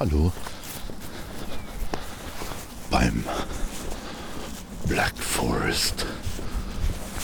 [0.00, 0.30] Hallo.
[2.88, 3.24] Beim
[4.86, 6.06] Black Forest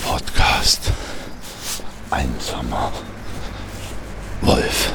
[0.05, 0.91] Podcast.
[2.11, 2.91] Einsamer
[4.41, 4.93] Wolf.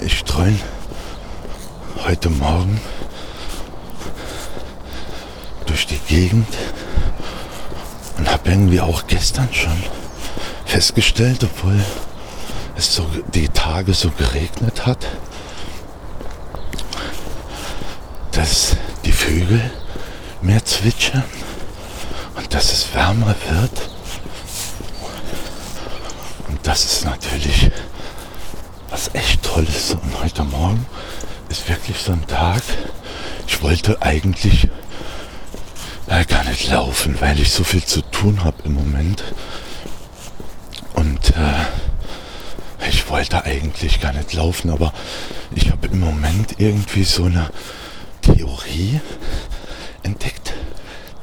[0.00, 0.58] Ich streuen
[2.06, 2.80] heute Morgen
[5.66, 6.48] durch die Gegend
[8.16, 9.76] und habe irgendwie auch gestern schon
[10.68, 11.82] festgestellt, obwohl
[12.76, 15.06] es so die Tage so geregnet hat,
[18.32, 19.70] dass die Vögel
[20.42, 21.24] mehr zwitschern
[22.36, 23.90] und dass es wärmer wird.
[26.48, 27.70] Und das ist natürlich
[28.90, 29.96] was echt Tolles.
[30.00, 30.86] Und heute Morgen
[31.48, 32.62] ist wirklich so ein Tag.
[33.46, 34.68] Ich wollte eigentlich
[36.06, 39.24] äh, gar nicht laufen, weil ich so viel zu tun habe im Moment.
[40.94, 44.92] Und äh, ich wollte eigentlich gar nicht laufen, aber
[45.52, 47.50] ich habe im Moment irgendwie so eine
[48.22, 49.00] Theorie
[50.04, 50.52] entdeckt,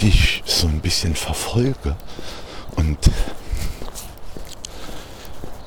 [0.02, 1.96] die ich so ein bisschen verfolge.
[2.76, 2.98] Und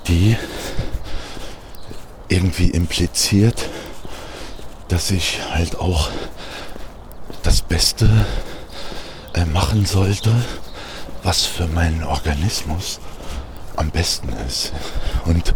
[0.07, 0.37] die
[2.29, 3.67] irgendwie impliziert,
[4.89, 6.11] dass ich halt auch
[7.43, 8.27] das Beste
[9.33, 10.35] äh, machen sollte,
[11.23, 13.01] was für meinen Organismus
[13.77, 14.75] am besten ist.
[15.25, 15.55] Und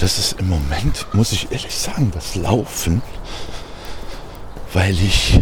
[0.00, 3.02] das ist im Moment, muss ich ehrlich sagen, das Laufen,
[4.72, 5.38] weil ich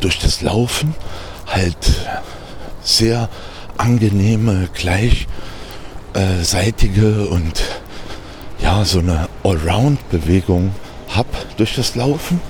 [0.00, 0.96] durch das Laufen
[1.46, 2.08] halt
[2.82, 3.28] sehr
[3.78, 7.62] angenehme, gleichseitige und
[8.60, 10.74] ja, so eine Allround-Bewegung
[11.10, 12.40] habe durch das Laufen.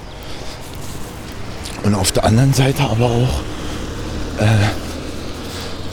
[1.82, 3.40] Und auf der anderen Seite aber auch
[4.40, 4.46] äh,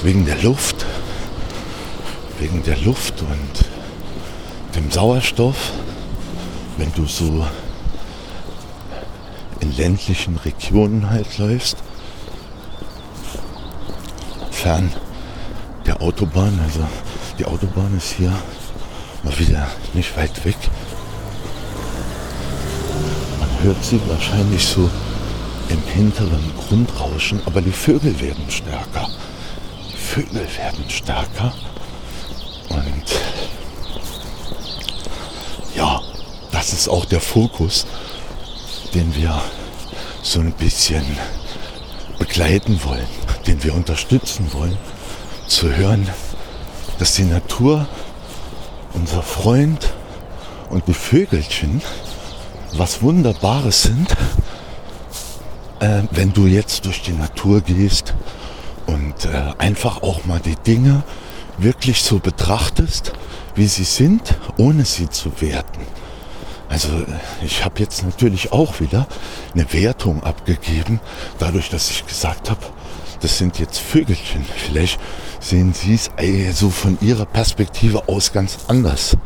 [0.03, 0.85] wegen der Luft,
[2.39, 3.70] wegen der Luft und
[4.91, 5.71] Sauerstoff,
[6.77, 7.45] wenn du so
[9.61, 11.77] in ländlichen Regionen halt läufst,
[14.51, 14.91] fern
[15.85, 16.85] der Autobahn, also
[17.39, 18.33] die Autobahn ist hier
[19.23, 20.57] mal wieder nicht weit weg.
[23.39, 24.89] Man hört sie wahrscheinlich so
[25.69, 29.07] im hinteren Grundrauschen, aber die Vögel werden stärker.
[29.89, 31.53] Die Vögel werden stärker.
[32.69, 33.05] Und
[35.75, 36.01] ja,
[36.51, 37.85] das ist auch der Fokus,
[38.95, 39.39] den wir
[40.23, 41.05] so ein bisschen
[42.17, 43.05] begleiten wollen,
[43.45, 44.75] den wir unterstützen wollen,
[45.45, 46.09] zu hören,
[46.97, 47.87] dass die Natur,
[48.93, 49.93] unser Freund
[50.71, 51.83] und die Vögelchen
[52.73, 54.09] was Wunderbares sind,
[55.81, 58.15] äh, wenn du jetzt durch die Natur gehst
[58.87, 61.03] und äh, einfach auch mal die Dinge
[61.59, 63.13] wirklich so betrachtest,
[63.53, 66.00] wie sie sind, ohne sie zu werten.
[66.71, 67.03] Also
[67.43, 69.05] ich habe jetzt natürlich auch wieder
[69.53, 71.01] eine Wertung abgegeben,
[71.37, 72.61] dadurch, dass ich gesagt habe,
[73.19, 74.45] das sind jetzt Vögelchen.
[74.45, 74.97] Vielleicht
[75.41, 76.09] sehen sie es
[76.57, 79.17] so von ihrer Perspektive aus ganz anders.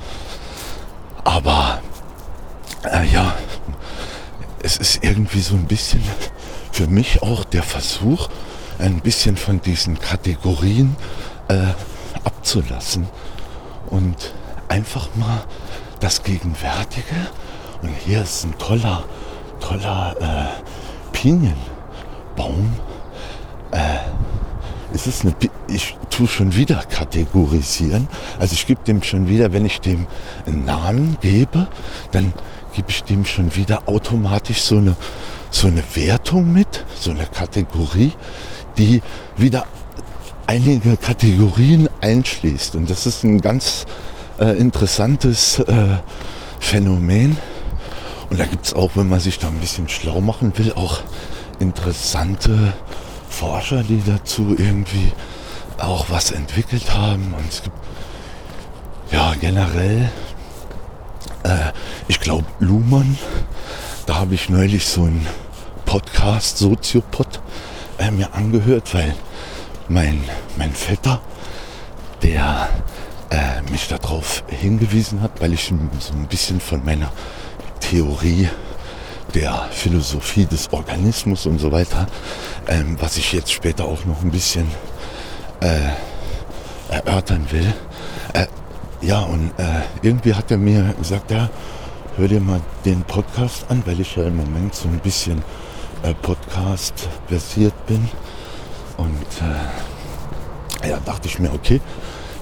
[1.24, 1.82] Aber
[2.84, 3.36] äh, ja,
[4.64, 6.02] es ist irgendwie so ein bisschen
[6.72, 8.28] für mich auch der Versuch,
[8.80, 10.96] ein bisschen von diesen Kategorien
[11.48, 11.68] äh,
[12.24, 13.08] abzulassen
[13.92, 14.34] und
[14.68, 15.44] einfach mal
[16.06, 17.16] das Gegenwärtige.
[17.82, 19.06] Und hier ist ein toller,
[19.60, 22.74] toller äh, Pinienbaum.
[23.72, 23.80] Äh,
[24.94, 25.34] es ist eine,
[25.68, 28.08] ich tue schon wieder kategorisieren.
[28.38, 30.06] Also ich gebe dem schon wieder, wenn ich dem
[30.46, 31.68] einen Namen gebe,
[32.12, 32.34] dann
[32.74, 34.96] gebe ich dem schon wieder automatisch so eine,
[35.50, 38.14] so eine Wertung mit, so eine Kategorie,
[38.78, 39.02] die
[39.38, 39.66] wieder
[40.46, 42.76] einige Kategorien einschließt.
[42.76, 43.88] Und das ist ein ganz
[44.40, 45.98] äh, interessantes äh,
[46.60, 47.38] Phänomen.
[48.30, 51.02] Und da gibt es auch, wenn man sich da ein bisschen schlau machen will, auch
[51.60, 52.74] interessante
[53.30, 55.12] Forscher, die dazu irgendwie
[55.78, 57.34] auch was entwickelt haben.
[57.38, 57.76] Und es gibt
[59.12, 60.10] ja generell,
[61.44, 61.72] äh,
[62.08, 63.18] ich glaube, Luhmann,
[64.06, 65.28] da habe ich neulich so einen
[65.86, 67.40] Podcast, Soziopod,
[67.98, 69.16] äh, mir angehört, weil
[69.88, 70.24] mein,
[70.58, 71.22] mein Vetter,
[72.24, 72.70] der
[73.30, 75.66] äh, mich darauf hingewiesen hat, weil ich
[76.00, 77.12] so ein bisschen von meiner
[77.80, 78.50] Theorie
[79.34, 82.08] der Philosophie des Organismus und so weiter,
[82.68, 84.68] ähm, was ich jetzt später auch noch ein bisschen
[85.62, 87.74] äh, erörtern will.
[88.34, 88.48] Äh,
[89.02, 91.50] ja, und äh, irgendwie hat er mir gesagt, ja,
[92.18, 95.44] hör dir mal den Podcast an, weil ich ja im Moment so ein bisschen
[96.04, 98.10] äh, Podcast versiert bin.
[98.98, 99.28] Und
[100.84, 101.82] äh, ja, dachte ich mir, okay,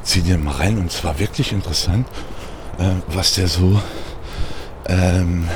[0.03, 2.07] zieh dir mal rein und es war wirklich interessant,
[2.77, 3.79] äh, was der so
[4.87, 5.47] ähm,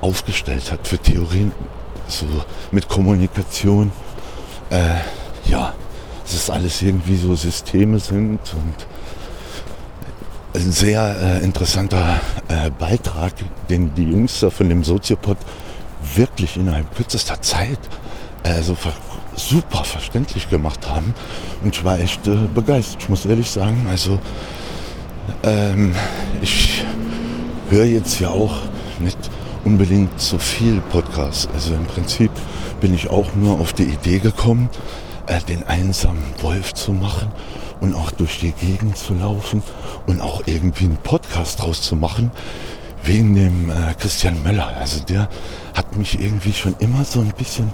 [0.00, 1.52] aufgestellt hat für Theorien,
[2.08, 2.26] so
[2.70, 3.92] mit Kommunikation.
[4.70, 4.94] Äh,
[5.50, 5.74] ja,
[6.24, 8.86] es alles irgendwie so Systeme sind und
[10.54, 13.32] ein sehr äh, interessanter äh, Beitrag,
[13.68, 15.38] den die Jungs da von dem Soziopod
[16.14, 17.78] wirklich innerhalb kürzester Zeit
[18.42, 18.92] äh, so ver
[19.36, 21.14] super verständlich gemacht haben.
[21.62, 23.02] Und ich war echt äh, begeistert.
[23.02, 24.18] Ich muss ehrlich sagen, also
[25.42, 25.94] ähm,
[26.42, 26.84] ich
[27.70, 28.54] höre jetzt ja auch
[28.98, 29.18] nicht
[29.64, 31.48] unbedingt so viel Podcasts.
[31.54, 32.30] Also im Prinzip
[32.80, 34.68] bin ich auch nur auf die Idee gekommen,
[35.26, 37.28] äh, den einsamen Wolf zu machen
[37.80, 39.62] und auch durch die Gegend zu laufen
[40.06, 42.30] und auch irgendwie einen Podcast draus zu machen,
[43.02, 44.76] wegen dem äh, Christian Möller.
[44.78, 45.28] Also der
[45.74, 47.72] hat mich irgendwie schon immer so ein bisschen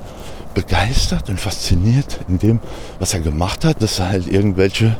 [0.56, 2.60] begeistert und fasziniert in dem,
[2.98, 4.96] was er gemacht hat, dass er halt irgendwelche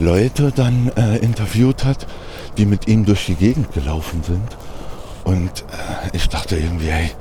[0.00, 2.08] Leute dann äh, interviewt hat,
[2.58, 4.48] die mit ihm durch die Gegend gelaufen sind.
[5.22, 7.12] Und äh, ich dachte irgendwie, hey,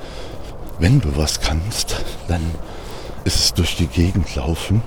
[0.79, 2.41] wenn du was kannst, dann
[3.23, 4.81] ist es durch die Gegend laufen.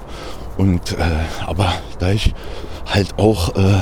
[0.57, 2.35] Und äh, aber da ich
[2.87, 3.79] halt auch äh,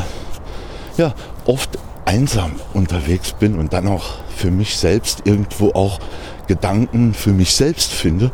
[0.99, 1.15] ja
[1.47, 6.01] oft einsam unterwegs bin und dann auch für mich selbst irgendwo auch
[6.49, 8.31] Gedanken für mich selbst finde,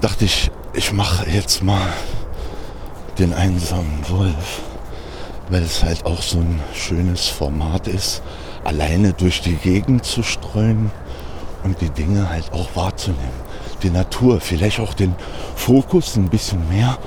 [0.00, 1.92] dachte ich, ich mache jetzt mal
[3.18, 4.60] den einsamen Wolf,
[5.50, 8.22] weil es halt auch so ein schönes Format ist,
[8.64, 10.90] alleine durch die Gegend zu streuen
[11.62, 13.42] und die Dinge halt auch wahrzunehmen
[13.82, 15.14] die Natur, vielleicht auch den
[15.56, 16.98] Fokus ein bisschen mehr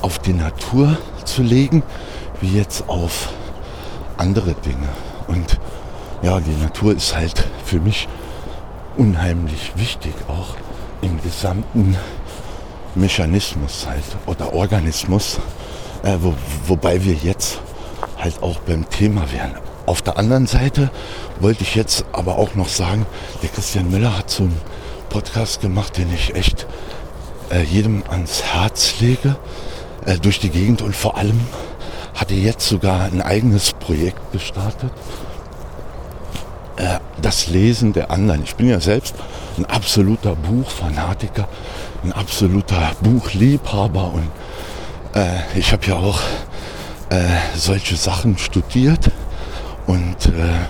[0.00, 1.82] auf die Natur zu legen,
[2.40, 3.28] wie jetzt auf
[4.16, 4.88] andere Dinge.
[5.28, 5.58] Und
[6.22, 8.08] ja, die Natur ist halt für mich
[8.96, 10.56] unheimlich wichtig, auch
[11.02, 11.96] im gesamten
[12.94, 15.38] Mechanismus halt oder Organismus,
[16.02, 16.34] äh, wo,
[16.66, 17.60] wobei wir jetzt
[18.18, 19.54] halt auch beim Thema wären.
[19.86, 20.90] Auf der anderen Seite
[21.40, 23.06] wollte ich jetzt aber auch noch sagen,
[23.42, 24.56] der Christian Müller hat so ein
[25.08, 26.66] Podcast gemacht, den ich echt
[27.50, 29.36] äh, jedem ans Herz lege,
[30.06, 31.40] äh, durch die Gegend und vor allem
[32.14, 34.92] hat er jetzt sogar ein eigenes Projekt gestartet.
[36.76, 38.42] Äh, das Lesen der anderen.
[38.44, 39.14] Ich bin ja selbst
[39.58, 41.48] ein absoluter Buchfanatiker,
[42.04, 44.30] ein absoluter Buchliebhaber und
[45.14, 46.20] äh, ich habe ja auch
[47.10, 49.10] äh, solche Sachen studiert
[49.86, 50.66] und äh,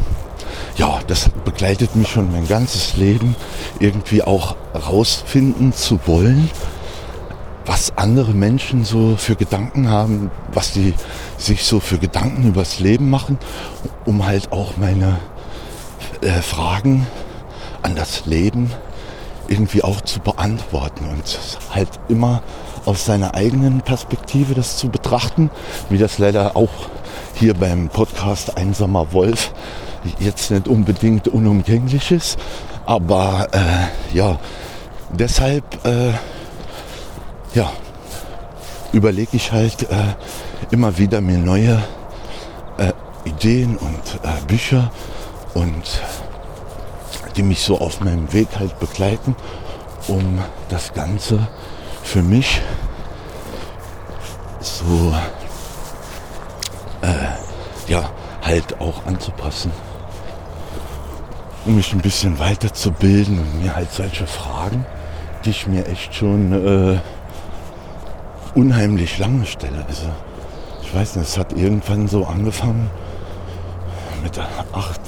[0.76, 3.37] ja, das begleitet mich schon mein ganzes Leben,
[3.79, 6.50] irgendwie auch rausfinden zu wollen,
[7.67, 10.94] was andere Menschen so für Gedanken haben, was die
[11.37, 13.38] sich so für Gedanken übers Leben machen,
[14.05, 15.19] um halt auch meine
[16.23, 17.06] äh, Fragen
[17.82, 18.70] an das Leben
[19.48, 21.38] irgendwie auch zu beantworten und
[21.74, 22.42] halt immer
[22.84, 25.50] aus seiner eigenen Perspektive das zu betrachten,
[25.88, 26.70] wie das leider auch
[27.34, 29.52] hier beim Podcast Einsamer Wolf
[30.18, 32.38] jetzt nicht unbedingt unumgänglich ist.
[32.86, 34.38] Aber äh, ja,
[35.10, 36.12] deshalb äh,
[37.54, 37.70] ja,
[38.92, 40.14] überlege ich halt äh,
[40.70, 41.82] immer wieder mir neue
[42.78, 42.92] äh,
[43.24, 44.90] Ideen und äh, Bücher
[45.54, 46.00] und
[47.37, 49.37] die mich so auf meinem Weg halt begleiten,
[50.08, 50.38] um
[50.69, 51.46] das Ganze
[52.03, 52.60] für mich
[54.60, 55.15] so
[57.03, 58.10] äh, ja
[58.43, 59.72] halt auch anzupassen
[61.65, 64.84] um mich ein bisschen weiterzubilden und mir halt solche Fragen,
[65.44, 66.98] die ich mir echt schon äh,
[68.55, 69.84] unheimlich lange stelle.
[69.86, 70.08] Also
[70.82, 72.91] ich weiß nicht, es hat irgendwann so angefangen
[74.22, 74.39] mit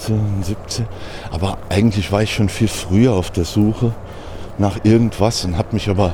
[0.04, 0.86] 18, 17,
[1.30, 3.94] aber eigentlich war ich schon viel früher auf der Suche
[4.58, 6.12] nach irgendwas und habe mich aber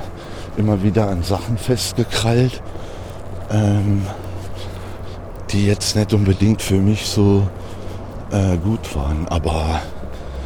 [0.56, 2.62] immer wieder an Sachen festgekrallt,
[3.50, 4.02] ähm,
[5.50, 7.48] die jetzt nicht unbedingt für mich so
[8.30, 9.82] äh, gut waren, aber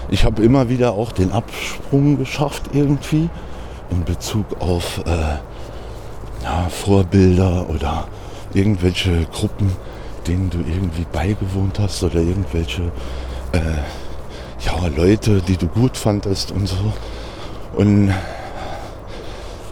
[0.08, 3.28] ich habe immer wieder auch den Absprung geschafft irgendwie
[3.90, 5.10] in Bezug auf äh,
[6.42, 8.06] ja, Vorbilder oder
[8.54, 9.70] irgendwelche Gruppen,
[10.26, 12.90] denen du irgendwie beigewohnt hast oder irgendwelche
[13.54, 16.92] äh, ja, Leute, die du gut fandest und so.
[17.74, 18.14] Und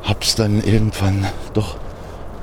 [0.03, 1.77] hab's dann irgendwann doch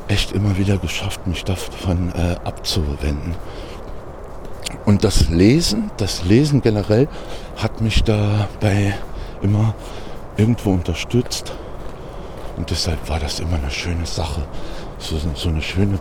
[0.07, 3.35] echt immer wieder geschafft, mich davon äh, abzuwenden.
[4.85, 7.07] Und das Lesen, das Lesen generell
[7.57, 8.95] hat mich dabei
[9.41, 9.75] immer
[10.37, 11.51] irgendwo unterstützt.
[12.57, 14.43] Und deshalb war das immer eine schöne Sache,
[14.97, 15.97] so, so eine schöne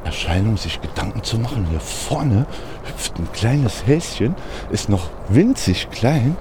[0.00, 1.66] Begleiterscheinung, sich Gedanken zu machen.
[1.70, 2.46] Hier vorne
[2.84, 4.34] hüpft ein kleines Häschen,
[4.70, 6.36] ist noch winzig klein.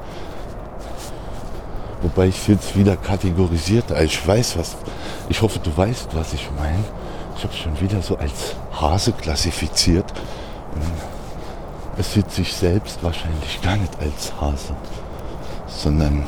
[2.01, 3.91] Wobei ich jetzt wieder kategorisiert.
[3.91, 4.77] Also ich weiß, was.
[5.27, 6.83] Ich hoffe, du weißt, was ich meine.
[7.37, 10.11] ich habe schon wieder so als Hase klassifiziert.
[10.73, 10.83] Und
[11.97, 14.73] es sieht sich selbst wahrscheinlich gar nicht als Hase,
[15.67, 16.23] sondern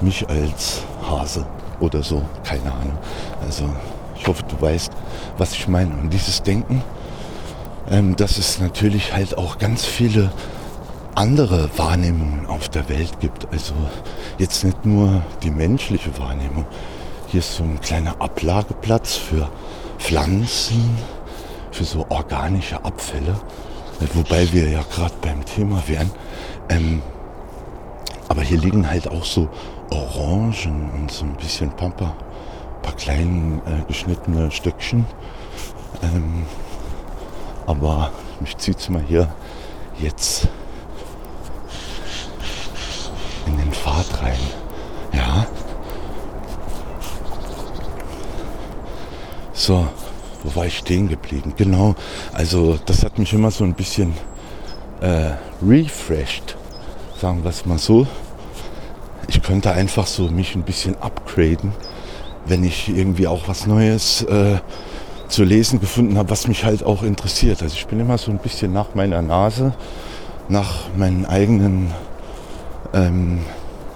[0.00, 1.46] mich als Hase
[1.80, 2.98] oder so, keine Ahnung.
[3.44, 3.68] Also
[4.18, 4.92] ich hoffe, du weißt,
[5.38, 5.94] was ich meine.
[5.94, 6.82] Und dieses Denken,
[7.90, 10.32] ähm, dass es natürlich halt auch ganz viele
[11.14, 13.48] andere Wahrnehmungen auf der Welt gibt.
[13.52, 13.74] Also
[14.38, 16.66] jetzt nicht nur die menschliche Wahrnehmung.
[17.28, 19.48] Hier ist so ein kleiner Ablageplatz für
[19.98, 20.96] Pflanzen,
[21.72, 23.34] für so organische Abfälle.
[24.14, 26.10] Wobei wir ja gerade beim Thema wären.
[26.68, 27.02] Ähm,
[28.28, 29.48] aber hier liegen halt auch so
[29.90, 32.14] Orangen und so ein bisschen Pampa,
[32.86, 35.04] paar kleine äh, geschnittene Stückchen.
[36.02, 36.46] Ähm,
[37.66, 39.28] aber mich zieht es mal hier
[39.98, 40.48] jetzt
[43.46, 44.38] in den Pfad rein.
[45.12, 45.46] Ja.
[49.52, 49.88] So,
[50.44, 51.54] wo war ich stehen geblieben?
[51.56, 51.96] Genau,
[52.32, 54.14] also das hat mich immer so ein bisschen
[55.00, 56.56] äh, refreshed,
[57.20, 58.06] sagen wir es mal so.
[59.26, 61.72] Ich könnte einfach so mich ein bisschen upgraden,
[62.46, 64.58] wenn ich irgendwie auch was Neues äh,
[65.28, 67.62] zu lesen gefunden habe, was mich halt auch interessiert.
[67.62, 69.74] Also ich bin immer so ein bisschen nach meiner Nase,
[70.48, 71.92] nach meinen eigenen
[72.94, 73.40] ähm,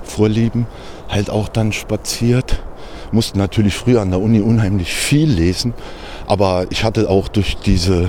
[0.03, 0.67] Vorlieben
[1.09, 2.63] halt auch dann spaziert.
[3.13, 5.75] Musste natürlich früher an der Uni unheimlich viel lesen,
[6.27, 8.09] aber ich hatte auch durch diese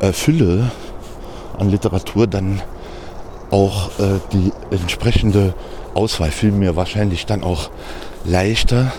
[0.00, 0.70] äh, Fülle
[1.58, 2.60] an Literatur dann
[3.50, 5.54] auch äh, die entsprechende
[5.94, 6.30] Auswahl.
[6.30, 7.70] Fiel mir wahrscheinlich dann auch
[8.24, 8.92] leichter,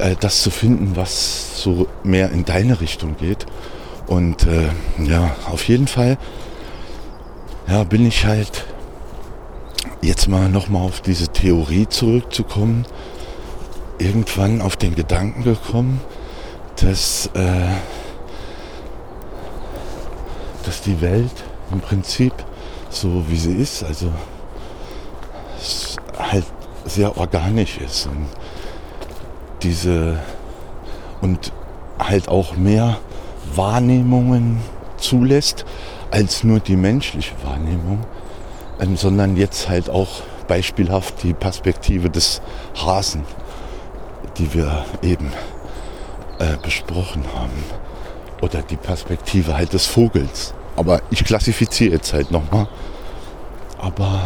[0.00, 3.46] äh, das zu finden, was so mehr in deine Richtung geht.
[4.06, 4.68] Und äh,
[5.02, 6.18] ja, auf jeden Fall
[7.68, 8.66] ja, bin ich halt
[10.00, 12.86] jetzt mal nochmal auf diese Theorie zurückzukommen,
[13.98, 16.00] irgendwann auf den Gedanken gekommen,
[16.76, 17.68] dass, äh,
[20.64, 22.32] dass die Welt im Prinzip
[22.90, 24.12] so wie sie ist, also
[26.18, 26.44] halt
[26.84, 28.26] sehr organisch ist und
[29.62, 30.18] diese
[31.20, 31.52] und
[31.98, 32.98] halt auch mehr
[33.54, 34.60] Wahrnehmungen
[34.96, 35.64] zulässt
[36.10, 38.04] als nur die menschliche Wahrnehmung
[38.82, 42.42] ähm, sondern jetzt halt auch beispielhaft die Perspektive des
[42.74, 43.24] Hasen,
[44.38, 45.32] die wir eben
[46.38, 47.64] äh, besprochen haben.
[48.40, 50.52] Oder die Perspektive halt des Vogels.
[50.74, 52.66] Aber ich klassifiziere jetzt halt nochmal.
[53.78, 54.22] Aber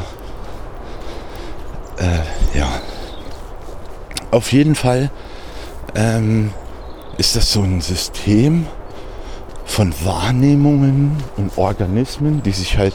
[1.99, 2.69] äh, ja,
[4.31, 5.11] auf jeden Fall
[5.97, 6.53] ähm,
[7.17, 8.67] ist das so ein System
[9.65, 12.95] von Wahrnehmungen und Organismen, die sich halt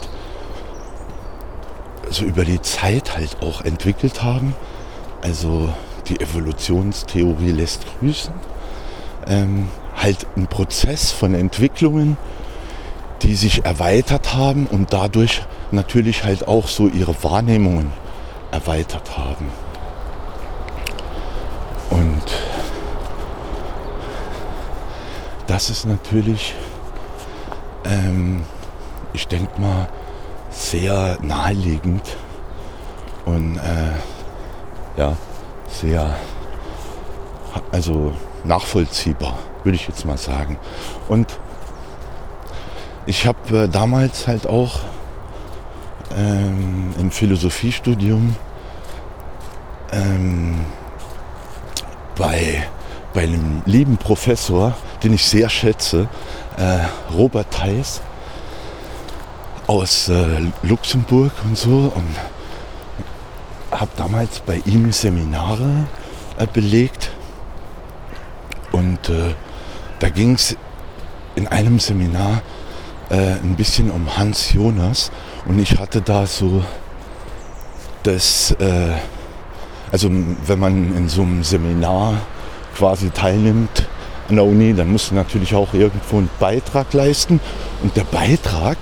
[2.10, 4.56] so über die Zeit halt auch entwickelt haben.
[5.22, 5.74] Also
[6.08, 8.34] die Evolutionstheorie lässt grüßen.
[9.28, 12.18] Ähm, halt ein Prozess von Entwicklungen,
[13.22, 17.92] die sich erweitert haben und dadurch natürlich halt auch so ihre Wahrnehmungen
[18.52, 19.52] erweitert haben.
[21.90, 22.24] Und
[25.48, 26.54] das ist natürlich,
[27.86, 28.44] ähm,
[29.14, 29.88] ich denke mal,
[30.50, 32.18] sehr naheliegend
[33.26, 35.16] und äh, ja,
[35.68, 36.16] sehr
[37.72, 40.58] also nachvollziehbar, würde ich jetzt mal sagen.
[41.08, 41.40] Und
[43.06, 44.80] ich habe äh, damals halt auch
[46.16, 48.36] ähm, im Philosophiestudium
[49.92, 50.66] ähm,
[52.18, 52.68] bei,
[53.14, 56.08] bei einem lieben Professor, den ich sehr schätze,
[56.58, 56.80] äh,
[57.14, 58.02] Robert Theis,
[59.68, 61.92] aus äh, Luxemburg und so.
[61.96, 62.16] Und
[63.72, 65.88] habe damals bei ihm Seminare
[66.38, 67.12] äh, belegt.
[68.72, 69.34] Und äh,
[70.00, 70.56] da ging es
[71.36, 72.42] in einem Seminar
[73.10, 75.12] äh, ein bisschen um Hans Jonas.
[75.46, 76.64] Und ich hatte da so
[78.04, 78.94] das, äh,
[79.92, 82.16] also wenn man in so einem Seminar
[82.82, 83.88] quasi teilnimmt
[84.28, 87.40] an der Uni, dann musst du natürlich auch irgendwo einen Beitrag leisten
[87.84, 88.76] und der Beitrag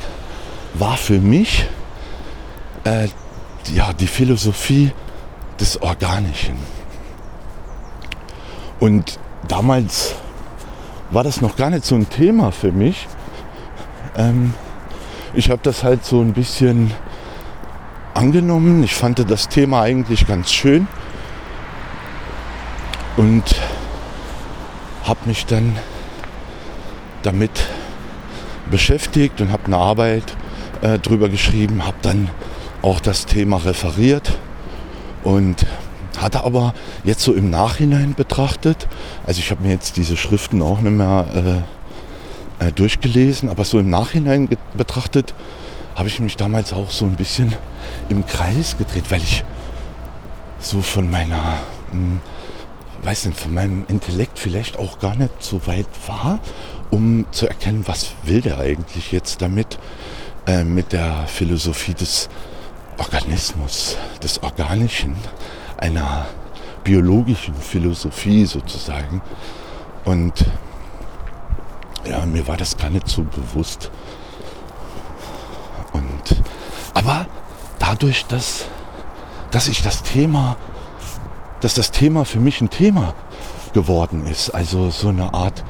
[0.73, 1.67] war für mich
[2.85, 3.09] äh,
[3.73, 4.93] ja, die Philosophie
[5.59, 6.55] des Organischen.
[8.79, 10.15] Und damals
[11.11, 13.05] war das noch gar nicht so ein Thema für mich.
[14.15, 14.53] Ähm,
[15.33, 16.93] ich habe das halt so ein bisschen
[18.13, 18.81] angenommen.
[18.81, 20.87] Ich fand das Thema eigentlich ganz schön
[23.17, 23.43] und
[25.09, 25.75] habe mich dann
[27.23, 27.67] damit
[28.69, 30.37] beschäftigt und habe eine Arbeit
[30.81, 32.29] äh, drüber geschrieben, habe dann
[32.83, 34.37] auch das Thema referiert
[35.23, 35.65] und
[36.19, 38.87] hatte aber jetzt so im Nachhinein betrachtet,
[39.25, 41.63] also ich habe mir jetzt diese Schriften auch nicht mehr
[42.61, 44.47] äh, äh, durchgelesen, aber so im Nachhinein
[44.77, 45.33] betrachtet
[45.95, 47.55] habe ich mich damals auch so ein bisschen
[48.09, 49.43] im Kreis gedreht, weil ich
[50.59, 51.57] so von meiner,
[51.91, 52.21] mh, hm,
[53.03, 56.39] weiß nicht, von meinem Intellekt vielleicht auch gar nicht so weit war,
[56.89, 59.79] um zu erkennen, was will der eigentlich jetzt damit,
[60.47, 62.29] äh, mit der Philosophie des
[62.97, 65.15] Organismus, des Organischen,
[65.77, 66.25] einer
[66.83, 69.21] biologischen Philosophie sozusagen.
[70.05, 70.45] Und
[72.05, 73.91] ja, mir war das gar nicht so bewusst.
[75.93, 76.41] Und,
[76.93, 77.27] aber
[77.77, 78.65] dadurch, dass,
[79.51, 80.57] dass ich das Thema,
[81.61, 83.13] dass das Thema für mich ein Thema
[83.73, 85.63] geworden ist, also so eine Art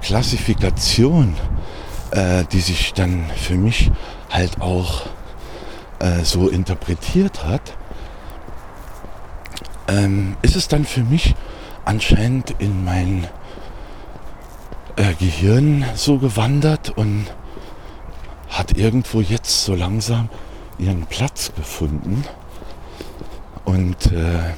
[0.00, 1.34] Klassifikation,
[2.10, 3.90] äh, die sich dann für mich
[4.30, 5.02] halt auch
[5.98, 7.74] äh, so interpretiert hat,
[9.88, 11.34] ähm, ist es dann für mich
[11.84, 13.26] anscheinend in mein
[14.96, 17.26] äh, Gehirn so gewandert und
[18.48, 20.28] hat irgendwo jetzt so langsam
[20.78, 22.24] ihren Platz gefunden?
[23.64, 24.54] Und äh,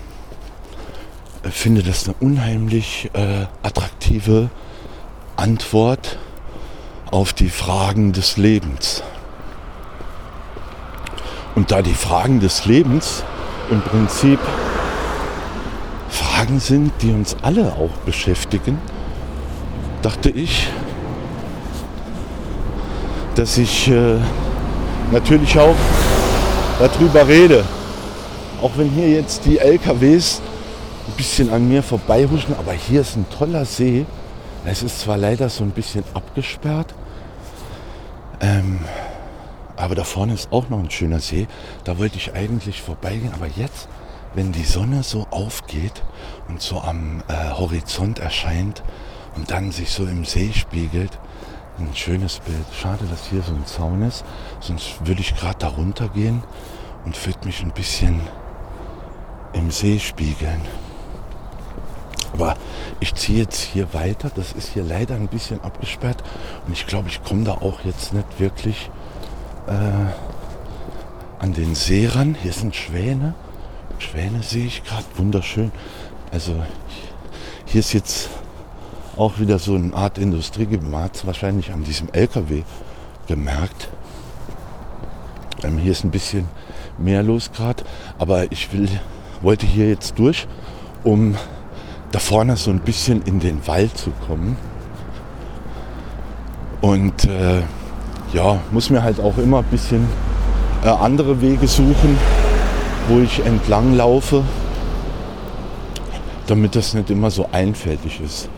[1.50, 4.48] finde das eine unheimlich äh, attraktive
[5.36, 6.18] Antwort
[7.10, 9.02] auf die Fragen des Lebens.
[11.54, 13.24] Und da die Fragen des Lebens
[13.70, 14.40] im Prinzip
[16.08, 18.78] Fragen sind, die uns alle auch beschäftigen,
[20.02, 20.68] dachte ich,
[23.34, 24.16] dass ich äh,
[25.12, 25.76] natürlich auch
[26.78, 27.64] darüber rede.
[28.62, 30.40] Auch wenn hier jetzt die LKWs
[31.16, 34.06] bisschen an mir vorbeihuschen, aber hier ist ein toller See.
[34.64, 36.94] Es ist zwar leider so ein bisschen abgesperrt,
[38.40, 38.80] ähm,
[39.76, 41.46] aber da vorne ist auch noch ein schöner See.
[41.84, 43.32] Da wollte ich eigentlich vorbeigehen.
[43.34, 43.88] Aber jetzt,
[44.34, 46.02] wenn die Sonne so aufgeht
[46.48, 48.82] und so am äh, Horizont erscheint
[49.36, 51.18] und dann sich so im See spiegelt,
[51.78, 52.64] ein schönes Bild.
[52.80, 54.24] Schade, dass hier so ein Zaun ist.
[54.60, 56.42] Sonst würde ich gerade da runter gehen
[57.04, 58.20] und würde mich ein bisschen
[59.52, 60.60] im See spiegeln.
[62.34, 62.56] Aber
[62.98, 64.30] ich ziehe jetzt hier weiter.
[64.34, 66.22] Das ist hier leider ein bisschen abgesperrt.
[66.66, 68.90] Und ich glaube, ich komme da auch jetzt nicht wirklich
[69.68, 69.72] äh,
[71.42, 72.36] an den See ran.
[72.42, 73.34] Hier sind Schwäne.
[73.98, 75.70] Schwäne sehe ich gerade, wunderschön.
[76.32, 76.54] Also
[77.66, 78.28] hier ist jetzt
[79.16, 80.90] auch wieder so eine Art Industriegebiet.
[80.90, 82.64] Man hat es wahrscheinlich an diesem LKW
[83.28, 83.88] gemerkt.
[85.62, 86.48] Ähm, hier ist ein bisschen
[86.98, 87.84] mehr los gerade,
[88.18, 88.88] aber ich will,
[89.40, 90.48] wollte hier jetzt durch,
[91.04, 91.36] um
[92.14, 94.56] da vorne so ein bisschen in den Wald zu kommen.
[96.80, 97.62] Und äh,
[98.32, 100.06] ja, muss mir halt auch immer ein bisschen
[100.84, 102.16] äh, andere Wege suchen,
[103.08, 104.44] wo ich entlang laufe,
[106.46, 108.48] damit das nicht immer so einfältig ist.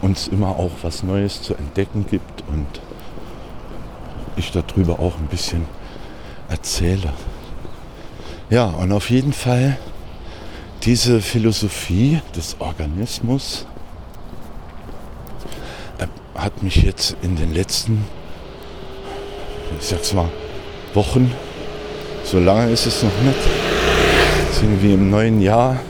[0.00, 2.66] Und es immer auch was Neues zu entdecken gibt und
[4.36, 5.66] ich darüber auch ein bisschen
[6.48, 7.12] erzähle.
[8.48, 9.76] Ja, und auf jeden Fall
[10.84, 13.66] diese Philosophie des Organismus
[16.34, 18.04] hat mich jetzt in den letzten,
[19.78, 20.28] ich sag's mal,
[20.92, 21.32] Wochen,
[22.24, 23.38] so lange ist es noch nicht,
[24.50, 25.80] ist irgendwie im neuen Jahr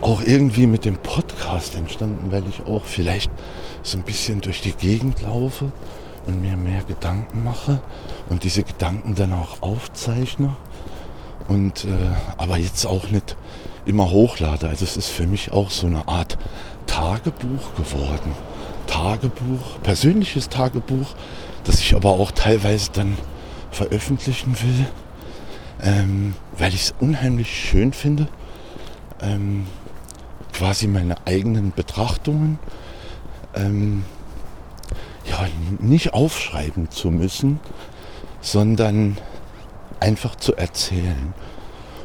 [0.00, 3.30] auch irgendwie mit dem Podcast entstanden, weil ich auch vielleicht
[3.82, 5.72] so ein bisschen durch die Gegend laufe
[6.26, 7.80] und mir mehr Gedanken mache
[8.28, 10.54] und diese Gedanken dann auch aufzeichne.
[11.48, 11.88] Und äh,
[12.36, 13.36] aber jetzt auch nicht
[13.90, 14.68] immer hochlade.
[14.68, 16.38] Also es ist für mich auch so eine Art
[16.86, 18.32] Tagebuch geworden.
[18.86, 21.14] Tagebuch, persönliches Tagebuch,
[21.64, 23.16] das ich aber auch teilweise dann
[23.70, 24.86] veröffentlichen will,
[25.82, 28.26] ähm, weil ich es unheimlich schön finde,
[29.20, 29.66] ähm,
[30.52, 32.58] quasi meine eigenen Betrachtungen
[33.54, 34.04] ähm,
[35.28, 35.46] ja,
[35.78, 37.60] nicht aufschreiben zu müssen,
[38.40, 39.16] sondern
[40.00, 41.34] einfach zu erzählen.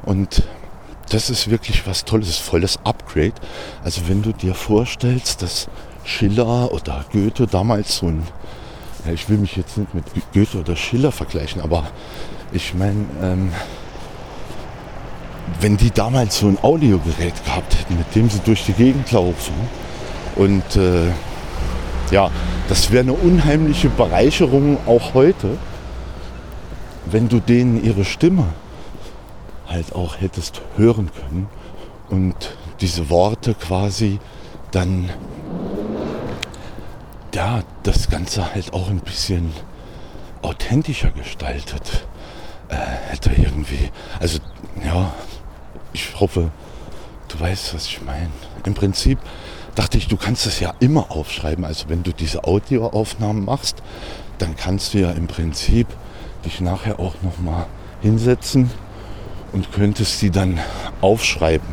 [0.04, 0.43] Und
[1.09, 3.33] das ist wirklich was Tolles, volles Upgrade.
[3.83, 5.67] Also wenn du dir vorstellst, dass
[6.03, 8.23] Schiller oder Goethe damals so ein,
[9.05, 11.83] ja, ich will mich jetzt nicht mit Goethe oder Schiller vergleichen, aber
[12.51, 13.51] ich meine, ähm,
[15.59, 19.53] wenn die damals so ein Audiogerät gehabt hätten, mit dem sie durch die Gegend laufen
[20.35, 21.11] und äh,
[22.11, 22.29] ja,
[22.67, 25.57] das wäre eine unheimliche Bereicherung auch heute,
[27.05, 28.45] wenn du denen ihre Stimme
[29.67, 31.47] halt auch hättest hören können
[32.10, 34.19] und diese Worte quasi
[34.71, 35.10] dann
[37.34, 39.51] ja, das Ganze halt auch ein bisschen
[40.41, 42.08] authentischer gestaltet
[42.69, 43.91] äh, hätte irgendwie.
[44.19, 44.39] Also
[44.84, 45.13] ja,
[45.91, 46.51] ich hoffe,
[47.28, 48.32] du weißt, was ich meine.
[48.65, 49.19] Im Prinzip
[49.75, 51.65] dachte ich, du kannst es ja immer aufschreiben.
[51.65, 53.84] Also wenn du diese Audioaufnahmen machst,
[54.38, 55.88] dann kannst du ja im Prinzip
[56.45, 57.65] dich nachher auch nochmal
[58.01, 58.71] hinsetzen
[59.55, 60.59] und könntest sie dann
[60.99, 61.67] aufschreiben.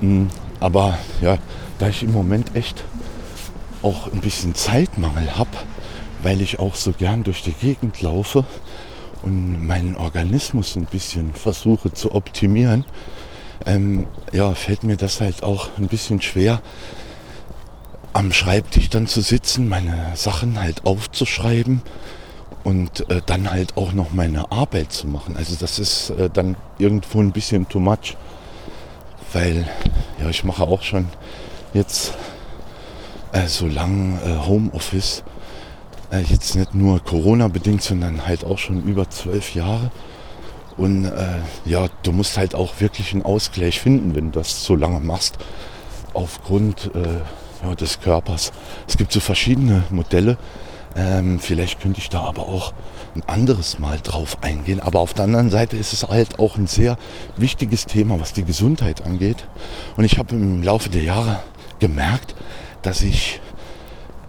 [0.00, 1.38] Hm, aber ja,
[1.78, 2.82] da ich im Moment echt
[3.80, 5.56] auch ein bisschen Zeitmangel habe,
[6.20, 8.44] weil ich auch so gern durch die Gegend laufe
[9.22, 12.84] und meinen Organismus ein bisschen versuche zu optimieren,
[13.64, 16.60] ähm, ja, fällt mir das halt auch ein bisschen schwer,
[18.14, 21.82] am Schreibtisch dann zu sitzen, meine Sachen halt aufzuschreiben
[22.68, 25.38] und äh, dann halt auch noch meine Arbeit zu machen.
[25.38, 28.14] Also das ist äh, dann irgendwo ein bisschen too much,
[29.32, 29.66] weil
[30.20, 31.06] ja, ich mache auch schon
[31.72, 32.12] jetzt
[33.32, 35.24] äh, so lang äh, Homeoffice,
[36.12, 39.90] äh, jetzt nicht nur Corona bedingt, sondern halt auch schon über zwölf Jahre.
[40.76, 44.76] Und äh, ja, du musst halt auch wirklich einen Ausgleich finden, wenn du das so
[44.76, 45.38] lange machst,
[46.12, 46.90] aufgrund
[47.62, 48.52] ja, des Körpers.
[48.86, 50.36] Es gibt so verschiedene Modelle.
[50.96, 52.72] Ähm, vielleicht könnte ich da aber auch
[53.14, 54.80] ein anderes Mal drauf eingehen.
[54.80, 56.96] Aber auf der anderen Seite ist es halt auch ein sehr
[57.36, 59.46] wichtiges Thema, was die Gesundheit angeht.
[59.96, 61.40] Und ich habe im Laufe der Jahre
[61.78, 62.34] gemerkt,
[62.82, 63.40] dass ich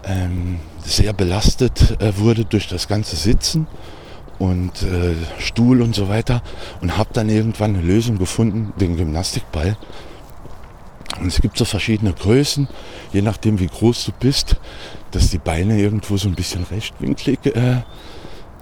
[0.04, 3.66] ähm, sehr belastet äh, wurde durch das ganze Sitzen
[4.38, 6.42] und äh, Stuhl und so weiter
[6.80, 9.76] und habe dann irgendwann eine Lösung gefunden, den Gymnastikball.
[11.20, 12.68] Und es gibt so verschiedene Größen,
[13.12, 14.56] je nachdem wie groß du bist,
[15.10, 17.82] dass die Beine irgendwo so ein bisschen rechtwinklig äh,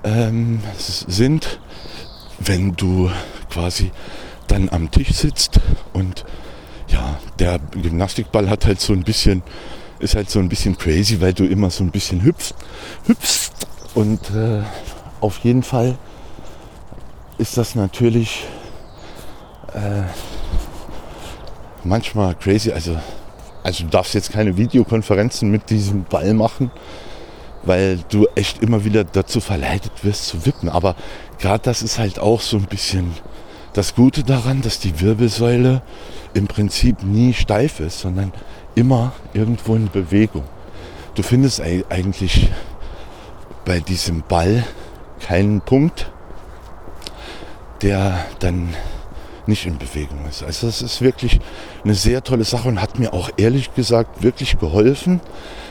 [0.04, 1.60] ähm, sind,
[2.38, 3.10] wenn du
[3.50, 3.90] quasi
[4.46, 5.60] dann am Tisch sitzt
[5.92, 6.24] und
[6.88, 9.42] ja, der Gymnastikball hat halt so ein bisschen,
[9.98, 12.54] ist halt so ein bisschen crazy, weil du immer so ein bisschen hüpfst,
[13.06, 13.52] hüpfst
[13.94, 14.62] und äh,
[15.20, 15.98] auf jeden Fall
[17.36, 18.46] ist das natürlich
[19.74, 20.02] äh,
[21.84, 22.72] manchmal crazy.
[22.72, 22.98] Also,
[23.68, 26.70] also du darfst jetzt keine Videokonferenzen mit diesem Ball machen,
[27.64, 30.70] weil du echt immer wieder dazu verleitet wirst zu wippen.
[30.70, 30.96] Aber
[31.38, 33.12] gerade das ist halt auch so ein bisschen
[33.74, 35.82] das Gute daran, dass die Wirbelsäule
[36.32, 38.32] im Prinzip nie steif ist, sondern
[38.74, 40.44] immer irgendwo in Bewegung.
[41.14, 42.48] Du findest eigentlich
[43.66, 44.64] bei diesem Ball
[45.20, 46.10] keinen Punkt,
[47.82, 48.74] der dann
[49.48, 50.42] nicht in Bewegung ist.
[50.42, 51.40] Also das ist wirklich
[51.82, 55.20] eine sehr tolle Sache und hat mir auch ehrlich gesagt wirklich geholfen,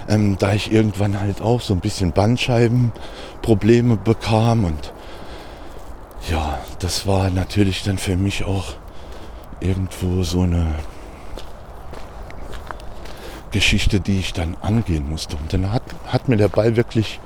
[0.09, 4.93] ähm, da ich irgendwann halt auch so ein bisschen Bandscheibenprobleme bekam und
[6.29, 8.73] ja, das war natürlich dann für mich auch
[9.61, 10.75] irgendwo so eine
[13.51, 15.37] Geschichte, die ich dann angehen musste.
[15.37, 17.19] Und dann hat, hat mir der Ball wirklich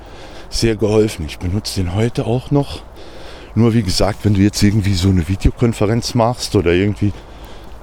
[0.49, 1.25] sehr geholfen.
[1.25, 2.81] Ich benutze den heute auch noch.
[3.53, 7.11] Nur wie gesagt, wenn du jetzt irgendwie so eine Videokonferenz machst oder irgendwie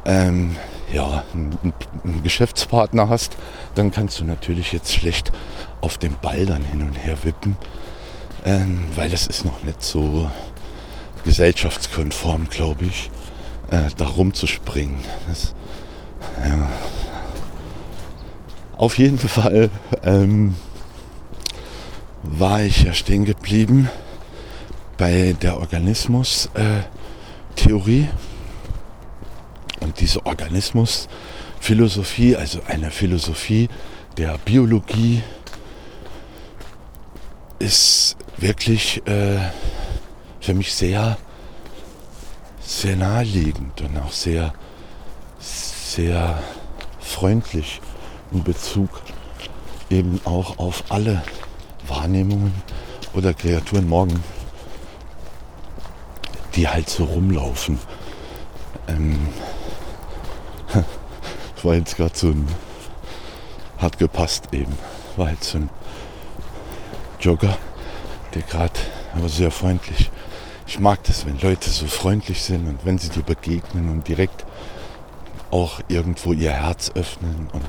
[0.06, 0.56] ähm,
[0.92, 1.58] ja, einen,
[2.04, 3.36] einen, Geschäftspartner hast,
[3.74, 5.32] dann kannst du natürlich jetzt schlecht
[5.80, 7.56] auf dem Ball dann hin und her wippen,
[8.44, 10.30] ähm, weil das ist noch nicht so
[11.24, 13.10] gesellschaftskonform, glaube ich,
[13.70, 14.96] äh, da rumzuspringen.
[15.28, 15.54] Das,
[16.42, 16.68] ja.
[18.78, 19.70] Auf jeden Fall
[20.04, 20.54] ähm,
[22.22, 23.90] war ich ja stehen geblieben
[24.98, 28.02] bei der Organismus-Theorie.
[28.02, 28.08] Äh,
[29.80, 33.70] und diese Organismus-Philosophie, also eine Philosophie
[34.18, 35.22] der Biologie,
[37.60, 39.38] ist wirklich äh,
[40.40, 41.16] für mich sehr,
[42.60, 44.52] sehr naheliegend und auch sehr,
[45.38, 46.42] sehr
[47.00, 47.80] freundlich
[48.32, 48.90] in Bezug
[49.90, 51.22] eben auch auf alle
[51.86, 52.52] Wahrnehmungen
[53.14, 54.22] oder Kreaturen morgen,
[56.54, 57.78] die halt so rumlaufen.
[58.88, 59.28] Ähm,
[61.62, 62.48] war jetzt gerade so ein,
[63.78, 64.76] hat gepasst eben,
[65.16, 65.70] war jetzt so ein
[67.20, 67.56] Jogger,
[68.34, 68.78] der gerade,
[69.14, 70.10] aber sehr freundlich.
[70.66, 74.44] Ich mag das, wenn Leute so freundlich sind und wenn sie dir begegnen und direkt
[75.50, 77.64] auch irgendwo ihr Herz öffnen und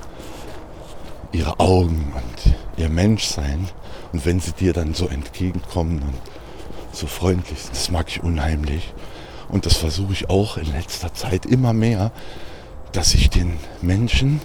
[1.32, 3.70] ihre Augen und ihr Menschsein.
[4.12, 6.16] Und wenn sie dir dann so entgegenkommen und
[6.92, 8.94] so freundlich sind, das mag ich unheimlich.
[9.48, 12.12] Und das versuche ich auch in letzter Zeit immer mehr,
[12.92, 14.42] dass ich den Menschen,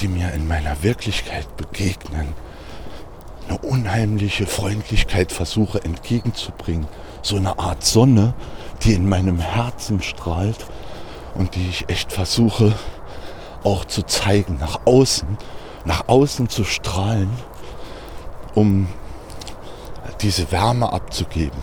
[0.00, 2.28] die mir in meiner Wirklichkeit begegnen,
[3.48, 6.86] eine unheimliche Freundlichkeit versuche entgegenzubringen.
[7.22, 8.34] So eine Art Sonne,
[8.82, 10.66] die in meinem Herzen strahlt
[11.34, 12.72] und die ich echt versuche
[13.64, 15.36] auch zu zeigen nach außen,
[15.84, 17.30] nach außen zu strahlen
[18.54, 18.88] um
[20.22, 21.58] diese Wärme abzugeben,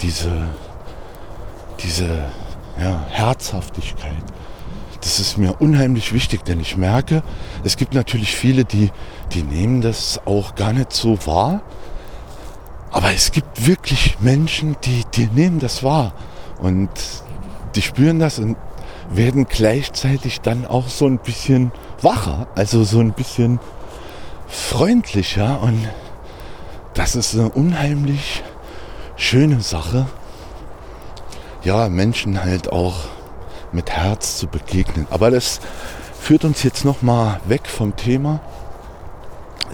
[0.00, 0.48] diese,
[1.82, 2.24] diese,
[2.80, 4.22] ja, Herzhaftigkeit.
[5.00, 7.22] Das ist mir unheimlich wichtig, denn ich merke,
[7.64, 8.90] es gibt natürlich viele, die,
[9.32, 11.62] die nehmen das auch gar nicht so wahr.
[12.90, 16.12] Aber es gibt wirklich Menschen, die, die nehmen das wahr
[16.58, 16.90] und
[17.76, 18.56] die spüren das und
[19.10, 23.58] werden gleichzeitig dann auch so ein bisschen wacher, also so ein bisschen
[24.48, 25.88] freundlicher und
[27.00, 28.42] das ist eine unheimlich
[29.16, 30.04] schöne Sache,
[31.64, 32.94] ja, Menschen halt auch
[33.72, 35.06] mit Herz zu begegnen.
[35.08, 35.60] Aber das
[36.20, 38.40] führt uns jetzt noch mal weg vom Thema,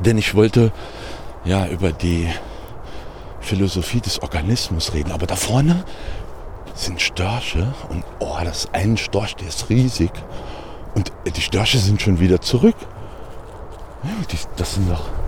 [0.05, 0.71] denn ich wollte
[1.45, 2.29] ja über die
[3.41, 5.11] Philosophie des Organismus reden.
[5.11, 5.83] Aber da vorne
[6.75, 10.13] sind Störche und oh, das ist ein Storch, der ist riesig
[10.95, 12.77] und die Störche sind schon wieder zurück.
[14.05, 15.26] Ja, die, das sind doch.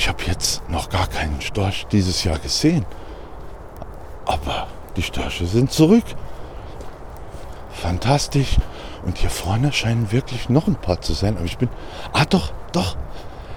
[0.00, 2.86] Ich habe jetzt noch gar keinen Storch dieses Jahr gesehen.
[4.24, 6.04] Aber die Störche sind zurück.
[7.70, 8.56] Fantastisch.
[9.04, 11.36] Und hier vorne scheinen wirklich noch ein paar zu sein.
[11.36, 11.68] Aber ich bin.
[12.14, 12.96] Ah, doch, doch.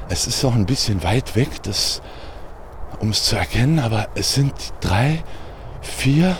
[0.09, 2.01] Es ist auch ein bisschen weit weg, das,
[2.99, 3.79] um es zu erkennen.
[3.79, 5.23] Aber es sind drei,
[5.79, 6.35] vier.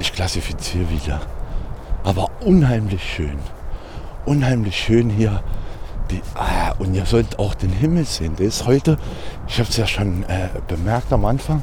[0.00, 1.22] Ich klassifiziere wieder.
[2.04, 3.38] Aber unheimlich schön.
[4.26, 5.42] Unheimlich schön hier
[6.12, 8.36] die, ah, und ihr sollt auch den Himmel sehen.
[8.36, 8.98] Der ist heute,
[9.48, 11.62] ich habe es ja schon äh, bemerkt am Anfang,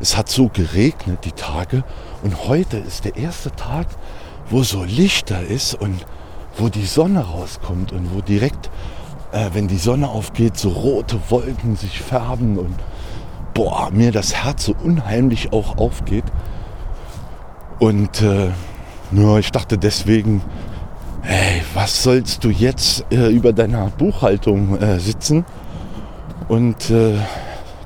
[0.00, 1.84] es hat so geregnet die Tage.
[2.22, 3.86] Und heute ist der erste Tag,
[4.48, 6.06] wo so lichter ist und
[6.56, 8.70] wo die Sonne rauskommt und wo direkt,
[9.32, 12.74] äh, wenn die Sonne aufgeht, so rote Wolken sich färben und
[13.54, 16.24] boah, mir das Herz so unheimlich auch aufgeht.
[17.78, 18.50] Und äh,
[19.10, 20.42] nur ich dachte deswegen,
[21.22, 25.44] hey, was sollst du jetzt äh, über deiner Buchhaltung äh, sitzen
[26.48, 27.14] und äh,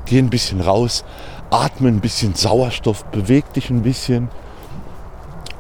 [0.07, 1.05] geh ein bisschen raus,
[1.51, 4.29] atme ein bisschen Sauerstoff, beweg dich ein bisschen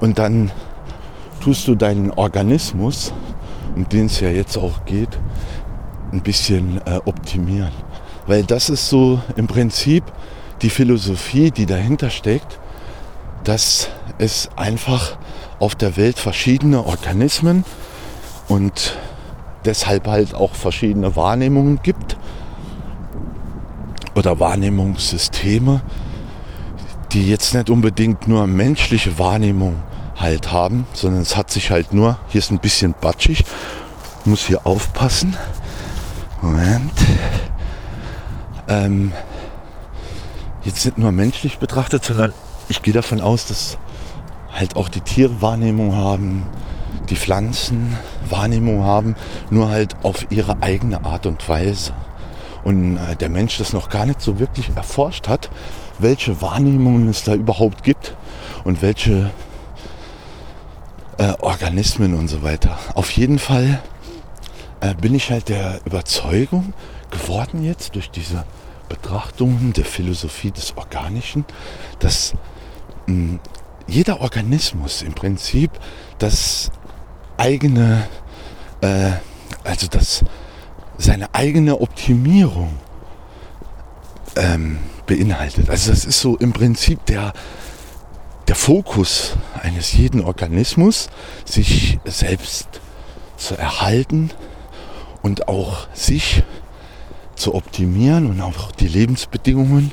[0.00, 0.50] und dann
[1.40, 3.12] tust du deinen Organismus,
[3.74, 5.18] um den es ja jetzt auch geht,
[6.12, 7.72] ein bisschen äh, optimieren.
[8.26, 10.04] Weil das ist so im Prinzip
[10.62, 12.58] die Philosophie, die dahinter steckt,
[13.42, 15.18] dass es einfach
[15.64, 17.64] auf der Welt verschiedene Organismen
[18.48, 18.98] und
[19.64, 22.18] deshalb halt auch verschiedene Wahrnehmungen gibt
[24.14, 25.80] oder Wahrnehmungssysteme,
[27.12, 29.76] die jetzt nicht unbedingt nur menschliche Wahrnehmung
[30.16, 33.46] halt haben, sondern es hat sich halt nur, hier ist ein bisschen batschig,
[34.26, 35.34] muss hier aufpassen.
[36.42, 36.92] Moment.
[38.68, 39.12] Ähm,
[40.62, 42.34] jetzt nicht nur menschlich betrachtet, sondern
[42.68, 43.78] ich gehe davon aus, dass
[44.54, 46.46] halt auch die Tiere Wahrnehmung haben,
[47.10, 47.96] die Pflanzen
[48.28, 49.16] Wahrnehmung haben,
[49.50, 51.92] nur halt auf ihre eigene Art und Weise.
[52.62, 55.50] Und äh, der Mensch das noch gar nicht so wirklich erforscht hat,
[55.98, 58.16] welche Wahrnehmungen es da überhaupt gibt
[58.64, 59.30] und welche
[61.18, 62.78] äh, Organismen und so weiter.
[62.94, 63.82] Auf jeden Fall
[64.80, 66.72] äh, bin ich halt der Überzeugung
[67.10, 68.44] geworden jetzt durch diese
[68.88, 71.44] Betrachtungen der Philosophie des Organischen,
[71.98, 72.34] dass
[73.06, 73.38] mh,
[73.86, 75.70] jeder Organismus im Prinzip
[76.18, 76.70] das
[77.36, 78.06] eigene,
[78.80, 79.12] äh,
[79.64, 80.24] also das
[80.96, 82.78] seine eigene Optimierung
[84.36, 85.68] ähm, beinhaltet.
[85.70, 87.32] Also das ist so im Prinzip der,
[88.48, 91.08] der Fokus eines jeden Organismus,
[91.44, 92.80] sich selbst
[93.36, 94.30] zu erhalten
[95.22, 96.42] und auch sich
[97.34, 99.92] zu optimieren und auch die Lebensbedingungen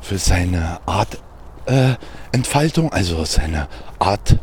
[0.00, 1.18] für seine Art
[1.66, 1.94] äh,
[2.32, 4.38] Entfaltung, also seine Art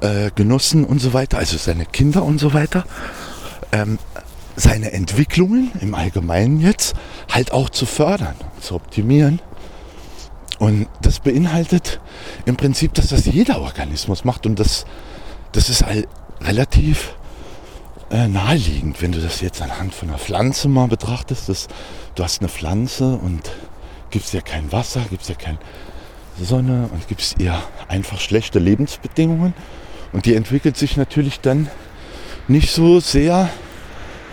[0.00, 2.84] äh, Genossen und so weiter, also seine Kinder und so weiter,
[3.72, 3.98] ähm,
[4.56, 6.94] seine Entwicklungen im Allgemeinen jetzt
[7.30, 9.40] halt auch zu fördern, zu optimieren.
[10.58, 12.00] Und das beinhaltet
[12.46, 14.86] im Prinzip, dass das jeder Organismus macht und das,
[15.52, 16.08] das ist halt
[16.40, 17.14] relativ
[18.10, 21.48] äh, naheliegend, wenn du das jetzt anhand von einer Pflanze mal betrachtest.
[21.48, 21.68] Dass,
[22.14, 23.50] du hast eine Pflanze und
[24.10, 25.58] gibst ihr kein Wasser, gibst ihr keine
[26.44, 29.54] Sonne und gibst ihr einfach schlechte Lebensbedingungen.
[30.12, 31.68] Und die entwickelt sich natürlich dann
[32.48, 33.48] nicht so sehr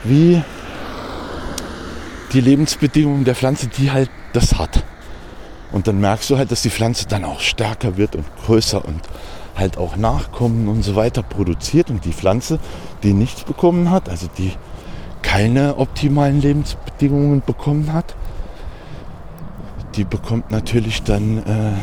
[0.03, 0.41] wie
[2.33, 4.83] die Lebensbedingungen der Pflanze, die halt das hat.
[5.71, 9.01] Und dann merkst du halt, dass die Pflanze dann auch stärker wird und größer und
[9.55, 11.89] halt auch Nachkommen und so weiter produziert.
[11.89, 12.59] Und die Pflanze,
[13.01, 14.53] die nichts bekommen hat, also die
[15.21, 18.15] keine optimalen Lebensbedingungen bekommen hat,
[19.95, 21.73] die bekommt natürlich dann äh,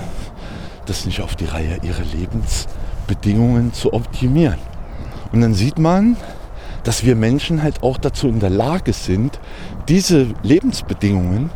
[0.86, 4.58] das nicht auf die Reihe, ihre Lebensbedingungen zu optimieren.
[5.32, 6.16] Und dann sieht man,
[6.82, 9.38] dass wir Menschen halt auch dazu in der Lage sind,
[9.88, 11.50] diese Lebensbedingungen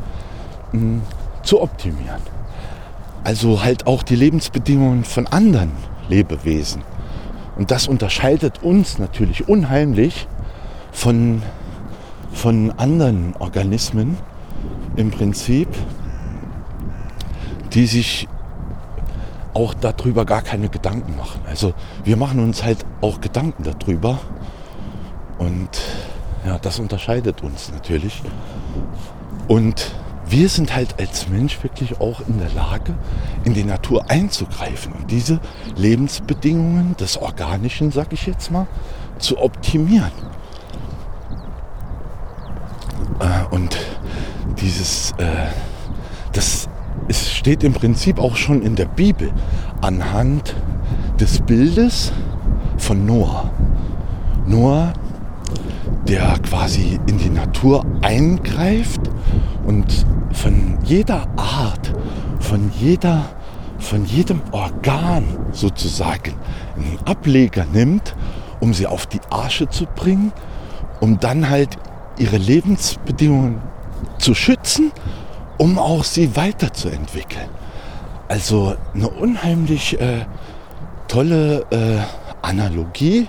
[0.73, 1.03] mh, hm,
[1.43, 2.23] zu optimieren.
[3.25, 5.73] Also halt auch die Lebensbedingungen von anderen
[6.09, 6.83] Lebewesen
[7.57, 10.29] Und das unterscheidet uns natürlich unheimlich
[10.93, 11.43] von,
[12.33, 14.19] von anderen Organismen
[14.97, 15.69] im Prinzip,
[17.75, 18.29] die sich
[19.53, 21.41] auch darüber gar keine Gedanken machen.
[21.47, 24.19] Also wir machen uns halt auch Gedanken darüber
[25.39, 25.69] und
[26.45, 28.23] ja, das unterscheidet uns natürlich.
[29.49, 29.93] Und
[30.27, 32.95] wir sind halt als Mensch wirklich auch in der Lage,
[33.45, 35.41] in die Natur einzugreifen und diese
[35.77, 38.67] Lebensbedingungen des Organischen, sag ich jetzt mal,
[39.19, 40.13] zu optimieren.
[43.21, 43.77] Äh, und
[44.61, 45.47] dieses, äh,
[46.33, 46.69] das
[47.09, 49.31] es steht im Prinzip auch schon in der Bibel
[49.81, 50.55] anhand
[51.21, 52.13] des Bildes
[52.79, 53.51] von Noah.
[54.47, 54.93] Noah,
[56.09, 59.01] der quasi in die Natur eingreift
[59.67, 61.95] und von jeder Art,
[62.41, 63.25] von jeder,
[63.79, 66.35] von jedem Organ sozusagen
[66.77, 68.15] einen Ableger nimmt,
[68.61, 70.33] um sie auf die Arche zu bringen,
[71.01, 71.77] um dann halt
[72.19, 73.61] ihre Lebensbedingungen
[74.19, 74.93] zu schützen,
[75.59, 77.49] um auch sie weiterzuentwickeln.
[78.29, 80.25] Also eine unheimlich äh,
[81.09, 81.99] tolle äh,
[82.43, 83.29] Analogie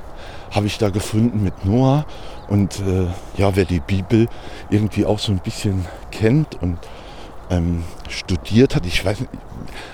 [0.51, 2.05] habe ich da gefunden mit Noah.
[2.47, 3.07] Und äh,
[3.37, 4.27] ja, wer die Bibel
[4.69, 6.77] irgendwie auch so ein bisschen kennt und
[7.49, 9.31] ähm, studiert hat, ich weiß nicht,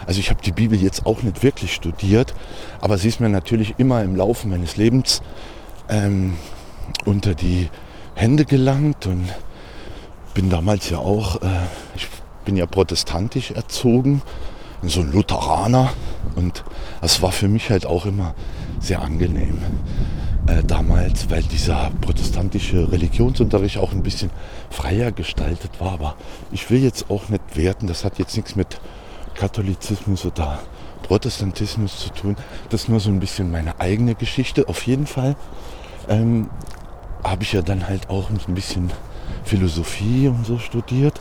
[0.06, 2.34] also ich habe die Bibel jetzt auch nicht wirklich studiert,
[2.80, 5.22] aber sie ist mir natürlich immer im Laufe meines Lebens
[5.89, 6.36] ähm,
[7.06, 7.70] unter die
[8.15, 9.30] Hände gelangt und
[10.34, 11.48] bin damals ja auch, äh,
[11.96, 12.08] ich
[12.45, 14.21] bin ja protestantisch erzogen,
[14.84, 15.93] so ein Lutheraner
[16.36, 16.63] und
[17.01, 18.34] das war für mich halt auch immer
[18.80, 19.60] sehr angenehm
[20.47, 24.32] äh, damals, weil dieser protestantische Religionsunterricht auch ein bisschen
[24.69, 25.91] freier gestaltet war.
[25.91, 26.15] Aber
[26.51, 28.80] ich will jetzt auch nicht werten, das hat jetzt nichts mit
[29.36, 30.60] Katholizismus oder
[31.04, 32.36] Protestantismus zu tun.
[32.69, 34.67] Das ist nur so ein bisschen meine eigene Geschichte.
[34.67, 35.36] Auf jeden Fall
[36.10, 36.49] ähm,
[37.23, 38.91] habe ich ja dann halt auch ein bisschen
[39.43, 41.19] Philosophie und so studiert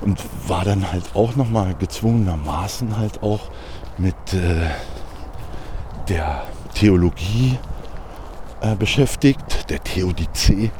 [0.00, 3.50] und war dann halt auch nochmal gezwungenermaßen halt auch
[3.98, 4.68] mit äh,
[6.08, 6.42] der
[6.74, 7.58] Theologie
[8.60, 10.70] äh, beschäftigt, der Theodizee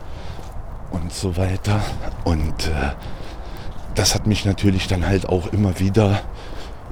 [0.90, 1.80] und so weiter.
[2.24, 2.92] Und äh,
[3.94, 6.20] das hat mich natürlich dann halt auch immer wieder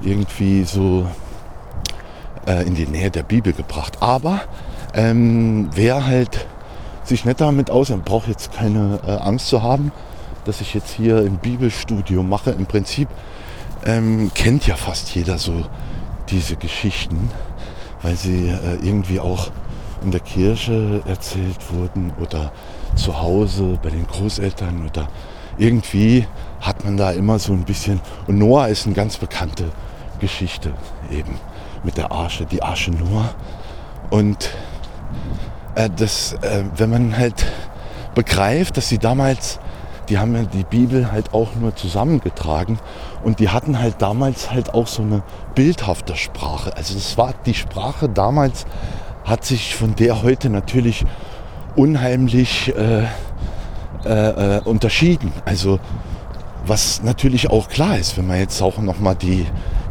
[0.01, 1.07] irgendwie so
[2.47, 3.97] äh, in die Nähe der Bibel gebracht.
[4.01, 4.41] Aber
[4.93, 6.45] ähm, wer halt
[7.03, 9.91] sich nicht damit aus, man braucht jetzt keine äh, Angst zu haben,
[10.45, 12.51] dass ich jetzt hier im Bibelstudio mache.
[12.51, 13.09] Im Prinzip
[13.85, 15.65] ähm, kennt ja fast jeder so
[16.29, 17.29] diese Geschichten,
[18.01, 19.51] weil sie äh, irgendwie auch
[20.03, 22.51] in der Kirche erzählt wurden oder
[22.95, 25.07] zu Hause bei den Großeltern oder
[25.57, 26.25] irgendwie
[26.61, 27.99] hat man da immer so ein bisschen.
[28.27, 29.71] Und Noah ist eine ganz bekannte
[30.19, 30.73] Geschichte
[31.11, 31.39] eben
[31.83, 33.33] mit der Arche, die Arche Noah.
[34.09, 34.49] Und
[35.75, 37.45] äh, das, äh, wenn man halt
[38.15, 39.59] begreift, dass sie damals,
[40.09, 42.79] die haben ja die Bibel halt auch nur zusammengetragen
[43.23, 45.23] und die hatten halt damals halt auch so eine
[45.55, 46.75] bildhafte Sprache.
[46.75, 48.65] Also es war die Sprache damals
[49.25, 51.03] hat sich von der heute natürlich
[51.75, 53.05] unheimlich äh,
[54.05, 55.33] äh, äh, unterschieden.
[55.45, 55.79] Also
[56.67, 59.45] was natürlich auch klar ist, wenn man jetzt auch nochmal die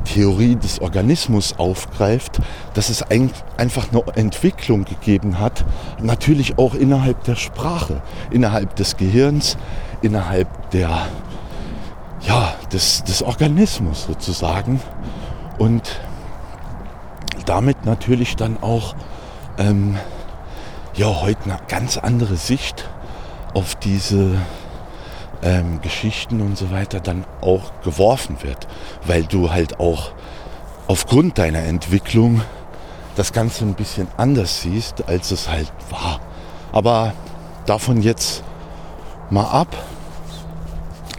[0.05, 2.41] Theorie des Organismus aufgreift,
[2.75, 5.65] dass es ein, einfach eine Entwicklung gegeben hat,
[6.03, 9.57] natürlich auch innerhalb der Sprache, innerhalb des Gehirns,
[10.05, 11.07] innerhalb der,
[12.21, 14.81] ja, des, des Organismus sozusagen
[15.59, 16.01] und
[17.47, 18.95] damit natürlich dann auch
[19.59, 19.97] ähm,
[20.95, 22.89] ja heute eine ganz andere Sicht
[23.55, 24.37] auf diese
[25.43, 28.67] ähm, Geschichten und so weiter dann auch geworfen wird,
[29.07, 30.13] weil du halt auch
[30.87, 32.43] aufgrund deiner Entwicklung
[33.17, 36.21] das Ganze ein bisschen anders siehst, als es halt war.
[36.73, 37.13] Aber
[37.67, 38.43] davon jetzt
[39.31, 39.69] mal ab.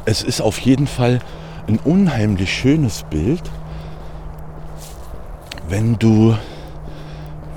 [0.05, 1.19] Es ist auf jeden Fall
[1.67, 3.41] ein unheimlich schönes Bild,
[5.67, 6.35] wenn du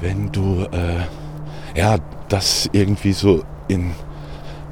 [0.01, 3.92] wenn du äh, ja, das irgendwie so in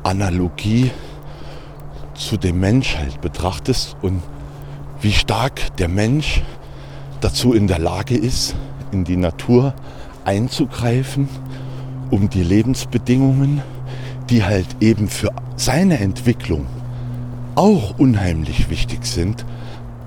[0.03, 0.91] Analogie
[2.15, 4.23] zu dem Mensch halt betrachtest und
[5.01, 6.43] wie stark der Mensch
[7.21, 8.55] dazu in der Lage ist,
[8.93, 9.75] in die Natur
[10.25, 11.29] einzugreifen,
[12.11, 13.63] um die Lebensbedingungen,
[14.31, 16.67] die halt eben für seine Entwicklung
[17.57, 19.45] auch unheimlich wichtig sind,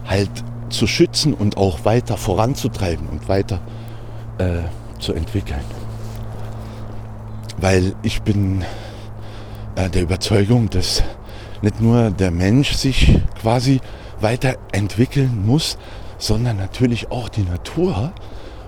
[0.07, 0.29] halt
[0.69, 3.59] zu schützen und auch weiter voranzutreiben und weiter
[4.37, 4.59] äh,
[4.99, 5.63] zu entwickeln.
[7.57, 8.63] Weil ich bin
[9.75, 11.03] äh, der Überzeugung, dass
[11.61, 13.81] nicht nur der Mensch sich quasi
[14.21, 15.77] weiterentwickeln muss,
[16.17, 18.11] sondern natürlich auch die Natur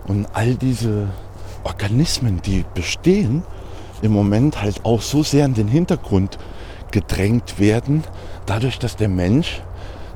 [0.07, 1.09] und all diese
[1.63, 3.43] Organismen, die bestehen,
[4.01, 6.39] im Moment halt auch so sehr in den Hintergrund
[6.91, 8.03] gedrängt werden,
[8.45, 9.61] dadurch, dass der Mensch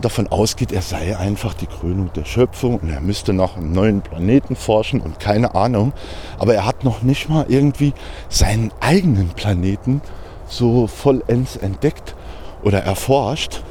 [0.01, 4.01] davon ausgeht, er sei einfach die Krönung der Schöpfung und er müsste nach einem neuen
[4.01, 5.93] Planeten forschen und keine Ahnung.
[6.37, 7.93] Aber er hat noch nicht mal irgendwie
[8.29, 10.01] seinen eigenen Planeten
[10.47, 12.15] so vollends entdeckt
[12.63, 13.61] oder erforscht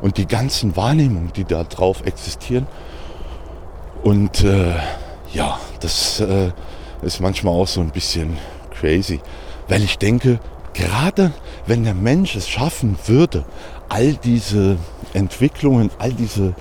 [0.00, 2.66] und die ganzen Wahrnehmungen, die da drauf existieren.
[4.02, 4.74] Und äh,
[5.32, 6.52] ja, das äh,
[7.02, 8.38] ist manchmal auch so ein bisschen
[8.70, 9.20] crazy,
[9.68, 10.38] weil ich denke,
[10.72, 11.32] gerade
[11.66, 13.44] wenn der Mensch es schaffen würde,
[13.88, 14.76] all diese
[15.12, 16.54] Entwicklungen, all diese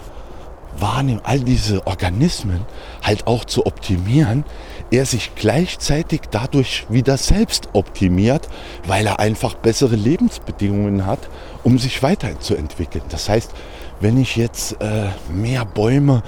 [0.80, 2.66] Wahrnehmung, all diese Organismen
[3.04, 4.44] halt auch zu optimieren,
[4.92, 8.48] er sich gleichzeitig dadurch wieder selbst optimiert,
[8.86, 11.20] weil er einfach bessere Lebensbedingungen hat,
[11.64, 13.04] um sich weiterzuentwickeln.
[13.10, 13.52] Das heißt,
[14.00, 16.22] wenn ich jetzt äh, mehr Bäume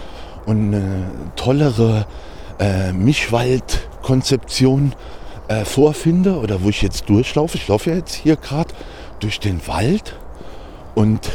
[0.46, 2.06] und eine tollere
[2.60, 4.94] äh, Mischwaldkonzeption
[5.48, 8.74] äh, vorfinde oder wo ich jetzt durchlaufe, ich laufe ja jetzt hier gerade
[9.20, 10.16] durch den Wald
[10.96, 11.30] und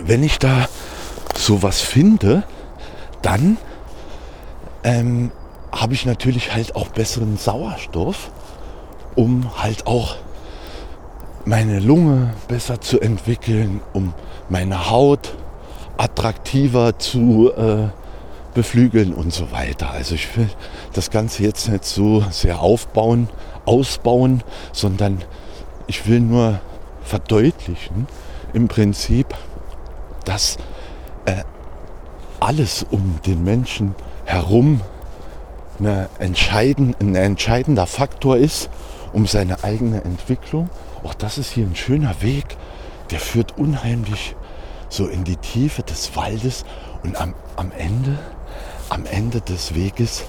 [0.00, 0.68] wenn ich da
[1.36, 2.44] sowas finde,
[3.20, 3.56] dann
[4.84, 5.30] ähm,
[5.70, 8.30] habe ich natürlich halt auch besseren Sauerstoff,
[9.14, 10.16] um halt auch
[11.44, 14.14] meine Lunge besser zu entwickeln, um
[14.48, 15.34] meine Haut
[15.96, 17.88] attraktiver zu äh,
[18.54, 19.90] beflügeln und so weiter.
[19.90, 20.48] Also ich will
[20.92, 23.28] das Ganze jetzt nicht so sehr aufbauen,
[23.64, 25.22] ausbauen, sondern
[25.86, 26.60] ich will nur
[27.02, 28.06] verdeutlichen
[28.52, 29.34] im Prinzip,
[30.24, 30.56] dass
[31.24, 31.42] äh,
[32.40, 33.94] alles um den Menschen
[34.24, 34.80] herum
[35.78, 38.70] eine entscheidend, ein entscheidender Faktor ist,
[39.12, 40.70] um seine eigene Entwicklung.
[41.02, 42.56] Auch das ist hier ein schöner Weg,
[43.10, 44.36] der führt unheimlich
[44.88, 46.64] so in die Tiefe des Waldes
[47.02, 48.18] und am, am Ende,
[48.90, 50.24] am Ende des Weges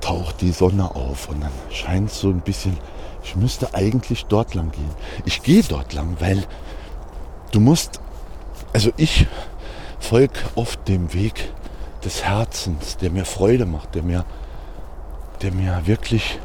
[0.00, 2.76] taucht die Sonne auf und dann scheint so ein bisschen,
[3.22, 4.90] ich müsste eigentlich dort lang gehen.
[5.24, 6.44] Ich gehe dort lang, weil
[7.50, 8.00] du musst,
[8.72, 9.26] also ich
[9.98, 11.52] folge oft dem Weg
[12.04, 14.24] des Herzens, der mir Freude macht, der mir,
[15.42, 16.38] der mir wirklich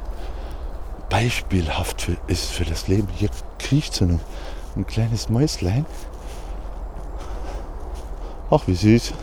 [1.10, 3.08] beispielhaft für, ist für das Leben.
[3.16, 3.30] Hier
[3.60, 4.20] kriecht so ein,
[4.76, 5.86] ein kleines Mäuslein.
[8.50, 9.14] Ach, wie süß.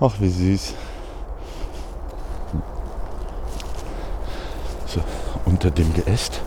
[0.00, 0.74] Ach, wie süß.
[4.86, 5.00] So,
[5.44, 6.40] unter dem Geäst.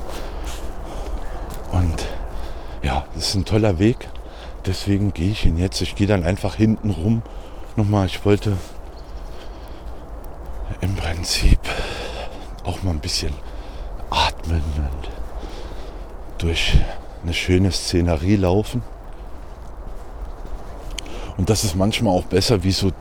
[1.72, 2.06] Und
[2.86, 4.08] ja, das ist ein toller Weg
[4.66, 5.82] deswegen gehe ich ihn jetzt.
[5.82, 7.22] Ich gehe dann einfach hinten rum.
[7.76, 8.58] Nochmal, ich wollte
[10.82, 11.60] im Prinzip
[12.64, 13.34] auch mal ein bisschen
[14.10, 15.10] atmen und
[16.38, 16.78] durch
[17.24, 18.82] eine schöne Szenerie laufen.
[21.38, 22.92] Und das ist manchmal auch besser, wie so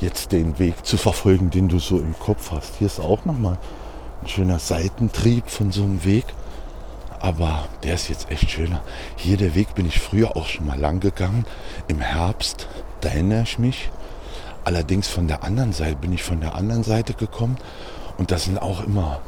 [0.00, 2.76] jetzt den Weg zu verfolgen, den du so im Kopf hast.
[2.76, 3.58] Hier ist auch nochmal
[4.22, 6.24] ein schöner Seitentrieb von so einem Weg.
[7.20, 8.80] Aber der ist jetzt echt schöner.
[9.16, 11.46] Hier der Weg bin ich früher auch schon mal lang gegangen.
[11.88, 12.68] Im Herbst,
[13.00, 13.90] da erinnere ich mich.
[14.64, 17.56] Allerdings von der anderen Seite bin ich von der anderen Seite gekommen.
[18.18, 19.20] Und das sind auch immer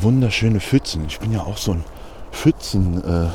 [0.00, 1.04] wunderschöne Pfützen.
[1.06, 1.84] Ich bin ja auch so ein
[2.32, 3.32] Pfützenliebhaber,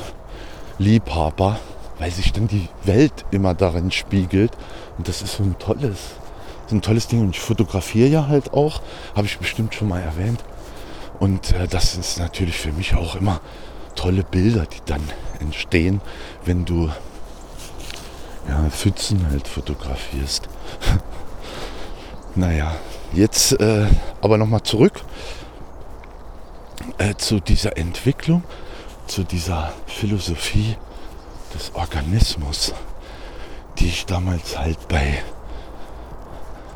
[1.52, 4.52] äh, weil sich dann die Welt immer darin spiegelt.
[4.98, 5.98] Und das ist so ein tolles,
[6.68, 7.22] so ein tolles Ding.
[7.22, 8.82] Und ich fotografiere ja halt auch,
[9.16, 10.43] habe ich bestimmt schon mal erwähnt.
[11.20, 13.41] Und äh, das ist natürlich für mich auch immer
[13.98, 15.02] tolle Bilder, die dann
[15.41, 16.00] entstehen,
[16.45, 16.89] wenn du
[18.48, 20.48] ja, Pfützen halt fotografierst.
[22.36, 22.74] naja,
[23.12, 23.88] jetzt äh,
[24.22, 25.02] aber nochmal zurück
[26.98, 28.43] äh, zu dieser Entwicklung,
[29.08, 30.78] zu dieser Philosophie
[31.54, 32.74] des Organismus,
[33.80, 35.22] die ich damals halt bei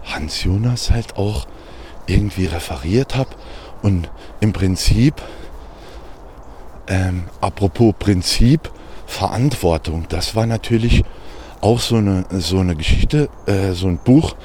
[0.06, 1.48] Hans Jonas halt auch
[2.08, 3.30] irgendwie referiert habe
[3.82, 4.10] und
[4.40, 5.22] im Prinzip
[6.92, 8.70] ähm, apropos Prinzip,
[9.08, 11.04] Verantwortung, das war natürlich
[11.62, 14.36] auch so eine, so eine Geschichte, äh, so ein Buch,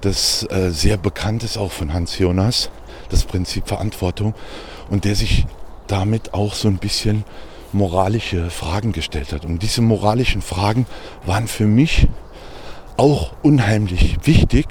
[0.00, 2.70] das äh, sehr bekannt ist, auch von Hans Jonas,
[3.10, 4.34] das Prinzip Verantwortung,
[4.88, 5.44] und der sich
[5.86, 7.24] damit auch so ein bisschen
[7.72, 9.44] moralische Fragen gestellt hat.
[9.44, 10.86] Und diese moralischen Fragen
[11.26, 12.08] waren für mich
[12.96, 14.66] auch unheimlich wichtig,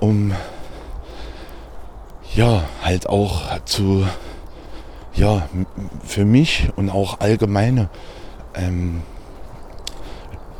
[0.00, 0.32] um
[2.34, 4.06] ja halt auch zu
[5.14, 5.48] ja,
[6.04, 7.90] für mich und auch allgemeine
[8.54, 9.02] ähm,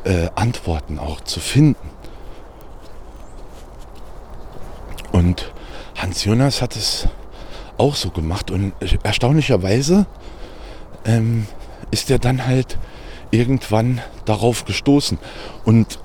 [0.04, 1.90] äh, Antworten auch zu finden.
[5.12, 5.52] Und
[5.96, 7.08] Hans Jonas hat es
[7.78, 8.72] auch so gemacht und
[9.02, 10.06] erstaunlicherweise
[11.04, 11.46] ähm,
[11.90, 12.78] ist er dann halt
[13.30, 15.18] irgendwann darauf gestoßen.
[15.64, 15.98] Und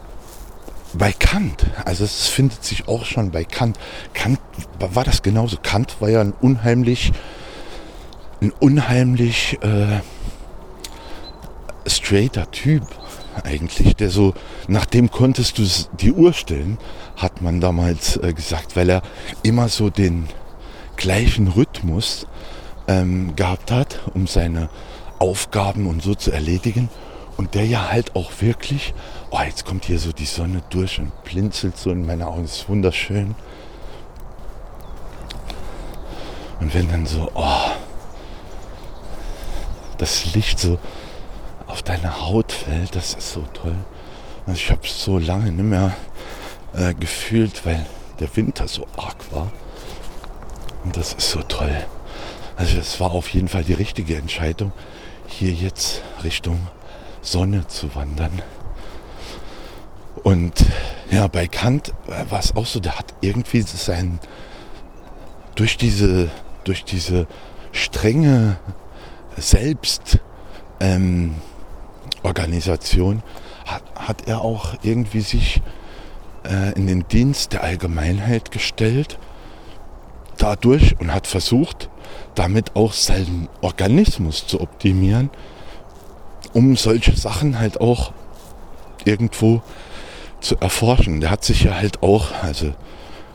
[0.93, 3.77] bei Kant, also es findet sich auch schon bei Kant.
[4.13, 4.39] Kant
[4.79, 5.57] war das genauso.
[5.61, 7.11] Kant war ja ein unheimlich,
[8.41, 10.01] ein unheimlich äh,
[11.87, 12.83] straighter Typ
[13.43, 14.33] eigentlich, der so,
[14.67, 15.63] nach dem konntest du
[15.99, 16.77] die Uhr stellen,
[17.15, 19.01] hat man damals äh, gesagt, weil er
[19.43, 20.27] immer so den
[20.95, 22.25] gleichen Rhythmus
[22.87, 24.69] ähm, gehabt hat, um seine
[25.19, 26.89] Aufgaben und so zu erledigen.
[27.37, 28.95] Und der ja halt auch wirklich,
[29.29, 32.67] oh, jetzt kommt hier so die Sonne durch und blinzelt so in meine Augen, ist
[32.67, 33.35] wunderschön.
[36.59, 37.71] Und wenn dann so, oh,
[39.97, 40.79] das Licht so
[41.67, 43.75] auf deine Haut fällt, das ist so toll.
[44.45, 45.95] Also ich habe es so lange nicht mehr
[46.73, 47.85] äh, gefühlt, weil
[48.19, 49.51] der Winter so arg war.
[50.83, 51.85] Und das ist so toll.
[52.55, 54.71] Also es war auf jeden Fall die richtige Entscheidung,
[55.27, 56.67] hier jetzt Richtung
[57.21, 58.41] Sonne zu wandern.
[60.23, 60.65] Und
[61.11, 61.93] ja, bei Kant
[62.29, 64.19] war es auch so, der hat irgendwie sein,
[65.55, 66.29] durch diese,
[66.63, 67.27] durch diese
[67.71, 68.57] strenge
[69.37, 70.19] Selbst,
[70.79, 71.35] ähm,
[73.65, 75.61] hat, hat er auch irgendwie sich
[76.45, 79.17] äh, in den Dienst der Allgemeinheit gestellt
[80.37, 81.89] dadurch und hat versucht,
[82.35, 85.29] damit auch seinen Organismus zu optimieren,
[86.53, 88.13] um solche Sachen halt auch
[89.05, 89.61] irgendwo
[90.39, 91.19] zu erforschen.
[91.21, 92.73] Der hat sich ja halt auch, also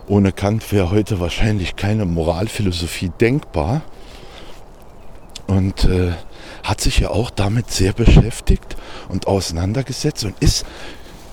[0.06, 3.82] ohne Kant wäre heute wahrscheinlich keine Moralphilosophie denkbar.
[5.46, 6.12] Und äh,
[6.62, 8.76] hat sich ja auch damit sehr beschäftigt
[9.08, 10.64] und auseinandergesetzt und ist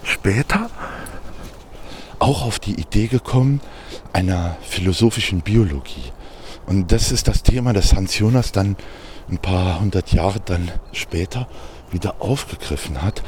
[0.03, 0.69] später
[2.19, 3.61] auch auf die Idee gekommen
[4.11, 6.11] einer philosophischen Biologie.
[6.65, 8.75] Und das ist das Thema, das Hans Jonas dann
[9.29, 11.47] ein paar hundert Jahre dann später
[11.91, 13.23] wieder aufgegriffen hat,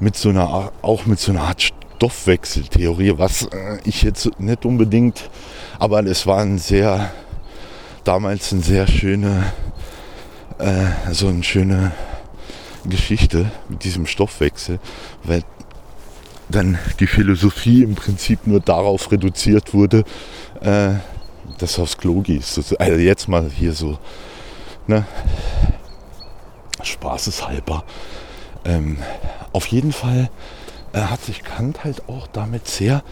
[0.00, 5.30] mit so einer, auch mit so einer Art Stoffwechseltheorie, was äh, ich jetzt nicht unbedingt,
[5.78, 7.12] aber es war ein sehr,
[8.04, 9.52] damals ein sehr schöner
[10.58, 11.92] äh, so eine schöne
[12.84, 14.78] Geschichte mit diesem Stoffwechsel,
[15.22, 15.42] weil
[16.48, 20.04] dann die Philosophie im Prinzip nur darauf reduziert wurde,
[20.60, 20.94] äh,
[21.58, 22.58] dass aufs Klo gehst.
[22.78, 23.98] Also jetzt mal hier so,
[24.86, 25.06] ne?
[26.82, 27.84] Spaßeshalber.
[28.64, 28.98] Ähm,
[29.52, 30.30] auf jeden Fall
[30.92, 33.02] äh, hat sich Kant halt auch damit sehr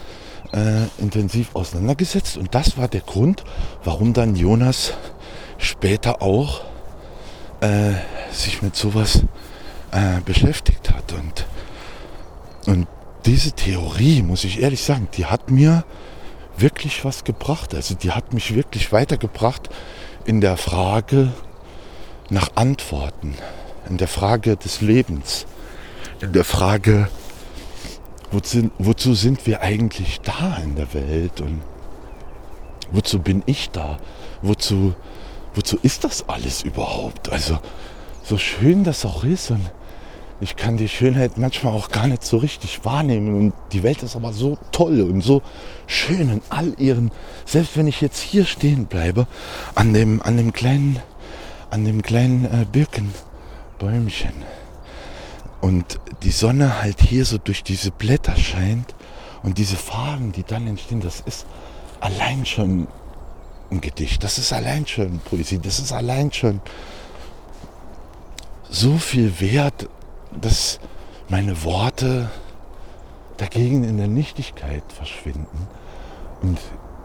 [0.53, 3.45] äh, intensiv auseinandergesetzt und das war der Grund,
[3.85, 4.95] warum dann Jonas
[5.59, 6.63] später auch
[7.61, 7.93] äh,
[8.33, 9.23] sich mit sowas
[9.93, 11.13] äh, beschäftigt hat.
[11.13, 11.47] Und,
[12.67, 12.87] und
[13.27, 15.85] diese Theorie, muss ich ehrlich sagen, die hat mir
[16.57, 17.75] wirklich was gebracht.
[17.75, 19.69] Also die hat mich wirklich weitergebracht
[20.25, 21.33] in der Frage
[22.29, 23.35] nach Antworten,
[23.89, 25.47] in der Frage des Lebens,
[26.21, 27.09] in der Frage,
[28.31, 31.63] wozu, wozu sind wir eigentlich da in der Welt und
[32.93, 33.99] wozu bin ich da?
[34.43, 34.95] Wozu
[35.55, 37.31] wozu ist das alles überhaupt?
[37.31, 37.59] Also
[38.23, 39.71] so schön das auch ist und
[40.41, 44.17] ich kann die Schönheit manchmal auch gar nicht so richtig wahrnehmen und die Welt ist
[44.17, 45.43] aber so toll und so
[45.87, 47.11] schön in all ihren,
[47.45, 49.27] selbst wenn ich jetzt hier stehen bleibe,
[49.75, 50.99] an dem, an dem kleinen,
[51.71, 54.33] an dem kleinen äh, Birkenbäumchen
[55.61, 58.95] und die Sonne halt hier so durch diese Blätter scheint
[59.43, 61.45] und diese Farben, die dann entstehen, das ist
[62.01, 62.89] allein schon
[63.71, 64.23] ein Gedicht.
[64.25, 65.59] Das ist allein schon Poesie.
[65.59, 66.61] Das ist allein schon
[68.69, 69.89] so viel wert,
[70.41, 70.79] dass
[71.29, 72.31] meine Worte
[73.37, 75.69] dagegen in der Nichtigkeit verschwinden.
[76.43, 76.59] Und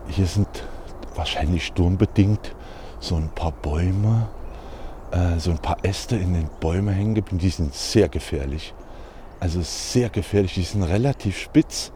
[0.07, 0.47] hier sind
[1.16, 2.55] wahrscheinlich sturmbedingt
[2.99, 4.28] so ein paar Bäume,
[5.11, 7.39] äh, so ein paar Äste in den Bäumen hängen geblieben.
[7.39, 8.74] Die sind sehr gefährlich.
[9.39, 10.55] Also sehr gefährlich.
[10.55, 11.91] Die sind relativ spitz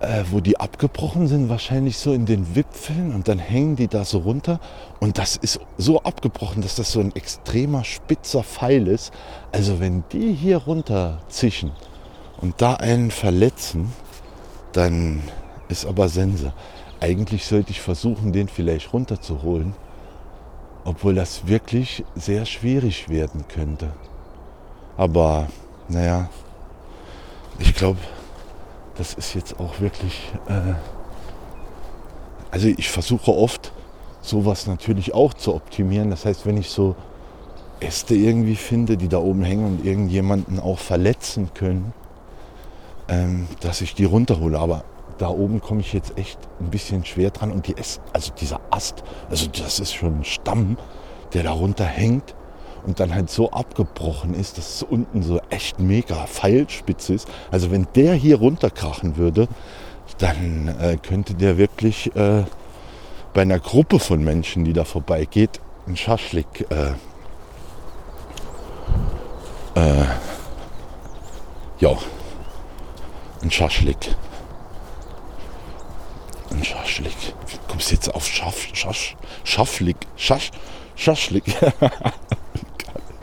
[0.00, 4.04] äh, wo die abgebrochen sind, wahrscheinlich so in den Wipfeln und dann hängen die da
[4.04, 4.60] so runter
[5.00, 9.12] und das ist so abgebrochen, dass das so ein extremer spitzer Pfeil ist.
[9.52, 11.72] Also wenn die hier runter zischen
[12.40, 13.92] und da einen verletzen,
[14.72, 15.22] dann
[15.68, 16.52] ist aber Sense.
[17.00, 19.74] Eigentlich sollte ich versuchen, den vielleicht runterzuholen,
[20.84, 23.92] obwohl das wirklich sehr schwierig werden könnte.
[24.96, 25.48] Aber
[25.88, 26.28] naja,
[27.58, 27.98] ich glaube,
[28.96, 30.32] das ist jetzt auch wirklich.
[30.48, 30.74] Äh
[32.50, 33.72] also ich versuche oft
[34.20, 36.10] sowas natürlich auch zu optimieren.
[36.10, 36.94] Das heißt, wenn ich so
[37.80, 41.92] Äste irgendwie finde, die da oben hängen und irgendjemanden auch verletzen können,
[43.08, 44.58] ähm, dass ich die runterhole.
[44.58, 44.84] Aber
[45.18, 47.50] da oben komme ich jetzt echt ein bisschen schwer dran.
[47.50, 50.78] Und die Äste, also dieser Ast, also das ist schon ein Stamm,
[51.32, 52.36] der darunter hängt
[52.84, 57.28] und dann halt so abgebrochen ist, dass es unten so echt mega Pfeilspitz ist.
[57.50, 59.48] Also wenn der hier runterkrachen würde,
[60.18, 62.44] dann äh, könnte der wirklich äh,
[63.32, 66.92] bei einer Gruppe von Menschen, die da vorbeigeht, ein Schaschlik äh,
[69.74, 70.04] äh,
[71.80, 71.90] ja,
[73.42, 74.14] ein Schaschlik.
[76.50, 77.16] Ein Schaschlik.
[77.68, 79.96] Kommst du jetzt auf Schaff, Schasch, Schafflik?
[80.16, 80.50] Schasch,
[80.94, 81.44] Schaschlik.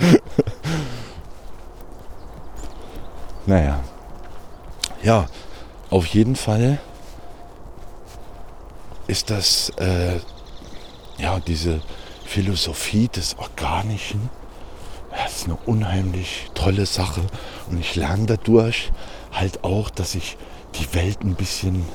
[3.45, 3.80] naja.
[5.04, 5.28] Ja,
[5.89, 6.80] auf jeden Fall
[9.08, 10.20] ist das äh,
[11.18, 11.80] ja diese
[12.26, 14.30] Philosophie des Organischen.
[15.12, 17.22] Das ist eine unheimlich tolle Sache
[17.70, 18.91] und ich lerne dadurch
[19.32, 20.38] halt auch, dass ich
[20.76, 21.86] die Welt ein bisschen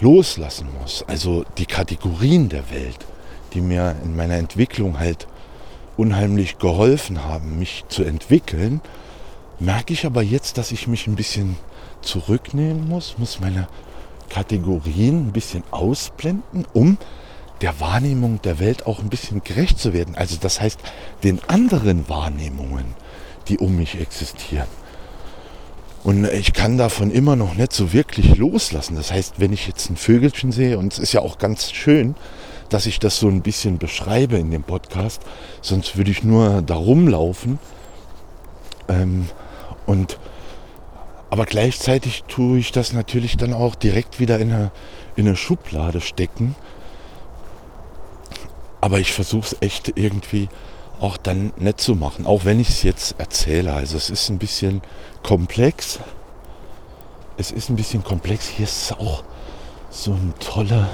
[0.00, 1.04] loslassen muss.
[1.06, 2.98] Also die Kategorien der Welt,
[3.54, 5.26] die mir in meiner Entwicklung halt
[6.00, 8.80] unheimlich geholfen haben, mich zu entwickeln,
[9.58, 11.56] merke ich aber jetzt, dass ich mich ein bisschen
[12.00, 13.68] zurücknehmen muss, muss meine
[14.30, 16.96] Kategorien ein bisschen ausblenden, um
[17.60, 20.14] der Wahrnehmung der Welt auch ein bisschen gerecht zu werden.
[20.14, 20.80] Also das heißt,
[21.22, 22.94] den anderen Wahrnehmungen,
[23.48, 24.68] die um mich existieren.
[26.02, 28.96] Und ich kann davon immer noch nicht so wirklich loslassen.
[28.96, 32.14] Das heißt, wenn ich jetzt ein Vögelchen sehe, und es ist ja auch ganz schön,
[32.70, 35.22] dass ich das so ein bisschen beschreibe in dem Podcast,
[35.60, 37.58] sonst würde ich nur da rumlaufen.
[38.88, 39.26] Ähm,
[39.86, 40.18] und
[41.30, 44.72] aber gleichzeitig tue ich das natürlich dann auch direkt wieder in eine,
[45.14, 46.56] in eine Schublade stecken.
[48.80, 50.48] Aber ich versuche es echt irgendwie
[51.00, 53.72] auch dann nett zu machen, auch wenn ich es jetzt erzähle.
[53.72, 54.82] Also es ist ein bisschen
[55.22, 56.00] komplex.
[57.36, 58.48] Es ist ein bisschen komplex.
[58.48, 59.22] Hier ist auch
[59.88, 60.88] so eine tolle,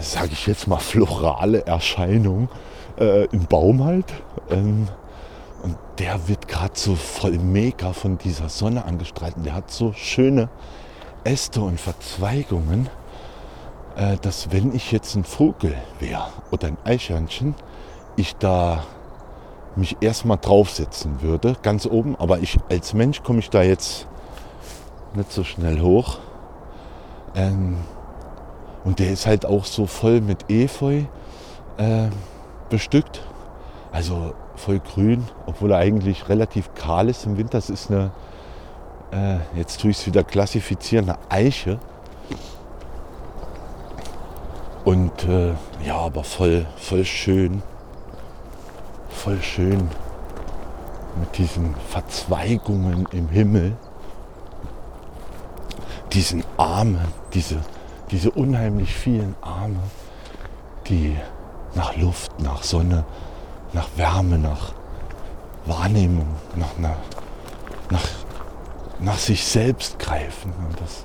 [0.00, 2.48] sage ich jetzt mal, florale Erscheinung
[2.98, 4.06] äh, im Baum halt.
[4.50, 4.88] Ähm,
[5.62, 9.36] und der wird gerade so voll mega von dieser Sonne angestrahlt.
[9.36, 10.48] Und der hat so schöne
[11.24, 12.88] Äste und Verzweigungen,
[13.96, 17.54] äh, dass wenn ich jetzt ein Vogel wäre oder ein Eichhörnchen,
[18.16, 18.84] ich da
[19.76, 22.16] mich erstmal draufsetzen würde, ganz oben.
[22.16, 24.06] Aber ich als Mensch komme ich da jetzt
[25.14, 26.18] nicht so schnell hoch.
[27.34, 27.78] Ähm,
[28.84, 31.02] und der ist halt auch so voll mit Efeu
[31.76, 32.08] äh,
[32.68, 33.22] bestückt.
[33.92, 37.58] Also voll grün, obwohl er eigentlich relativ kahl ist im Winter.
[37.58, 38.10] Das ist eine,
[39.12, 41.78] äh, jetzt tue ich es wieder klassifizieren, eine Eiche.
[44.84, 45.52] Und äh,
[45.86, 47.62] ja, aber voll, voll schön
[49.22, 49.88] voll schön
[51.20, 53.76] mit diesen Verzweigungen im Himmel,
[56.12, 57.60] diesen Armen, diese,
[58.12, 59.80] diese unheimlich vielen Arme,
[60.86, 61.16] die
[61.74, 63.04] nach Luft, nach Sonne,
[63.72, 64.74] nach Wärme, nach
[65.64, 66.96] Wahrnehmung, nach, einer,
[67.90, 68.06] nach,
[69.00, 70.52] nach sich selbst greifen.
[70.68, 71.04] Und das,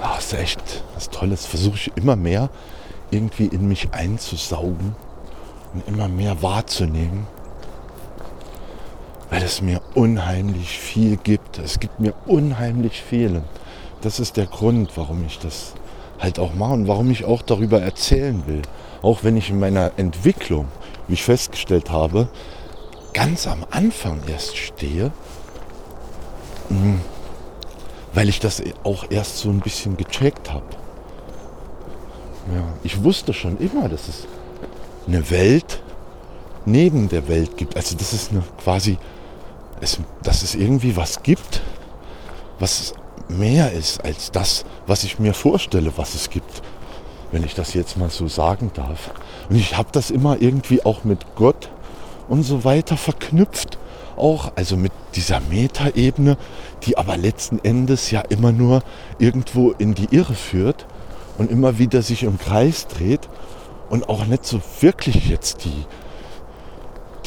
[0.00, 1.44] ach, ist echt was Tolles.
[1.44, 2.50] Versuche ich immer mehr
[3.10, 4.94] irgendwie in mich einzusaugen
[5.74, 7.26] und immer mehr wahrzunehmen,
[9.28, 11.58] weil es mir unheimlich viel gibt.
[11.58, 13.36] Es gibt mir unheimlich viel.
[13.36, 13.44] Und
[14.02, 15.74] das ist der Grund, warum ich das
[16.22, 18.62] halt auch mache und warum ich auch darüber erzählen will.
[19.02, 20.68] Auch wenn ich in meiner Entwicklung,
[21.08, 22.28] wie ich festgestellt habe,
[23.12, 25.10] ganz am Anfang erst stehe,
[26.68, 27.00] hm,
[28.14, 30.66] weil ich das auch erst so ein bisschen gecheckt habe.
[32.54, 34.26] Ja, ich wusste schon immer, dass es
[35.06, 35.82] eine Welt
[36.64, 37.76] neben der Welt gibt.
[37.76, 38.98] Also das ist eine quasi,
[39.80, 41.62] es, dass es irgendwie was gibt,
[42.58, 42.94] was
[43.38, 46.62] mehr ist als das, was ich mir vorstelle, was es gibt.
[47.30, 49.10] Wenn ich das jetzt mal so sagen darf.
[49.48, 51.70] Und ich habe das immer irgendwie auch mit Gott
[52.28, 53.78] und so weiter verknüpft.
[54.16, 56.36] Auch also mit dieser Metaebene,
[56.84, 58.82] die aber letzten Endes ja immer nur
[59.18, 60.86] irgendwo in die Irre führt
[61.38, 63.28] und immer wieder sich im Kreis dreht
[63.88, 65.84] und auch nicht so wirklich jetzt die,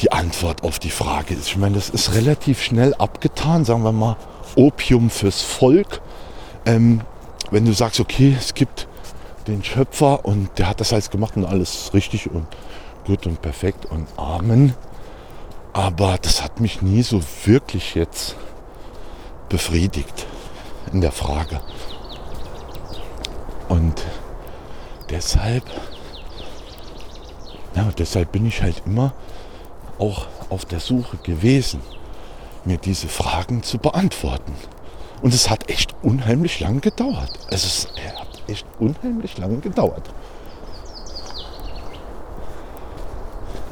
[0.00, 1.48] die Antwort auf die Frage ist.
[1.48, 4.16] Ich meine, das ist relativ schnell abgetan, sagen wir mal,
[4.54, 6.00] Opium fürs Volk.
[6.64, 7.00] Ähm,
[7.50, 8.88] wenn du sagst, okay, es gibt
[9.46, 12.46] den Schöpfer und der hat das alles gemacht und alles richtig und
[13.06, 14.74] gut und perfekt und Amen.
[15.72, 18.36] Aber das hat mich nie so wirklich jetzt
[19.48, 20.26] befriedigt
[20.92, 21.60] in der Frage.
[23.68, 24.04] Und
[25.10, 25.64] deshalb
[27.76, 29.12] ja, deshalb bin ich halt immer
[29.98, 31.80] auch auf der Suche gewesen,
[32.64, 34.54] mir diese Fragen zu beantworten.
[35.22, 37.30] Und es hat echt unheimlich lange gedauert.
[37.50, 37.88] Also es
[38.18, 40.08] hat echt unheimlich lange gedauert.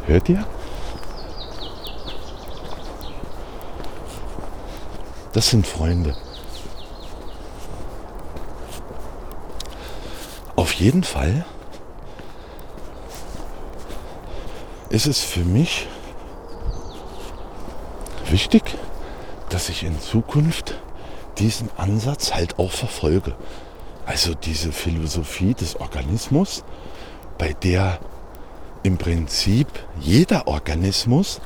[0.06, 0.44] Hört ihr?
[5.32, 6.16] Das sind Freunde.
[10.56, 11.44] Auf jeden Fall
[14.90, 15.88] ist es für mich
[18.30, 18.62] wichtig,
[19.50, 20.74] dass ich in Zukunft
[21.38, 23.34] diesen Ansatz halt auch verfolge.
[24.06, 26.64] Also diese Philosophie des Organismus,
[27.38, 27.98] bei der
[28.82, 29.66] im Prinzip
[30.00, 31.40] jeder Organismus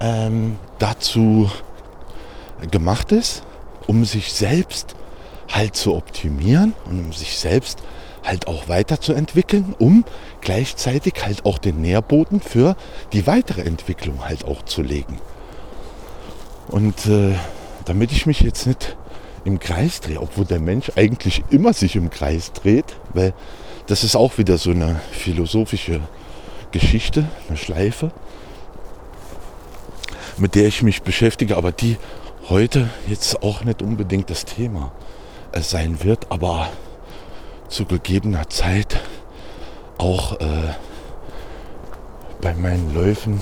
[0.00, 1.50] ähm, dazu
[2.70, 3.42] gemacht ist,
[3.86, 4.94] um sich selbst
[5.50, 7.82] halt zu optimieren und um sich selbst
[8.22, 10.04] halt auch weiterzuentwickeln, um
[10.40, 12.76] gleichzeitig halt auch den Nährboden für
[13.12, 15.18] die weitere Entwicklung halt auch zu legen.
[16.68, 17.34] Und äh,
[17.84, 18.96] damit ich mich jetzt nicht
[19.44, 23.32] im Kreis drehe, obwohl der Mensch eigentlich immer sich im Kreis dreht, weil
[23.86, 26.00] das ist auch wieder so eine philosophische
[26.72, 28.10] Geschichte, eine Schleife,
[30.36, 31.96] mit der ich mich beschäftige, aber die
[32.48, 34.92] heute jetzt auch nicht unbedingt das Thema
[35.52, 36.68] äh, sein wird, aber
[37.68, 39.00] zu gegebener Zeit
[39.98, 40.74] auch äh,
[42.40, 43.40] bei meinen Läufen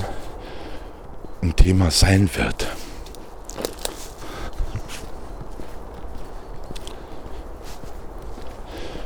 [1.41, 2.67] ein Thema sein wird.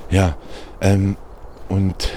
[0.09, 0.35] Ja,
[0.81, 1.17] ähm,
[1.67, 2.09] und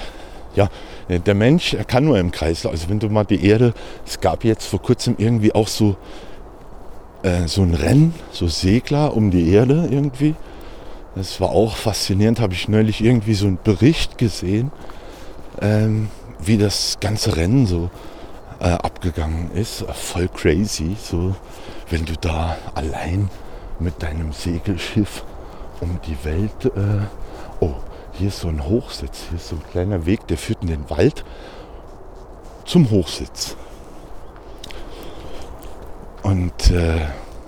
[0.55, 0.69] ja,
[1.09, 2.65] der Mensch, er kann nur im Kreis.
[2.65, 3.73] Also wenn du mal die Erde,
[4.05, 5.95] es gab jetzt vor kurzem irgendwie auch so,
[7.23, 10.35] äh, so ein Rennen, so Segler um die Erde irgendwie.
[11.15, 14.71] Das war auch faszinierend, habe ich neulich irgendwie so einen Bericht gesehen,
[15.61, 17.91] ähm, wie das ganze Rennen so
[18.59, 19.85] äh, abgegangen ist.
[19.93, 21.35] Voll crazy, so
[21.89, 23.29] wenn du da allein
[23.79, 25.23] mit deinem Segelschiff
[25.81, 27.05] um die Welt äh,
[28.13, 30.89] hier ist so ein Hochsitz, hier ist so ein kleiner Weg, der führt in den
[30.89, 31.23] Wald
[32.65, 33.55] zum Hochsitz.
[36.21, 37.01] Und äh,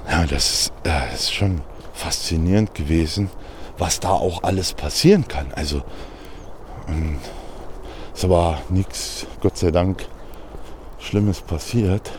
[0.09, 1.61] ja, das ist, äh, ist schon
[1.93, 3.29] faszinierend gewesen,
[3.77, 5.47] was da auch alles passieren kann.
[5.53, 5.81] Also
[8.13, 10.05] ist aber nichts, Gott sei Dank,
[10.99, 12.11] Schlimmes passiert.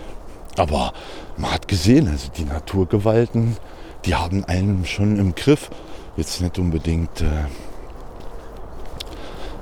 [0.57, 0.93] Aber
[1.37, 3.57] man hat gesehen, also die Naturgewalten,
[4.05, 5.71] die haben einen schon im Griff.
[6.17, 7.45] Jetzt nicht unbedingt äh,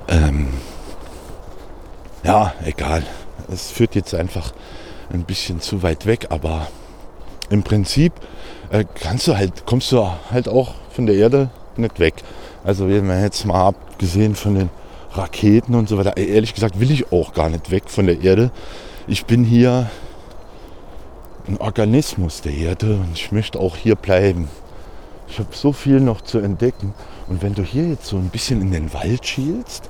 [0.07, 0.49] ähm,
[2.23, 3.03] ja, egal.
[3.51, 4.51] Es führt jetzt einfach
[5.11, 6.67] ein bisschen zu weit weg, aber
[7.49, 8.13] im Prinzip
[8.71, 12.15] äh, kannst du halt, kommst du halt auch von der Erde nicht weg.
[12.63, 14.69] Also wenn man jetzt mal abgesehen von den
[15.11, 18.51] Raketen und so weiter, ehrlich gesagt will ich auch gar nicht weg von der Erde.
[19.07, 19.89] Ich bin hier
[21.47, 24.49] ein Organismus der Erde und ich möchte auch hier bleiben.
[25.27, 26.93] Ich habe so viel noch zu entdecken.
[27.27, 29.89] Und wenn du hier jetzt so ein bisschen in den Wald schielst,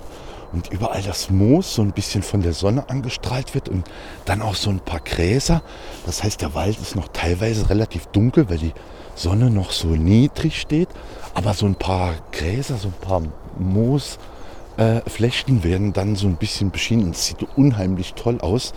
[0.55, 3.83] und überall das Moos so ein bisschen von der Sonne angestrahlt wird und
[4.23, 5.61] dann auch so ein paar Gräser.
[6.05, 8.71] Das heißt, der Wald ist noch teilweise relativ dunkel, weil die
[9.15, 10.87] Sonne noch so niedrig steht.
[11.33, 13.23] Aber so ein paar Gräser, so ein paar
[13.59, 17.11] Moosflechten äh, werden dann so ein bisschen beschienen.
[17.11, 18.71] Es sieht unheimlich toll aus.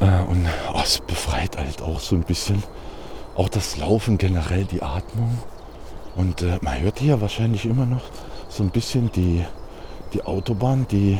[0.00, 2.64] Äh, und oh, es befreit halt auch so ein bisschen.
[3.36, 5.38] Auch das Laufen generell, die Atmung.
[6.16, 8.02] Und äh, man hört hier wahrscheinlich immer noch
[8.56, 9.44] so ein bisschen die,
[10.12, 11.18] die Autobahn, die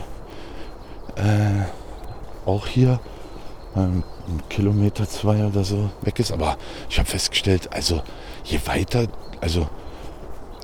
[1.16, 2.98] äh, auch hier
[3.76, 4.02] ähm,
[4.48, 6.32] Kilometer zwei oder so weg ist.
[6.32, 6.56] Aber
[6.88, 8.02] ich habe festgestellt, also
[8.44, 9.06] je weiter,
[9.40, 9.68] also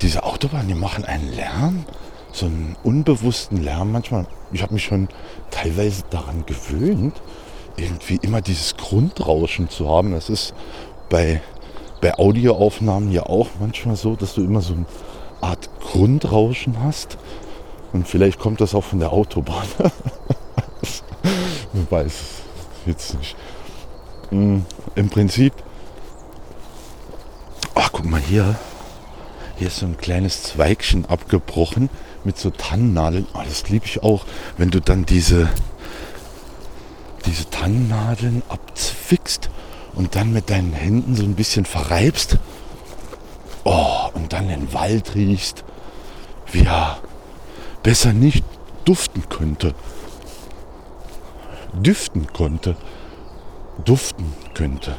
[0.01, 1.85] diese Autobahnen, die machen einen Lärm,
[2.31, 4.25] so einen unbewussten Lärm manchmal.
[4.51, 5.07] Ich habe mich schon
[5.51, 7.21] teilweise daran gewöhnt,
[7.77, 10.11] irgendwie immer dieses Grundrauschen zu haben.
[10.11, 10.53] Das ist
[11.09, 11.41] bei,
[12.01, 14.85] bei Audioaufnahmen ja auch manchmal so, dass du immer so ein
[15.43, 17.17] Art Grundrauschen hast.
[17.91, 19.67] Und vielleicht kommt das auch von der Autobahn.
[21.73, 22.13] Man weiß
[22.85, 23.35] jetzt nicht.
[24.29, 24.65] Hm,
[24.95, 25.53] Im Prinzip,
[27.75, 28.55] ach guck mal hier,
[29.57, 31.89] hier ist so ein kleines Zweigchen abgebrochen
[32.23, 33.27] mit so Tannennadeln.
[33.33, 34.25] Oh, das liebe ich auch,
[34.57, 35.49] wenn du dann diese,
[37.25, 39.49] diese Tannennadeln abzwickst
[39.93, 42.39] und dann mit deinen Händen so ein bisschen verreibst
[43.63, 45.63] Oh, und dann den Wald riechst,
[46.51, 46.99] wie er
[47.81, 48.43] besser nicht
[48.85, 49.73] duften könnte.
[51.73, 52.75] Düften konnte.
[53.83, 54.95] Duften könnte.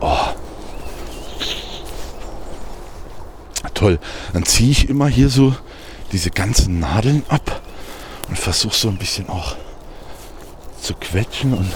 [0.00, 0.34] Oh.
[3.74, 3.98] Toll.
[4.32, 5.54] Dann ziehe ich immer hier so
[6.12, 7.60] diese ganzen Nadeln ab
[8.28, 9.56] und versuche so ein bisschen auch
[10.80, 11.70] zu quetschen und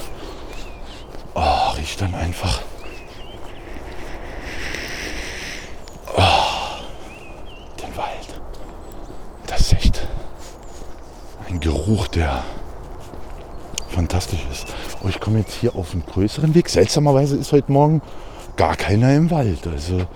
[1.35, 2.63] oh, riecht dann einfach
[11.61, 12.45] Geruch, der
[13.89, 14.67] fantastisch ist.
[15.03, 16.69] Oh, ich komme jetzt hier auf einen größeren Weg.
[16.69, 18.03] Seltsamerweise ist heute Morgen
[18.57, 19.67] gar keiner im Wald.
[19.67, 20.07] Also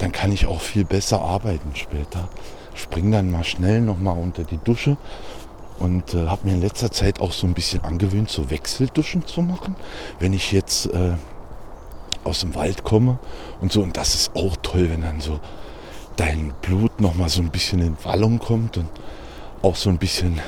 [0.00, 2.28] dann kann ich auch viel besser arbeiten später.
[2.74, 4.96] Spring dann mal schnell nochmal unter die Dusche
[5.78, 9.42] und äh, habe mir in letzter Zeit auch so ein bisschen angewöhnt, so Wechselduschen zu
[9.42, 9.76] machen.
[10.18, 11.12] Wenn ich jetzt äh,
[12.24, 13.18] aus dem Wald komme
[13.60, 15.38] und so, und das ist auch toll, wenn dann so
[16.16, 18.88] dein Blut nochmal so ein bisschen in Wallung kommt und
[19.62, 20.40] auch so ein bisschen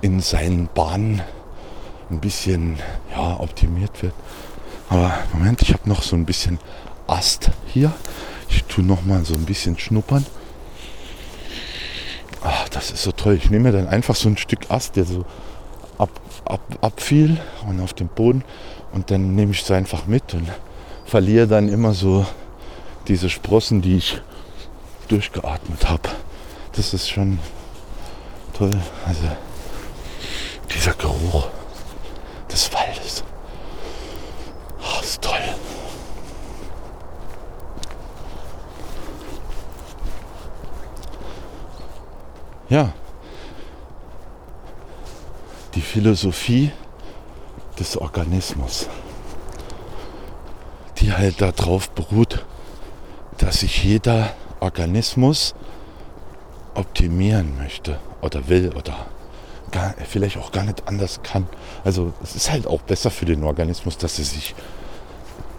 [0.00, 1.22] in seinen Bahnen
[2.10, 2.78] ein bisschen
[3.10, 4.14] ja, optimiert wird.
[4.88, 6.58] Aber Moment, ich habe noch so ein bisschen
[7.06, 7.92] Ast hier.
[8.50, 10.26] Ich tue noch mal so ein bisschen schnuppern.
[12.42, 13.34] Ach, das ist so toll.
[13.34, 15.24] Ich nehme dann einfach so ein Stück Ast, der so
[15.98, 16.10] ab,
[16.44, 18.44] ab, abfiel und auf dem Boden
[18.92, 20.48] und dann nehme ich es einfach mit und
[21.04, 22.26] verliere dann immer so
[23.08, 24.20] diese Sprossen, die ich
[25.08, 26.08] durchgeatmet habe.
[26.72, 27.38] Das ist schon
[28.54, 28.70] toll.
[29.06, 29.22] Also
[30.74, 31.48] dieser Geruch
[32.50, 33.24] des Waldes.
[34.80, 35.40] Oh, ist toll.
[42.70, 42.92] Ja.
[45.74, 46.70] Die Philosophie
[47.78, 48.88] des Organismus,
[50.98, 52.44] die halt darauf beruht,
[53.38, 55.54] dass sich jeder Organismus
[56.74, 59.06] optimieren möchte oder will oder
[59.72, 61.48] gar, vielleicht auch gar nicht anders kann.
[61.84, 64.54] Also es ist halt auch besser für den Organismus, dass er sich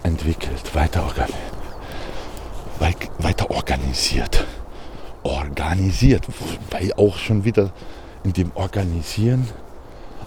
[0.04, 1.34] entwickelt, weiter, organi
[3.20, 4.46] weiter organisiert.
[5.24, 7.72] Organisiert, wobei auch schon wieder
[8.24, 9.48] in dem Organisieren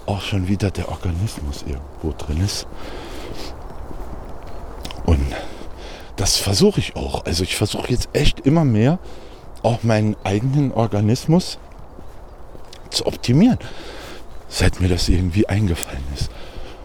[0.06, 2.66] auch schon wieder der Organismus irgendwo drin ist.
[5.06, 5.34] Und
[6.16, 7.24] das versuche ich auch.
[7.24, 8.98] Also ich versuche jetzt echt immer mehr
[9.62, 11.58] auch meinen eigenen Organismus
[12.90, 13.58] zu optimieren,
[14.48, 16.30] seit mir das irgendwie eingefallen ist.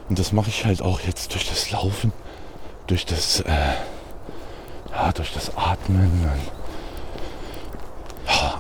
[0.08, 2.12] Und das mache ich halt auch jetzt durch das Laufen,
[2.88, 3.76] durch das, äh,
[4.92, 6.10] ja, durch das Atmen.
[6.24, 6.59] Und,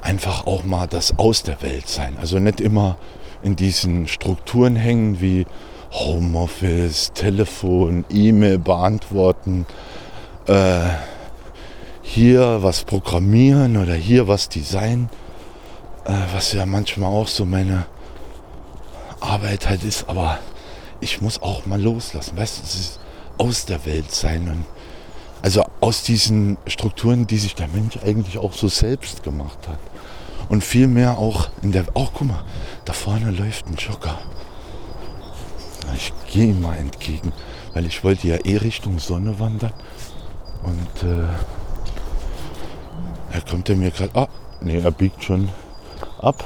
[0.01, 2.17] einfach auch mal das aus der Welt sein.
[2.19, 2.97] Also nicht immer
[3.41, 5.45] in diesen Strukturen hängen wie
[5.91, 9.65] Homeoffice, Telefon, E-Mail beantworten,
[10.47, 10.81] äh,
[12.01, 15.09] hier was programmieren oder hier was designen
[16.09, 17.85] äh, was ja manchmal auch so meine
[19.19, 20.39] Arbeit halt ist, aber
[21.01, 22.99] ich muss auch mal loslassen, weißt du, es ist
[23.37, 24.65] aus der Welt sein und
[25.41, 29.79] also aus diesen Strukturen, die sich der Mensch eigentlich auch so selbst gemacht hat.
[30.49, 32.43] Und vielmehr auch in der, auch guck mal,
[32.85, 34.19] da vorne läuft ein Jogger.
[35.95, 37.31] Ich gehe ihm mal entgegen,
[37.73, 39.73] weil ich wollte ja eh Richtung Sonne wandern.
[40.63, 41.25] Und äh,
[43.31, 44.27] er kommt er mir gerade, ah,
[44.61, 45.49] nee, er biegt schon
[46.19, 46.43] ab.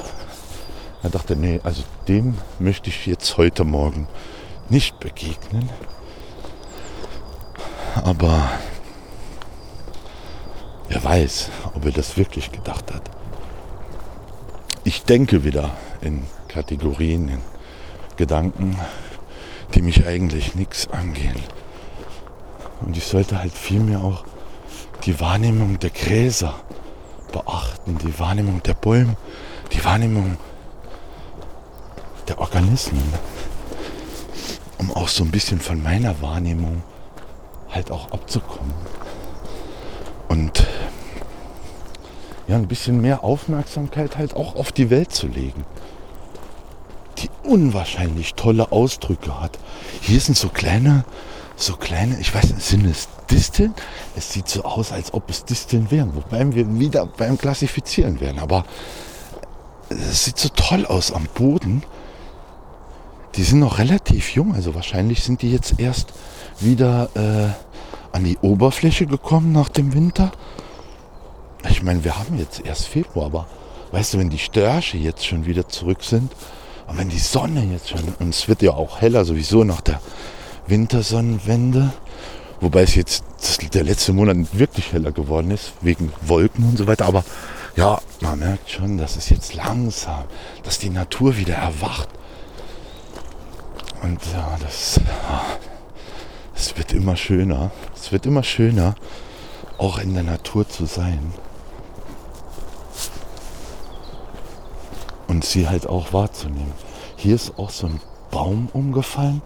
[1.01, 4.07] Er dachte, nee, also dem möchte ich jetzt heute Morgen
[4.69, 5.69] nicht begegnen.
[8.03, 8.49] Aber
[10.93, 13.01] wer weiß, ob er das wirklich gedacht hat.
[14.83, 15.71] Ich denke wieder
[16.01, 17.41] in Kategorien, in
[18.15, 18.77] Gedanken,
[19.73, 21.41] die mich eigentlich nichts angehen.
[22.81, 24.23] Und ich sollte halt vielmehr auch
[25.05, 26.53] die Wahrnehmung der Gräser
[27.31, 29.17] beachten, die Wahrnehmung der Bäume,
[29.71, 30.37] die Wahrnehmung
[32.27, 33.13] der Organismen,
[34.77, 36.83] um auch so ein bisschen von meiner Wahrnehmung
[37.71, 38.73] halt auch abzukommen.
[40.27, 40.67] Und
[42.47, 45.65] ja, ein bisschen mehr Aufmerksamkeit halt auch auf die Welt zu legen.
[47.19, 49.57] Die unwahrscheinlich tolle Ausdrücke hat.
[50.01, 51.05] Hier sind so kleine,
[51.55, 53.73] so kleine, ich weiß nicht, sind es Disteln?
[54.15, 58.39] Es sieht so aus, als ob es Disteln wären, wobei wir wieder beim Klassifizieren wären.
[58.39, 58.65] Aber
[59.89, 61.83] es sieht so toll aus am Boden.
[63.35, 66.13] Die sind noch relativ jung, also wahrscheinlich sind die jetzt erst
[66.59, 70.31] wieder äh, an die Oberfläche gekommen nach dem Winter.
[71.69, 73.47] Ich meine, wir haben jetzt erst Februar, aber
[73.91, 76.31] weißt du, wenn die Störche jetzt schon wieder zurück sind
[76.87, 80.01] Und wenn die Sonne jetzt schon, und es wird ja auch heller sowieso nach der
[80.67, 81.91] Wintersonnenwende,
[82.59, 83.23] wobei es jetzt
[83.73, 87.23] der letzte Monat wirklich heller geworden ist, wegen Wolken und so weiter, aber
[87.75, 90.25] ja, man merkt schon, dass es jetzt langsam,
[90.63, 92.07] dass die Natur wieder erwacht.
[94.03, 94.99] Und ja, das,
[96.55, 97.71] es wird immer schöner.
[97.95, 98.95] Es wird immer schöner,
[99.77, 101.33] auch in der Natur zu sein.
[105.33, 106.73] Und sie halt auch wahrzunehmen.
[107.15, 109.41] Hier ist auch so ein Baum umgefallen,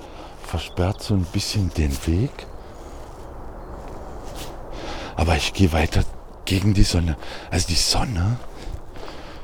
[0.46, 2.30] versperrt so ein bisschen den Weg.
[5.16, 6.04] Aber ich gehe weiter
[6.44, 7.16] gegen die Sonne.
[7.52, 8.38] Also die Sonne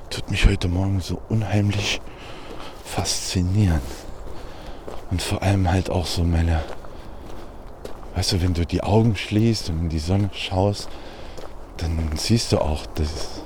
[0.09, 2.01] tut mich heute Morgen so unheimlich
[2.83, 3.79] faszinieren.
[5.11, 6.61] Und vor allem halt auch so meine,
[8.15, 10.89] weißt du, wenn du die Augen schließt und in die Sonne schaust,
[11.77, 13.42] dann siehst du auch das,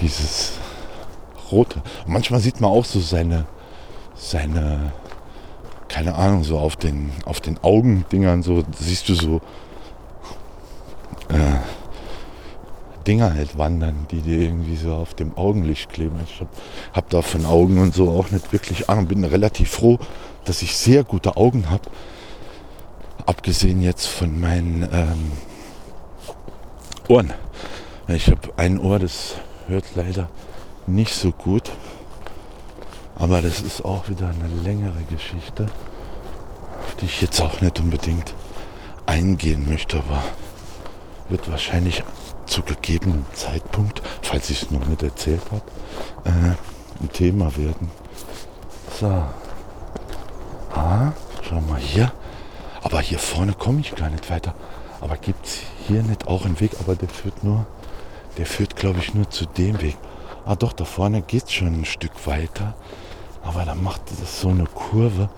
[0.00, 0.52] dieses
[1.50, 1.82] rote.
[2.06, 3.46] Und manchmal sieht man auch so seine,
[4.14, 4.92] seine,
[5.88, 9.40] keine Ahnung, so auf den, auf den Augendingern, so siehst du so
[11.28, 11.58] äh,
[13.06, 16.20] Dinger halt wandern, die dir irgendwie so auf dem Augenlicht kleben.
[16.24, 16.50] Ich habe
[16.92, 19.06] hab da von Augen und so auch nicht wirklich Ahnung.
[19.06, 19.98] Bin relativ froh,
[20.44, 21.84] dass ich sehr gute Augen habe.
[23.26, 25.32] Abgesehen jetzt von meinen ähm,
[27.08, 27.32] Ohren.
[28.08, 29.36] Ich habe ein Ohr, das
[29.70, 30.28] hört leider
[30.86, 31.70] nicht so gut.
[33.16, 35.66] Aber das ist auch wieder eine längere Geschichte,
[36.84, 38.34] auf die ich jetzt auch nicht unbedingt
[39.06, 39.98] eingehen möchte.
[39.98, 40.22] Aber
[41.28, 42.02] wird wahrscheinlich
[42.46, 45.62] zu gegebenen Zeitpunkt, falls ich es noch nicht erzählt habe,
[46.24, 47.90] äh, ein Thema werden.
[48.98, 49.22] So.
[50.74, 51.12] Ah,
[51.42, 52.12] schau mal hier.
[52.82, 54.54] Aber hier vorne komme ich gar nicht weiter.
[55.00, 56.72] Aber gibt es hier nicht auch einen Weg?
[56.80, 57.66] Aber der führt nur,
[58.38, 59.96] der führt glaube ich nur zu dem Weg.
[60.44, 62.74] Ah doch, da vorne geht es schon ein Stück weiter.
[63.42, 65.28] Aber dann macht das so eine Kurve.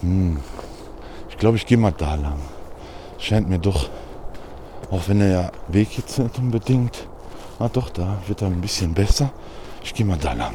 [0.00, 0.40] Hm.
[1.28, 2.40] Ich glaube, ich gehe mal da lang.
[3.18, 3.88] Scheint mir doch
[4.90, 7.06] auch wenn der Weg jetzt nicht unbedingt.
[7.58, 9.30] Ah doch, da wird er ein bisschen besser.
[9.84, 10.54] Ich gehe mal da lang.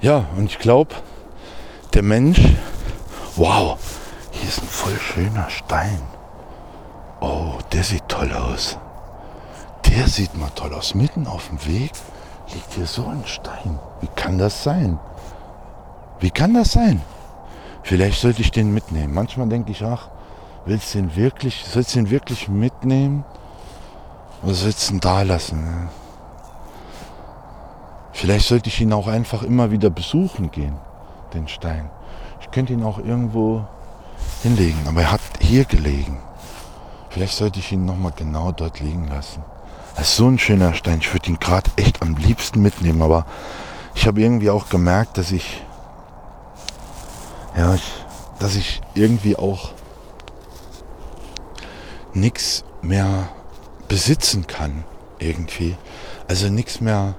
[0.00, 0.96] Ja, und ich glaube,
[1.94, 2.40] der Mensch,
[3.36, 3.78] wow,
[4.30, 6.00] hier ist ein voll schöner Stein.
[7.20, 8.78] Oh, der sieht toll aus.
[9.86, 10.94] Der sieht mal toll aus.
[10.94, 11.92] Mitten auf dem Weg
[12.52, 13.78] liegt hier so ein Stein.
[14.00, 14.98] Wie kann das sein?
[16.20, 17.02] Wie kann das sein?
[17.82, 19.14] Vielleicht sollte ich den mitnehmen.
[19.14, 20.08] Manchmal denke ich, ach,
[20.66, 23.24] willst du den wirklich, sollst du den wirklich mitnehmen?
[24.42, 25.88] Oder sollst du ihn da lassen?
[28.12, 30.76] Vielleicht sollte ich ihn auch einfach immer wieder besuchen gehen,
[31.34, 31.90] den Stein.
[32.52, 33.64] Könnte ihn auch irgendwo
[34.42, 36.18] hinlegen, aber er hat hier gelegen.
[37.10, 39.42] Vielleicht sollte ich ihn nochmal genau dort liegen lassen.
[39.96, 40.98] Das ist so ein schöner Stein.
[41.00, 43.26] Ich würde ihn gerade echt am liebsten mitnehmen, aber
[43.94, 45.62] ich habe irgendwie auch gemerkt, dass ich
[47.56, 47.82] ja, ich,
[48.38, 49.72] dass ich irgendwie auch
[52.14, 53.28] nichts mehr
[53.88, 54.84] besitzen kann,
[55.18, 55.76] irgendwie.
[56.28, 57.14] Also nichts mehr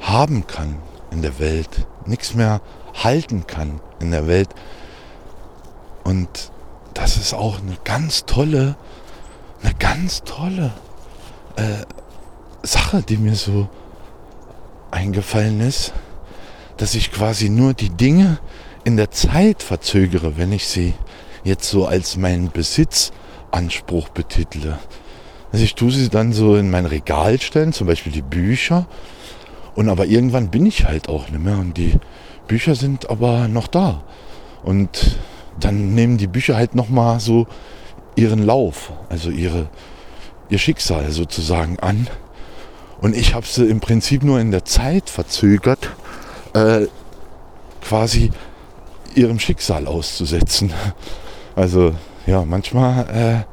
[0.00, 0.78] haben kann
[1.10, 2.60] in der Welt, nichts mehr
[2.94, 4.48] halten kann in der Welt.
[6.04, 6.28] Und
[6.94, 8.76] das ist auch eine ganz tolle,
[9.62, 10.72] eine ganz tolle
[11.56, 11.84] äh,
[12.62, 13.68] Sache, die mir so
[14.90, 15.92] eingefallen ist,
[16.76, 18.38] dass ich quasi nur die Dinge,
[18.84, 20.94] in der Zeit verzögere, wenn ich sie
[21.44, 24.78] jetzt so als meinen Besitzanspruch betitle.
[25.52, 28.86] Also ich tue sie dann so in mein Regal stellen, zum Beispiel die Bücher.
[29.74, 31.58] Und aber irgendwann bin ich halt auch nicht mehr.
[31.58, 31.98] Und die
[32.50, 34.02] Bücher sind aber noch da.
[34.64, 35.20] Und
[35.60, 37.46] dann nehmen die Bücher halt nochmal so
[38.16, 39.68] ihren Lauf, also ihre,
[40.48, 42.08] ihr Schicksal sozusagen an.
[43.00, 45.90] Und ich habe sie im Prinzip nur in der Zeit verzögert,
[46.54, 46.88] äh,
[47.82, 48.32] quasi
[49.14, 50.72] ihrem Schicksal auszusetzen.
[51.54, 51.94] Also
[52.26, 53.46] ja, manchmal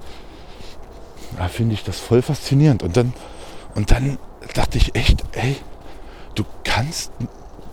[1.37, 2.81] äh, finde ich das voll faszinierend.
[2.81, 3.13] Und dann,
[3.75, 4.17] und dann
[4.55, 5.55] dachte ich echt, ey,
[6.33, 7.11] du kannst,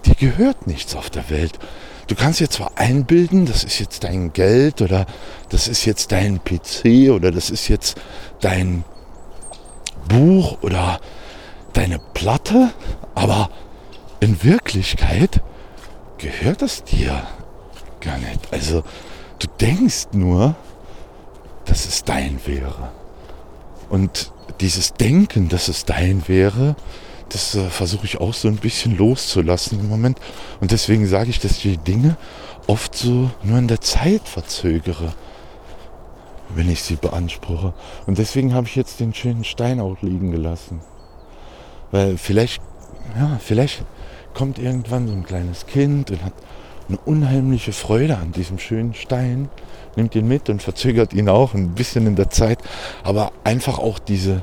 [0.07, 1.59] dir gehört nichts auf der Welt.
[2.07, 5.07] Du kannst dir zwar einbilden, das ist jetzt dein Geld oder
[5.49, 7.97] das ist jetzt dein PC oder das ist jetzt
[8.41, 8.85] dein
[10.09, 11.01] Buch oder
[11.73, 12.71] deine Platte,
[13.15, 13.51] aber
[14.21, 15.43] in Wirklichkeit
[16.19, 17.23] gehört es dir
[18.01, 18.53] gar nicht.
[18.53, 18.85] Also
[19.39, 20.55] du denkst nur,
[21.65, 22.91] dass es dein wäre.
[23.89, 26.77] Und dieses Denken, dass es dein wäre,
[27.35, 30.19] das äh, versuche ich auch so ein bisschen loszulassen im Moment.
[30.61, 32.17] Und deswegen sage ich, dass ich die Dinge
[32.67, 35.13] oft so nur in der Zeit verzögere.
[36.55, 37.75] wenn ich sie beanspruche.
[38.07, 40.81] Und deswegen habe ich jetzt den schönen Stein auch liegen gelassen.
[41.91, 42.63] Weil vielleicht,
[43.19, 43.85] ja, vielleicht
[44.35, 46.35] kommt irgendwann so ein kleines Kind und hat
[46.89, 49.49] eine unheimliche Freude an diesem schönen Stein,
[49.97, 52.59] nimmt ihn mit und verzögert ihn auch ein bisschen in der Zeit,
[53.03, 54.43] aber einfach auch diese,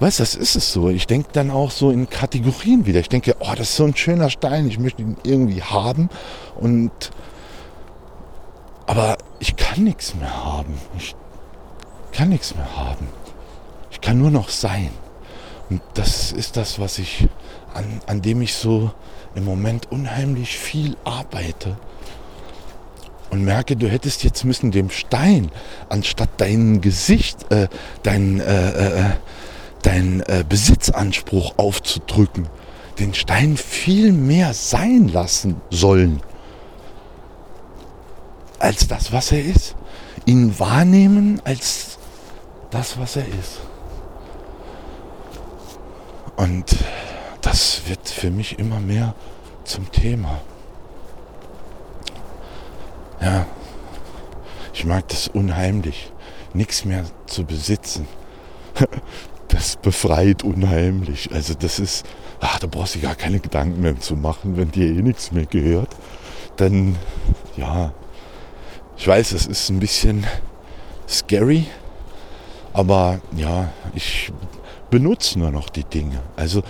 [0.00, 0.88] weißt du, das ist es so.
[0.88, 3.00] Ich denke dann auch so in Kategorien wieder.
[3.00, 6.08] Ich denke, oh, das ist so ein schöner Stein, ich möchte ihn irgendwie haben
[6.58, 6.90] und
[8.86, 10.74] aber ich kann nichts mehr haben.
[10.98, 11.14] Ich
[12.10, 13.06] kann nichts mehr haben.
[13.92, 14.90] Ich kann nur noch sein.
[15.68, 17.28] Und das ist das, was ich,
[17.72, 18.90] an, an dem ich so
[19.36, 21.76] im Moment unheimlich viel arbeite.
[23.30, 25.52] Und merke, du hättest jetzt müssen dem Stein,
[25.88, 27.68] anstatt dein Gesicht, äh,
[28.02, 29.10] dein, äh, äh,
[29.80, 32.48] äh, dein äh, Besitzanspruch aufzudrücken,
[32.98, 36.22] den Stein viel mehr sein lassen sollen
[38.58, 39.74] als das, was er ist.
[40.26, 41.98] Ihn wahrnehmen als
[42.70, 43.60] das, was er ist.
[46.36, 46.76] Und
[47.40, 49.14] das wird für mich immer mehr
[49.64, 50.40] zum Thema.
[53.20, 53.46] Ja,
[54.72, 56.12] ich mag das unheimlich,
[56.54, 58.06] nichts mehr zu besitzen.
[59.52, 61.30] Das befreit unheimlich.
[61.32, 62.06] Also das ist,
[62.40, 65.46] ach, da brauchst du gar keine Gedanken mehr zu machen, wenn dir eh nichts mehr
[65.46, 65.90] gehört.
[66.56, 66.96] Dann,
[67.56, 67.92] ja,
[68.96, 70.26] ich weiß, es ist ein bisschen
[71.08, 71.66] scary,
[72.72, 74.30] aber ja, ich
[74.90, 76.20] benutze nur noch die Dinge.
[76.36, 76.62] Also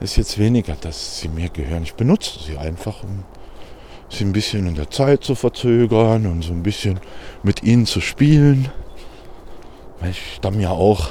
[0.00, 1.82] ist jetzt weniger, dass sie mir gehören.
[1.82, 3.24] Ich benutze sie einfach, um
[4.08, 7.00] sie ein bisschen in der Zeit zu verzögern und so ein bisschen
[7.42, 8.70] mit ihnen zu spielen.
[10.00, 11.10] Weil ich stamme ja auch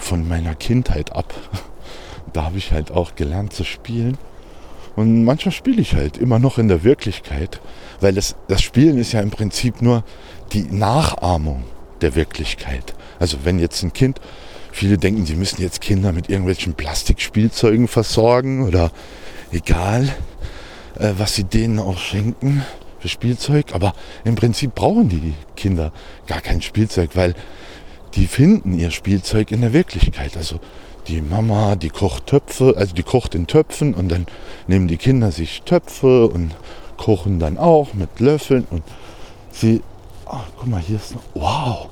[0.00, 1.34] von meiner Kindheit ab.
[2.32, 4.18] Da habe ich halt auch gelernt zu spielen.
[4.94, 7.60] Und manchmal spiele ich halt immer noch in der Wirklichkeit,
[8.00, 10.04] weil das, das Spielen ist ja im Prinzip nur
[10.52, 11.64] die Nachahmung
[12.00, 12.94] der Wirklichkeit.
[13.18, 14.20] Also wenn jetzt ein Kind,
[14.72, 18.90] viele denken, sie müssen jetzt Kinder mit irgendwelchen Plastikspielzeugen versorgen oder
[19.52, 20.14] egal,
[20.98, 22.62] äh, was sie denen auch schenken
[22.98, 23.66] für Spielzeug.
[23.72, 23.94] Aber
[24.24, 25.92] im Prinzip brauchen die Kinder
[26.26, 27.34] gar kein Spielzeug, weil
[28.16, 30.36] die finden ihr Spielzeug in der Wirklichkeit.
[30.36, 30.58] Also
[31.06, 34.26] die Mama, die kocht Töpfe, also die kocht in Töpfen und dann
[34.66, 36.56] nehmen die Kinder sich Töpfe und
[36.96, 38.82] kochen dann auch mit Löffeln und
[39.52, 39.82] sie,
[40.24, 41.88] ach, guck mal, hier ist noch, wow,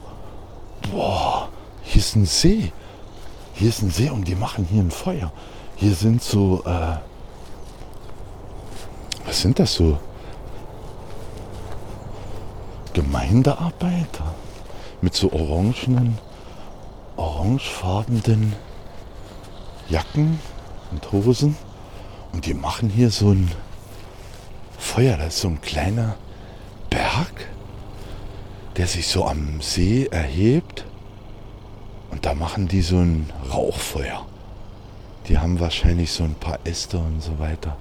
[0.90, 1.48] boah,
[1.82, 2.72] hier ist ein See.
[3.52, 5.30] Hier ist ein See und die machen hier ein Feuer.
[5.76, 6.96] Hier sind so, äh,
[9.26, 9.98] was sind das so?
[12.94, 14.34] Gemeindearbeiter
[15.04, 16.18] mit so orangenen,
[17.16, 18.54] orangefarbenen
[19.90, 20.40] Jacken
[20.90, 21.56] und Hosen
[22.32, 23.50] und die machen hier so ein
[24.78, 25.18] Feuer.
[25.18, 26.16] Das ist so ein kleiner
[26.88, 27.50] Berg,
[28.78, 30.86] der sich so am See erhebt
[32.10, 34.24] und da machen die so ein Rauchfeuer.
[35.28, 37.76] Die haben wahrscheinlich so ein paar Äste und so weiter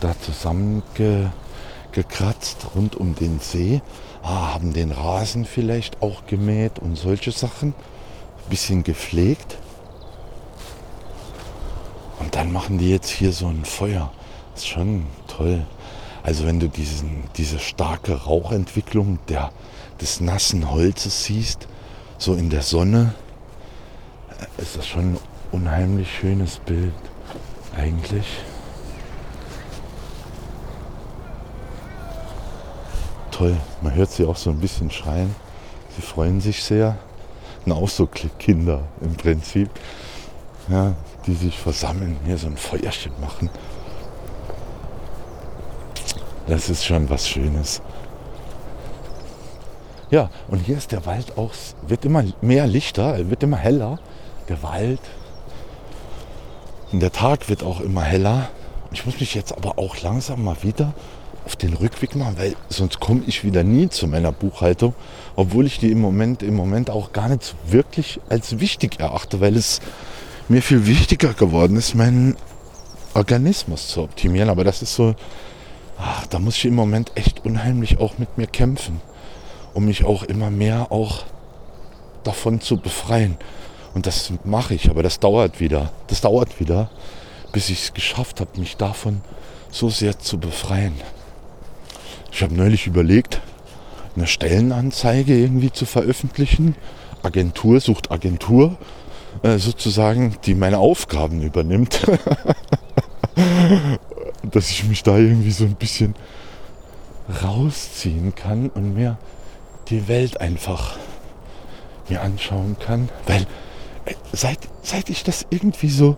[0.00, 3.82] da zusammengekratzt rund um den See.
[4.22, 7.74] Ah, haben den Rasen vielleicht auch gemäht und solche Sachen.
[8.48, 9.58] Bisschen gepflegt.
[12.20, 14.12] Und dann machen die jetzt hier so ein Feuer.
[14.54, 15.66] Das ist schon toll.
[16.22, 19.50] Also wenn du diesen, diese starke Rauchentwicklung der,
[20.00, 21.66] des nassen Holzes siehst,
[22.18, 23.14] so in der Sonne,
[24.38, 25.18] äh, ist das schon ein
[25.50, 26.94] unheimlich schönes Bild
[27.76, 28.26] eigentlich.
[33.32, 35.34] Toll, man hört sie auch so ein bisschen schreien.
[35.96, 36.98] Sie freuen sich sehr.
[37.64, 39.70] Und auch so Kinder im Prinzip.
[40.68, 40.94] Ja,
[41.26, 43.50] die sich versammeln, hier so ein Feuerchen machen.
[46.46, 47.80] Das ist schon was Schönes.
[50.10, 51.52] Ja, und hier ist der Wald auch,
[51.86, 53.98] wird immer mehr lichter, wird immer heller.
[54.48, 55.00] Der Wald.
[56.92, 58.50] Und der Tag wird auch immer heller.
[58.90, 60.92] Ich muss mich jetzt aber auch langsam mal wieder
[61.44, 64.94] auf den Rückweg machen, weil sonst komme ich wieder nie zu meiner Buchhaltung,
[65.36, 69.56] obwohl ich die im Moment, im Moment auch gar nicht wirklich als wichtig erachte, weil
[69.56, 69.80] es
[70.48, 72.36] mir viel wichtiger geworden ist, meinen
[73.14, 74.50] Organismus zu optimieren.
[74.50, 75.14] Aber das ist so,
[75.98, 79.00] ach, da muss ich im Moment echt unheimlich auch mit mir kämpfen,
[79.74, 81.24] um mich auch immer mehr auch
[82.24, 83.36] davon zu befreien.
[83.94, 85.92] Und das mache ich, aber das dauert wieder.
[86.06, 86.90] Das dauert wieder,
[87.52, 89.20] bis ich es geschafft habe, mich davon
[89.70, 90.94] so sehr zu befreien.
[92.32, 93.42] Ich habe neulich überlegt,
[94.16, 96.76] eine Stellenanzeige irgendwie zu veröffentlichen.
[97.22, 98.78] Agentur sucht Agentur
[99.42, 102.06] äh, sozusagen, die meine Aufgaben übernimmt.
[104.50, 106.14] Dass ich mich da irgendwie so ein bisschen
[107.42, 109.18] rausziehen kann und mehr
[109.88, 110.98] die Welt einfach
[112.08, 113.10] mir anschauen kann.
[113.26, 113.42] Weil
[114.06, 116.16] äh, seit, seit ich das irgendwie so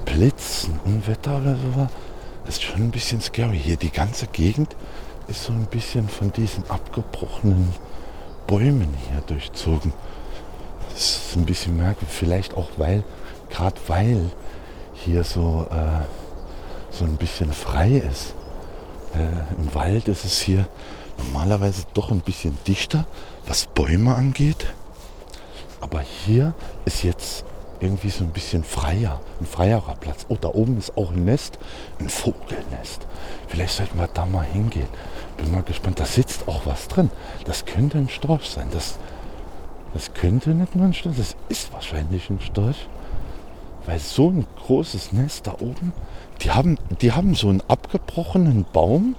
[0.05, 1.89] Blitz, ein Unwetter oder so war.
[2.45, 3.59] Das ist schon ein bisschen scary.
[3.59, 4.75] Hier die ganze Gegend
[5.27, 7.73] ist so ein bisschen von diesen abgebrochenen
[8.47, 9.93] Bäumen hier durchzogen.
[10.91, 12.15] Das ist ein bisschen merkwürdig.
[12.15, 13.03] Vielleicht auch weil,
[13.49, 14.31] gerade weil
[14.93, 16.03] hier so, äh,
[16.91, 18.33] so ein bisschen frei ist.
[19.13, 20.67] Äh, Im Wald ist es hier
[21.17, 23.05] normalerweise doch ein bisschen dichter,
[23.45, 24.73] was Bäume angeht.
[25.81, 26.53] Aber hier
[26.85, 27.45] ist jetzt
[27.79, 30.25] irgendwie so ein bisschen freier, ein freierer Platz.
[30.29, 31.59] Oh, da oben ist auch ein Nest,
[31.99, 33.07] ein Vogelnest.
[33.47, 34.87] Vielleicht sollten wir da mal hingehen.
[35.37, 35.99] Bin mal gespannt.
[35.99, 37.09] Da sitzt auch was drin.
[37.45, 38.67] Das könnte ein Storch sein.
[38.71, 38.99] Das,
[39.93, 42.87] das könnte nicht nur ein Storch, das ist wahrscheinlich ein Storch.
[43.85, 45.93] Weil so ein großes Nest da oben,
[46.41, 49.15] die haben, die haben so einen abgebrochenen Baum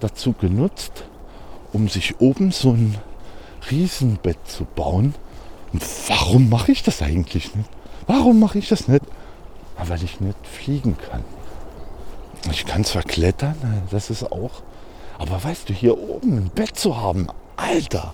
[0.00, 1.04] dazu genutzt,
[1.72, 2.96] um sich oben so ein
[3.70, 5.14] Riesenbett zu bauen.
[5.72, 7.68] Und warum mache ich das eigentlich nicht?
[8.06, 9.04] Warum mache ich das nicht?
[9.88, 11.24] weil ich nicht fliegen kann.
[12.50, 13.56] Ich kann zwar klettern,
[13.90, 14.62] das ist auch.
[15.18, 18.12] Aber weißt du, hier oben ein Bett zu haben, Alter,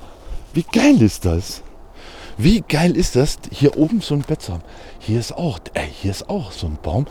[0.53, 1.63] wie geil ist das?
[2.37, 4.63] Wie geil ist das, hier oben so ein Bett zu haben?
[4.99, 7.07] Hier ist auch, ey, hier ist auch so ein Baum.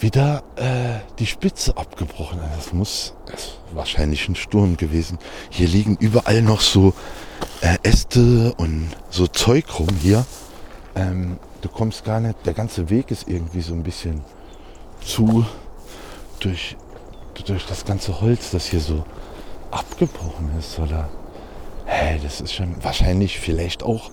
[0.00, 2.38] Wieder äh, die Spitze abgebrochen.
[2.56, 5.18] Das muss das wahrscheinlich ein Sturm gewesen.
[5.50, 6.94] Hier liegen überall noch so
[7.60, 10.24] äh, Äste und so Zeug rum hier.
[10.98, 14.22] Ähm, du kommst gar nicht, der ganze Weg ist irgendwie so ein bisschen
[15.00, 15.46] zu
[16.40, 16.76] durch,
[17.46, 19.04] durch das ganze Holz, das hier so
[19.70, 21.08] abgebrochen ist, oder?
[21.84, 24.10] Hey, das ist schon wahrscheinlich vielleicht auch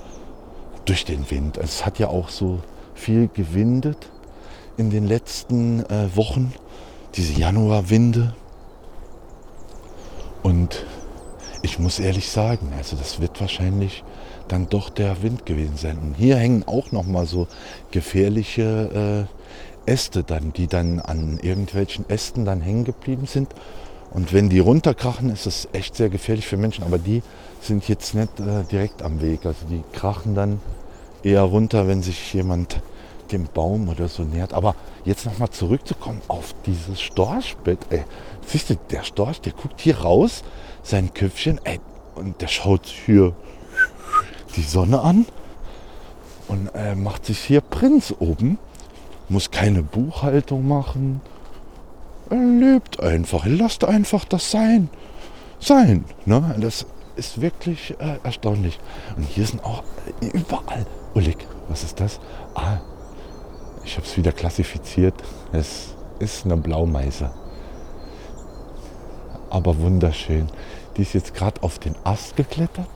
[0.86, 1.58] durch den Wind.
[1.58, 2.60] Es hat ja auch so
[2.94, 4.12] viel gewindet
[4.78, 6.54] in den letzten äh, Wochen,
[7.16, 8.36] diese Januarwinde.
[10.44, 10.86] Und
[11.64, 14.04] ich muss ehrlich sagen, also das wird wahrscheinlich
[14.48, 15.98] dann doch der Wind gewesen sein.
[16.00, 17.48] Und hier hängen auch noch mal so
[17.92, 19.28] gefährliche
[19.88, 23.50] äh, Äste dann, die dann an irgendwelchen Ästen dann hängen geblieben sind.
[24.12, 26.84] Und wenn die runterkrachen, ist es echt sehr gefährlich für Menschen.
[26.84, 27.22] Aber die
[27.62, 29.46] sind jetzt nicht äh, direkt am Weg.
[29.46, 30.60] Also die krachen dann
[31.24, 32.82] eher runter, wenn sich jemand
[33.32, 34.54] dem Baum oder so nähert.
[34.54, 37.80] Aber jetzt nochmal zurückzukommen auf dieses Storchbett.
[37.90, 38.04] Ey,
[38.46, 40.44] siehst du, der Storch, der guckt hier raus,
[40.84, 41.80] sein Köpfchen, ey,
[42.16, 43.34] und der schaut hier
[44.56, 45.26] die Sonne an
[46.48, 48.58] und äh, macht sich hier Prinz oben.
[49.30, 51.22] Muss keine Buchhaltung machen.
[52.30, 53.46] Er lebt einfach.
[53.46, 54.90] Er lasst einfach das sein.
[55.60, 56.06] Sein.
[56.26, 56.56] Ne?
[56.60, 58.80] Das ist wirklich äh, erstaunlich.
[59.18, 59.84] Und hier sind auch
[60.22, 60.86] äh, überall.
[61.16, 61.38] Ullig,
[61.70, 62.20] was ist das?
[62.54, 62.78] Ah,
[63.84, 65.16] ich habe es wieder klassifiziert.
[65.52, 67.32] Es ist eine Blaumeise.
[69.50, 70.48] Aber wunderschön.
[70.98, 72.90] Die ist jetzt gerade auf den Ast geklettert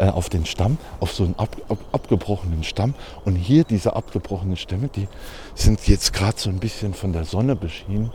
[0.00, 2.94] äh, auf den Stamm, auf so einen ab, ab, abgebrochenen Stamm.
[3.26, 5.08] Und hier diese abgebrochenen Stämme, die
[5.54, 8.10] sind jetzt gerade so ein bisschen von der Sonne beschienen.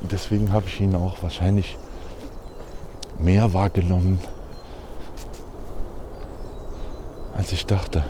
[0.00, 1.76] Und deswegen habe ich ihn auch wahrscheinlich
[3.18, 4.18] mehr wahrgenommen,
[7.36, 8.02] als ich dachte.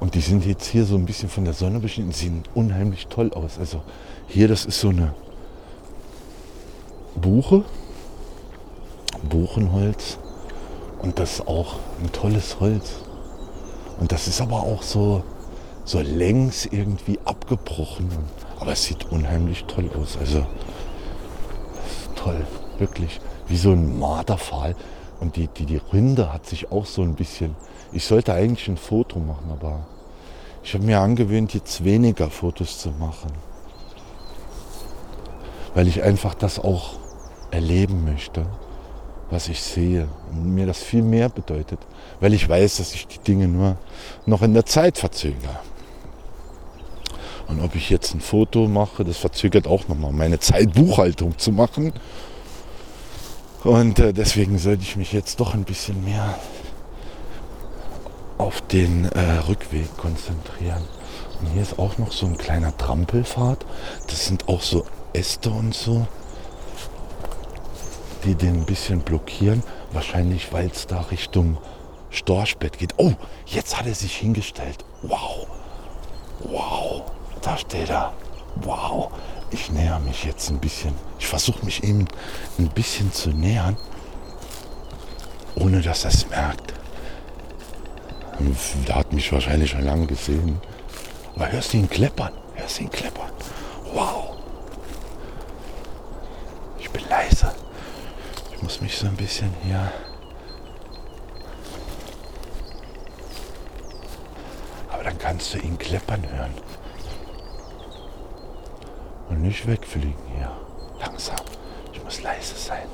[0.00, 3.30] Und die sind jetzt hier so ein bisschen von der Sonne beschnitten, sehen unheimlich toll
[3.34, 3.58] aus.
[3.58, 3.82] Also
[4.26, 5.12] hier, das ist so eine
[7.14, 7.64] Buche,
[9.28, 10.18] Buchenholz.
[11.00, 12.96] Und das ist auch ein tolles Holz.
[14.00, 15.22] Und das ist aber auch so,
[15.84, 18.08] so längs irgendwie abgebrochen.
[18.60, 20.16] Aber es sieht unheimlich toll aus.
[20.18, 20.44] Also
[22.16, 22.46] toll,
[22.78, 23.20] wirklich.
[23.46, 24.74] Wie so ein Marderpfahl.
[25.20, 27.56] Und die, die, die Rinde hat sich auch so ein bisschen.
[27.92, 29.86] Ich sollte eigentlich ein Foto machen, aber
[30.62, 33.32] ich habe mir angewöhnt, jetzt weniger Fotos zu machen.
[35.74, 36.96] Weil ich einfach das auch
[37.50, 38.46] erleben möchte,
[39.30, 40.08] was ich sehe.
[40.30, 41.78] Und mir das viel mehr bedeutet.
[42.20, 43.76] Weil ich weiß, dass ich die Dinge nur
[44.26, 45.60] noch in der Zeit verzögere.
[47.48, 51.50] Und ob ich jetzt ein Foto mache, das verzögert auch nochmal meine Zeit, Buchhaltung zu
[51.50, 51.92] machen.
[53.64, 56.38] Und äh, deswegen sollte ich mich jetzt doch ein bisschen mehr
[58.36, 60.84] auf den äh, Rückweg konzentrieren.
[61.40, 63.64] Und hier ist auch noch so ein kleiner Trampelpfad.
[64.08, 66.06] Das sind auch so Äste und so,
[68.28, 69.62] die den ein bisschen blockieren.
[69.92, 71.56] Wahrscheinlich, weil es da Richtung
[72.10, 72.94] Storchbett geht.
[72.98, 73.12] Oh,
[73.46, 74.84] jetzt hat er sich hingestellt.
[75.02, 75.46] Wow.
[76.40, 77.02] Wow.
[77.42, 78.12] Da steht er.
[78.56, 79.10] Wow.
[79.50, 80.94] Ich näher mich jetzt ein bisschen.
[81.18, 82.06] Ich versuche mich eben
[82.58, 83.76] ein bisschen zu nähern,
[85.54, 86.74] ohne dass er es merkt.
[88.86, 90.60] Der hat mich wahrscheinlich schon lange gesehen.
[91.34, 92.32] Aber hörst du ihn kleppern?
[92.54, 93.30] Hörst du ihn kleppern?
[93.94, 94.36] Wow.
[96.78, 97.52] Ich bin leise.
[98.58, 99.92] Ich muss mich so ein bisschen hier.
[104.90, 106.52] Aber dann kannst du ihn kleppern hören.
[109.28, 110.50] Und nicht wegfliegen hier.
[110.98, 111.36] Langsam.
[111.92, 112.88] Ich muss leise sein.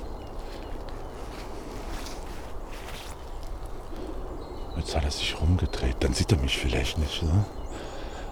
[4.77, 5.97] Jetzt hat er sich rumgedreht.
[6.01, 7.23] Dann sieht er mich vielleicht nicht.
[7.23, 7.47] Ne?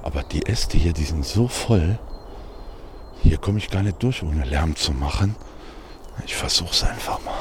[0.03, 1.99] Aber die Äste hier, die sind so voll.
[3.23, 5.35] Hier komme ich gar nicht durch, ohne Lärm zu machen.
[6.25, 7.35] Ich versuche es einfach mal.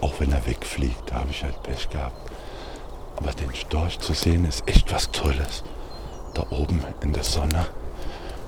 [0.00, 2.30] Auch wenn er wegfliegt, da habe ich halt Pech gehabt.
[3.16, 5.62] Aber den Storch zu sehen ist echt was Tolles.
[6.34, 7.66] Da oben in der Sonne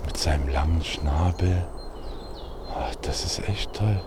[0.05, 1.65] mit seinem langen Schnabel.
[2.75, 4.01] Ach, das ist echt toll.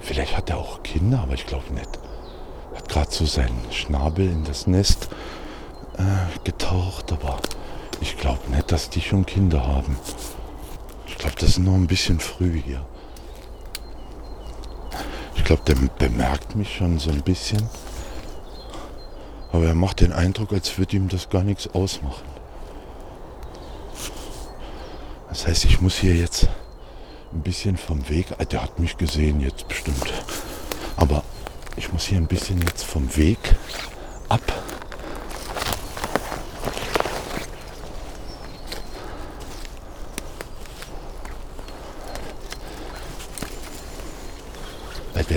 [0.00, 1.98] Vielleicht hat er auch Kinder, aber ich glaube nicht.
[2.74, 5.08] Hat gerade so seinen Schnabel in das Nest
[5.98, 7.38] äh, getaucht, aber
[8.02, 9.96] ich glaube nicht, dass die schon Kinder haben.
[11.06, 12.84] Ich glaube, das ist noch ein bisschen früh hier.
[15.36, 17.62] Ich glaube, der bemerkt mich schon so ein bisschen.
[19.52, 22.24] Aber er macht den Eindruck, als würde ihm das gar nichts ausmachen.
[25.28, 26.48] Das heißt, ich muss hier jetzt
[27.32, 30.12] ein bisschen vom Weg, ah, der hat mich gesehen jetzt bestimmt,
[30.96, 31.22] aber
[31.76, 33.38] ich muss hier ein bisschen jetzt vom Weg
[34.28, 34.42] ab.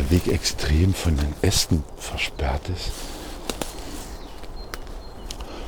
[0.06, 2.92] Der Weg extrem von den Ästen versperrt ist.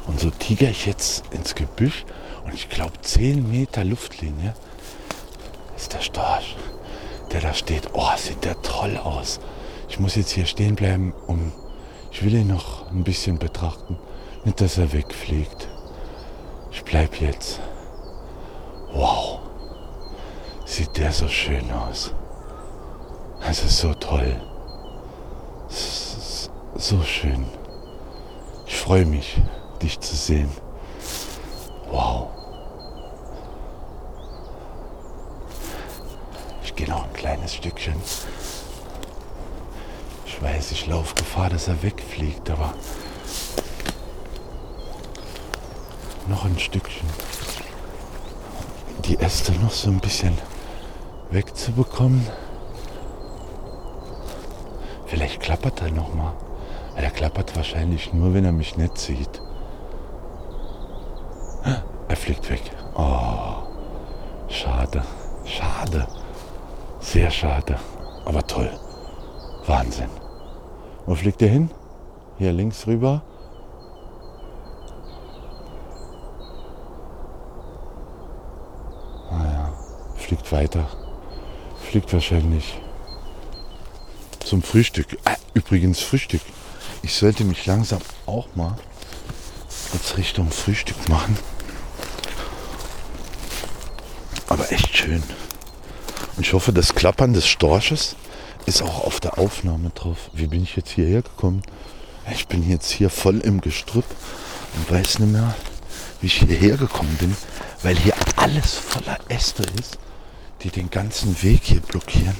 [0.05, 2.05] Und so tiger ich jetzt ins Gebüsch
[2.45, 4.53] und ich glaube 10 Meter Luftlinie
[5.75, 6.55] ist der Storch,
[7.31, 7.89] der da steht.
[7.93, 9.39] Oh, sieht der toll aus.
[9.89, 11.51] Ich muss jetzt hier stehen bleiben, um.
[12.11, 13.97] Ich will ihn noch ein bisschen betrachten.
[14.43, 15.67] Nicht, dass er wegfliegt.
[16.71, 17.59] Ich bleib jetzt.
[18.93, 19.39] Wow.
[20.65, 22.13] Sieht der so schön aus.
[23.41, 24.41] Das ist so toll.
[26.75, 27.45] So schön.
[28.65, 29.41] Ich freue mich
[29.81, 30.49] dich zu sehen.
[31.89, 32.29] Wow.
[36.63, 37.95] Ich gehe noch ein kleines Stückchen.
[40.25, 42.73] Ich weiß, ich laufe Gefahr, dass er wegfliegt, aber
[46.27, 47.09] noch ein Stückchen.
[49.05, 50.37] Die Äste noch so ein bisschen
[51.31, 52.27] wegzubekommen.
[55.07, 56.33] Vielleicht klappert er noch mal.
[56.95, 59.41] Er klappert wahrscheinlich nur, wenn er mich nicht sieht.
[62.07, 62.61] Er fliegt weg.
[62.95, 63.63] Oh,
[64.47, 65.03] schade,
[65.45, 66.07] schade.
[66.99, 67.77] Sehr schade.
[68.25, 68.69] Aber toll.
[69.65, 70.09] Wahnsinn.
[71.05, 71.71] Wo fliegt er hin?
[72.37, 73.21] Hier links rüber.
[79.31, 79.57] Ah
[80.27, 80.85] fliegt weiter.
[81.77, 82.81] Fliegt wahrscheinlich
[84.47, 85.17] zum Frühstück.
[85.25, 86.41] Ah, übrigens Frühstück.
[87.01, 88.77] Ich sollte mich langsam auch mal
[89.93, 91.37] jetzt Richtung Frühstück machen.
[94.47, 95.21] Aber echt schön.
[96.37, 98.15] Und ich hoffe, das Klappern des Storsches
[98.65, 100.29] ist auch auf der Aufnahme drauf.
[100.33, 101.61] Wie bin ich jetzt hierher gekommen?
[102.31, 104.05] Ich bin jetzt hier voll im Gestrüpp
[104.75, 105.55] und weiß nicht mehr,
[106.21, 107.35] wie ich hierher gekommen bin,
[107.83, 109.97] weil hier alles voller Äste ist,
[110.63, 112.35] die den ganzen Weg hier blockieren.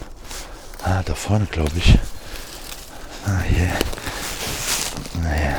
[0.90, 2.00] Ah, da vorne glaube ich.
[3.26, 3.70] Ah, hier.
[5.22, 5.58] Naja.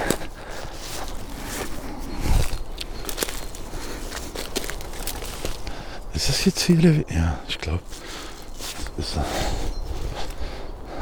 [6.15, 7.05] Ist das jetzt hier?
[7.11, 7.83] Ja, ich glaube.
[8.97, 9.25] Ist er.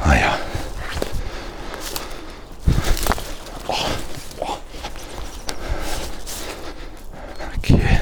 [0.01, 0.37] Ah ja.
[3.67, 3.85] Oh,
[4.39, 4.57] oh.
[7.57, 8.01] Okay.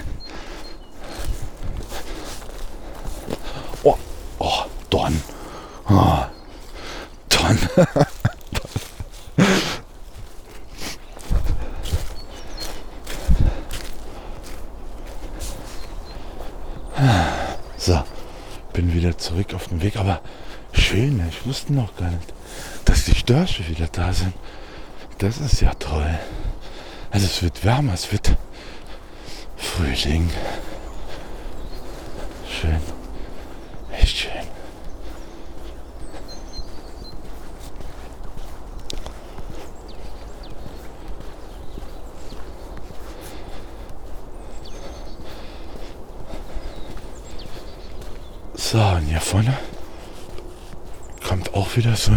[3.84, 3.98] Oh,
[4.40, 5.22] oh, Don.
[5.88, 6.26] Oh,
[7.30, 7.65] Don.
[17.78, 18.04] So,
[18.72, 20.22] bin wieder zurück auf dem Weg, aber
[20.72, 21.28] schön, ne?
[21.30, 22.34] ich wusste noch gar nicht,
[22.86, 24.34] dass die Störche wieder da sind.
[25.18, 26.18] Das ist ja toll.
[27.12, 28.38] Also es wird wärmer, es wird
[29.58, 30.30] Frühling.
[32.50, 32.80] Schön.
[33.92, 34.32] Echt schön.
[48.76, 49.56] So, und hier vorne
[51.26, 52.12] kommt auch wieder so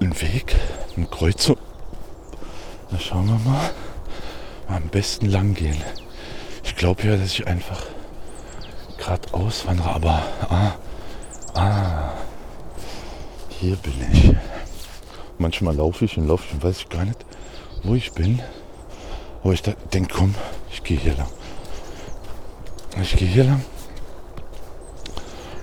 [0.00, 0.54] ein Weg,
[0.96, 1.56] eine Kreuzung.
[2.90, 3.70] Da schauen wir mal.
[4.68, 5.82] am besten lang gehen.
[6.62, 7.82] Ich glaube ja, dass ich einfach
[8.98, 10.74] geradeaus wandere, aber ah,
[11.54, 12.12] ah,
[13.48, 14.32] hier bin ich.
[15.38, 17.24] Manchmal laufe ich und laufe ich und weiß ich gar nicht,
[17.82, 18.40] wo ich bin.
[19.42, 20.34] Aber ich denke, komm,
[20.70, 21.30] ich gehe hier lang.
[23.02, 23.64] Ich gehe hier lang.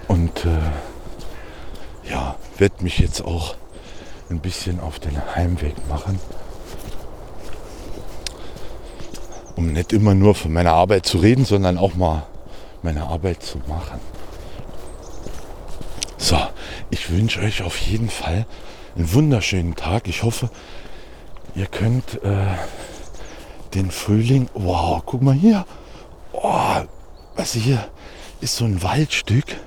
[0.07, 3.55] Und äh, ja, werde mich jetzt auch
[4.29, 6.19] ein bisschen auf den Heimweg machen.
[9.55, 12.27] Um nicht immer nur von meiner Arbeit zu reden, sondern auch mal
[12.83, 13.99] meine Arbeit zu machen.
[16.17, 16.37] So,
[16.89, 18.45] ich wünsche euch auf jeden Fall
[18.95, 20.07] einen wunderschönen Tag.
[20.07, 20.49] Ich hoffe,
[21.55, 22.55] ihr könnt äh,
[23.73, 24.49] den Frühling.
[24.53, 25.65] Wow, guck mal hier.
[26.33, 26.81] Oh,
[27.35, 27.87] was hier
[28.41, 29.57] ist so ein Waldstück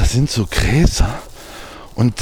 [0.00, 1.18] das sind so Gräser
[1.94, 2.14] und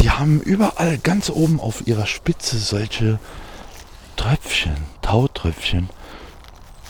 [0.00, 3.18] die haben überall ganz oben auf ihrer Spitze solche
[4.16, 5.88] Tröpfchen, Tautröpfchen.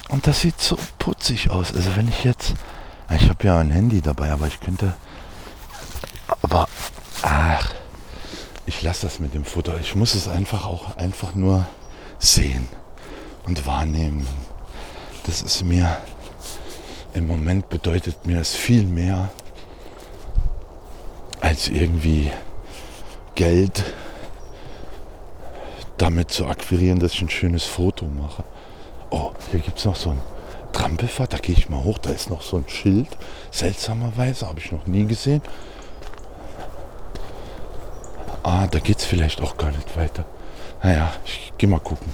[0.08, 1.74] Und das sieht so putzig aus.
[1.74, 2.54] Also wenn ich jetzt,
[3.14, 4.94] ich habe ja ein Handy dabei, aber ich könnte,
[6.42, 6.68] aber
[7.22, 7.72] ach,
[8.66, 9.72] ich lasse das mit dem Foto.
[9.80, 11.66] Ich muss es einfach auch einfach nur
[12.18, 12.68] sehen
[13.44, 14.26] und wahrnehmen.
[15.24, 15.98] Das ist mir
[17.14, 19.30] im Moment bedeutet mir es viel mehr
[21.40, 22.30] als irgendwie
[23.34, 23.84] Geld
[25.96, 28.44] damit zu akquirieren, dass ich ein schönes Foto mache.
[29.10, 30.20] Oh, hier gibt es noch so ein
[30.72, 33.08] Trampelfahrt, da gehe ich mal hoch, da ist noch so ein Schild.
[33.50, 35.42] Seltsamerweise, habe ich noch nie gesehen.
[38.42, 40.24] Ah, da geht es vielleicht auch gar nicht weiter.
[40.82, 42.12] Naja, ich gehe mal gucken.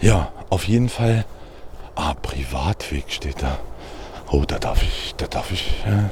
[0.00, 1.24] Ja, auf jeden Fall.
[1.94, 3.58] Ah, Privatweg steht da.
[4.30, 6.10] Oh, da darf ich, da darf ich äh,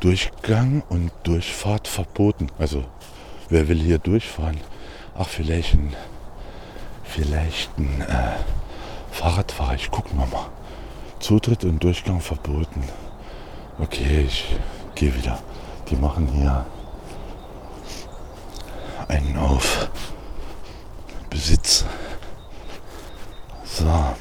[0.00, 2.50] Durchgang und Durchfahrt verboten.
[2.58, 2.84] Also,
[3.50, 4.60] wer will hier durchfahren?
[5.16, 5.94] Ach, vielleicht ein,
[7.04, 8.32] vielleicht ein äh,
[9.10, 9.74] Fahrradfahrer.
[9.74, 10.26] Ich gucke mal.
[11.20, 12.82] Zutritt und Durchgang verboten.
[13.78, 14.56] Okay, ich
[14.94, 15.38] gehe wieder.
[15.90, 16.64] Die machen hier
[19.08, 19.88] einen auf
[21.28, 21.84] Besitz.
[23.64, 24.14] So.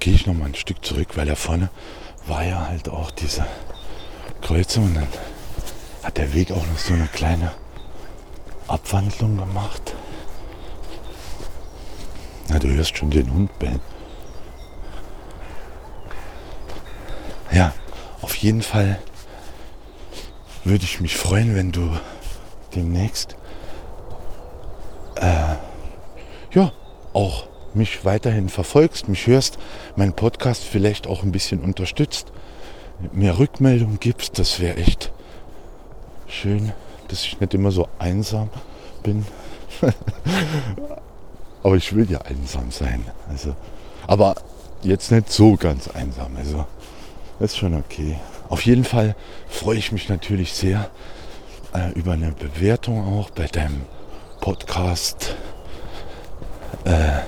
[0.00, 1.70] Gehe ich noch mal ein Stück zurück, weil da vorne
[2.26, 3.46] war ja halt auch diese
[4.42, 5.08] Kreuzung und dann
[6.02, 7.52] hat der Weg auch noch so eine kleine
[8.68, 9.94] Abwandlung gemacht.
[12.48, 13.80] Na, du hörst schon den Hund bellen.
[17.52, 17.72] Ja,
[18.22, 18.98] auf jeden Fall
[20.64, 21.96] würde ich mich freuen, wenn du
[22.74, 23.36] demnächst
[25.16, 25.54] äh,
[26.52, 26.72] ja
[27.12, 27.46] auch
[27.76, 29.58] mich weiterhin verfolgst, mich hörst,
[29.96, 32.32] meinen Podcast vielleicht auch ein bisschen unterstützt,
[33.12, 35.12] mir Rückmeldungen gibst, das wäre echt
[36.26, 36.72] schön,
[37.08, 38.48] dass ich nicht immer so einsam
[39.02, 39.26] bin.
[41.62, 43.04] aber ich will ja einsam sein.
[43.28, 43.54] Also,
[44.06, 44.36] aber
[44.82, 46.36] jetzt nicht so ganz einsam.
[46.36, 46.64] Also,
[47.40, 48.18] ist schon okay.
[48.48, 49.14] Auf jeden Fall
[49.48, 50.90] freue ich mich natürlich sehr
[51.74, 53.82] äh, über eine Bewertung auch bei deinem
[54.40, 55.34] Podcast.
[56.84, 57.20] Äh,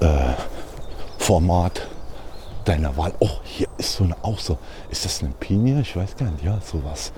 [0.00, 0.34] äh,
[1.18, 1.88] Format
[2.64, 3.14] deiner Wahl.
[3.20, 4.58] Oh, hier ist so eine auch so.
[4.90, 5.80] Ist das eine Pinie?
[5.80, 6.44] Ich weiß gar nicht.
[6.44, 7.12] Ja, sowas.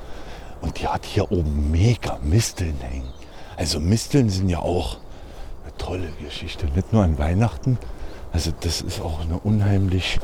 [0.61, 3.09] Und die hat hier oben mega Misteln hängen.
[3.57, 4.99] Also Misteln sind ja auch
[5.65, 6.67] eine tolle Geschichte.
[6.75, 7.79] Nicht nur an Weihnachten.
[8.33, 10.19] Also das ist auch eine unheimlich,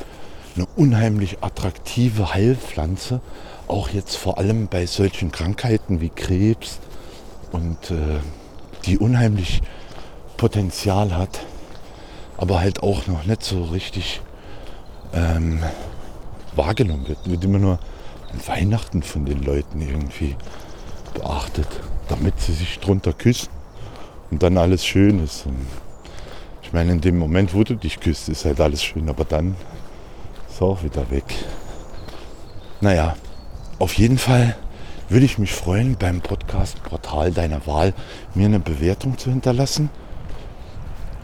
[0.56, 3.20] eine unheimlich attraktive Heilpflanze.
[3.66, 6.78] Auch jetzt vor allem bei solchen Krankheiten wie Krebs
[7.50, 8.20] und äh,
[8.84, 9.62] die unheimlich
[10.36, 11.40] Potenzial hat,
[12.36, 14.20] aber halt auch noch nicht so richtig
[15.12, 15.62] ähm,
[16.54, 17.18] wahrgenommen wird.
[17.24, 17.78] Wird immer nur
[18.32, 20.36] an Weihnachten von den Leuten irgendwie
[21.14, 21.68] beachtet,
[22.08, 23.48] damit sie sich drunter küssen
[24.30, 25.46] und dann alles schön ist.
[25.46, 25.66] Und
[26.62, 29.56] ich meine, in dem Moment, wo du dich küsst, ist halt alles schön, aber dann
[30.48, 31.24] ist auch wieder weg.
[32.80, 33.16] Naja,
[33.78, 34.56] auf jeden Fall
[35.08, 37.92] würde ich mich freuen, beim Podcast-Portal deiner Wahl
[38.34, 39.90] mir eine Bewertung zu hinterlassen.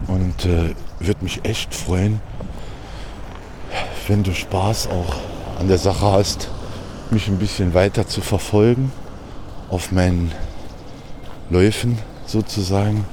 [0.06, 2.20] Und äh, würde mich echt freuen,
[4.08, 5.16] wenn du Spaß auch
[5.58, 6.48] an der Sache hast,
[7.10, 8.92] mich ein bisschen weiter zu verfolgen
[9.68, 10.32] auf meinen
[11.48, 13.04] Läufen sozusagen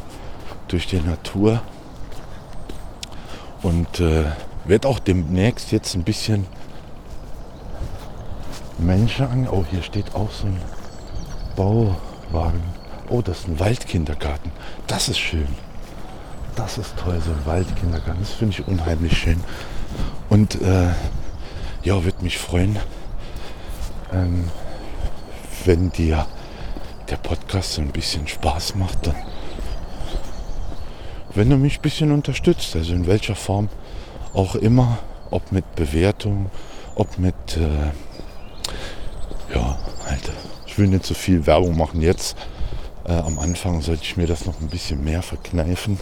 [0.67, 1.61] durch die Natur.
[3.61, 4.25] Und äh,
[4.65, 6.45] werde auch demnächst jetzt ein bisschen
[8.77, 9.47] Menschen an.
[9.49, 10.61] Oh, hier steht auch so ein
[11.55, 12.61] Bauwagen.
[13.09, 14.51] Oh, das ist ein Waldkindergarten.
[14.85, 15.47] Das ist schön.
[16.57, 18.19] Das ist toll, so ein Waldkindergarten.
[18.19, 19.39] Das finde ich unheimlich schön.
[20.27, 20.89] Und äh,
[21.83, 22.77] ja, würde mich freuen,
[24.11, 24.49] ähm,
[25.65, 26.25] wenn dir
[27.09, 29.15] der Podcast so ein bisschen Spaß macht, dann
[31.35, 33.69] wenn du mich ein bisschen unterstützt, also in welcher Form
[34.33, 34.97] auch immer,
[35.29, 36.49] ob mit Bewertung,
[36.95, 37.91] ob mit, äh,
[39.53, 39.77] ja,
[40.07, 40.31] halt,
[40.65, 42.35] ich will nicht so viel Werbung machen jetzt.
[43.05, 45.99] Äh, am Anfang sollte ich mir das noch ein bisschen mehr verkneifen.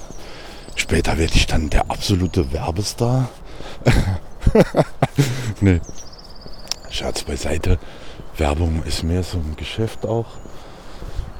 [0.75, 3.29] Später werde ich dann der absolute Werbestar.
[5.61, 5.79] nee.
[6.89, 7.79] Scherz beiseite.
[8.37, 10.25] Werbung ist mehr so ein Geschäft auch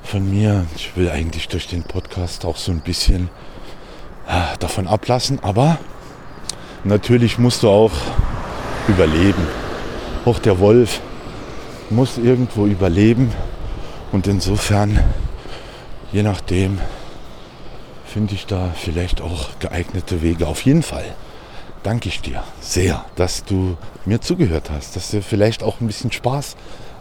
[0.03, 0.66] von mir.
[0.76, 3.30] Ich will eigentlich durch den Podcast auch so ein bisschen
[4.28, 5.40] äh, davon ablassen.
[5.44, 5.78] Aber
[6.84, 7.91] natürlich musst du auch
[8.88, 9.45] überleben.
[10.26, 11.02] Auch der Wolf
[11.90, 13.32] muss irgendwo überleben.
[14.12, 14.99] Und insofern,
[16.12, 16.80] je nachdem,
[18.16, 20.48] finde ich da vielleicht auch geeignete Wege.
[20.48, 21.04] Auf jeden Fall
[21.84, 23.76] danke ich dir sehr, dass du
[24.06, 26.56] mir zugehört hast, dass du vielleicht auch ein bisschen Spaß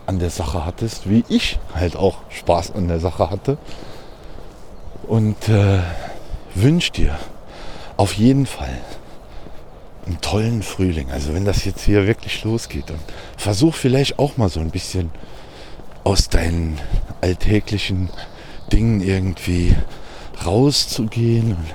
[0.06, 3.58] an der Sache hattest, wie ich halt auch Spaß an der Sache hatte.
[5.06, 5.82] Und äh,
[6.56, 7.16] wünsche dir
[7.96, 8.80] auf jeden Fall
[10.06, 11.12] einen tollen Frühling.
[11.12, 12.98] Also wenn das jetzt hier wirklich losgeht und
[13.36, 15.12] versuch vielleicht auch mal so ein bisschen
[16.02, 16.80] aus deinen
[17.20, 18.10] alltäglichen
[18.72, 19.76] Dingen irgendwie
[20.44, 21.74] rauszugehen und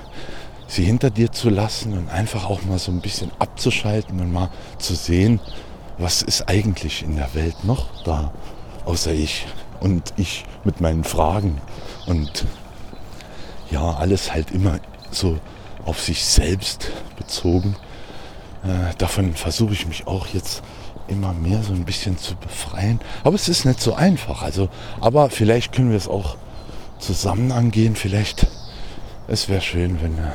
[0.66, 4.50] sie hinter dir zu lassen und einfach auch mal so ein bisschen abzuschalten und mal
[4.78, 5.40] zu sehen,
[5.98, 8.32] was ist eigentlich in der Welt noch da,
[8.84, 9.46] außer ich
[9.80, 11.60] und ich mit meinen Fragen
[12.06, 12.46] und
[13.70, 14.78] ja, alles halt immer
[15.10, 15.38] so
[15.84, 17.76] auf sich selbst bezogen.
[18.62, 20.62] Äh, davon versuche ich mich auch jetzt
[21.08, 23.00] immer mehr so ein bisschen zu befreien.
[23.24, 24.42] Aber es ist nicht so einfach.
[24.42, 24.68] Also,
[25.00, 26.36] aber vielleicht können wir es auch
[27.00, 27.96] zusammen angehen.
[27.96, 28.46] Vielleicht,
[29.26, 30.32] es wäre schön, wenn äh,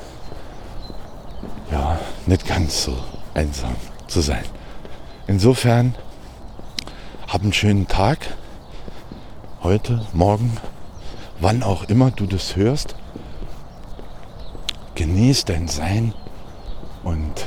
[1.71, 2.97] ja, nicht ganz so
[3.33, 3.75] einsam
[4.07, 4.43] zu sein.
[5.27, 5.95] Insofern,
[7.27, 8.19] hab einen schönen Tag.
[9.63, 10.57] Heute, morgen,
[11.39, 12.95] wann auch immer du das hörst.
[14.95, 16.13] Genieß dein Sein
[17.03, 17.45] und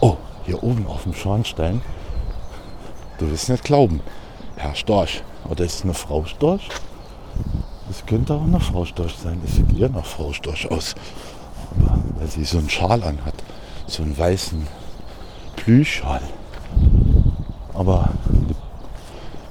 [0.00, 0.16] oh,
[0.46, 1.82] hier oben auf dem Schornstein,
[3.18, 4.00] du wirst nicht glauben,
[4.56, 6.68] Herr Storch, oder ist eine Frau Storch?
[7.90, 9.40] Das könnte auch eine Frau Storch sein.
[9.44, 10.94] Das sieht eher nach Frau Storch aus.
[11.76, 13.34] Aber weil sie so einen Schal anhat.
[13.88, 14.64] So einen weißen
[15.56, 16.22] Plüschschal.
[17.74, 18.10] Aber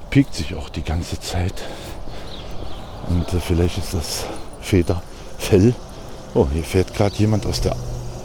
[0.10, 1.54] piekt sich auch die ganze Zeit.
[3.10, 4.24] Und äh, vielleicht ist das
[4.62, 5.74] Federfell.
[6.34, 7.76] Oh, hier fährt gerade jemand aus der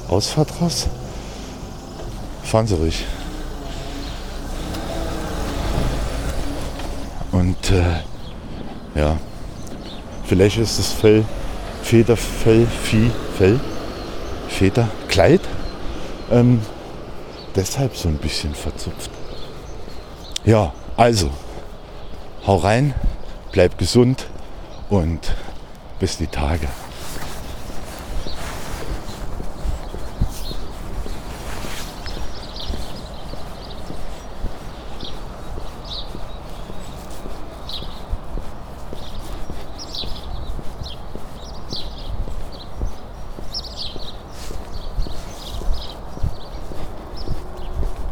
[0.08, 0.86] Ausfahrt raus.
[2.44, 3.04] Fahren Sie ruhig.
[7.32, 7.96] Und äh,
[8.94, 9.16] ja,
[10.26, 11.24] Vielleicht ist das Fell,
[11.82, 13.60] Federfell, Vieh, Fell,
[14.48, 15.42] Feder, Kleid,
[16.30, 16.62] ähm,
[17.54, 19.10] deshalb so ein bisschen verzupft.
[20.44, 21.30] Ja, also,
[22.46, 22.94] hau rein,
[23.52, 24.26] bleib gesund
[24.88, 25.34] und
[25.98, 26.68] bis die Tage.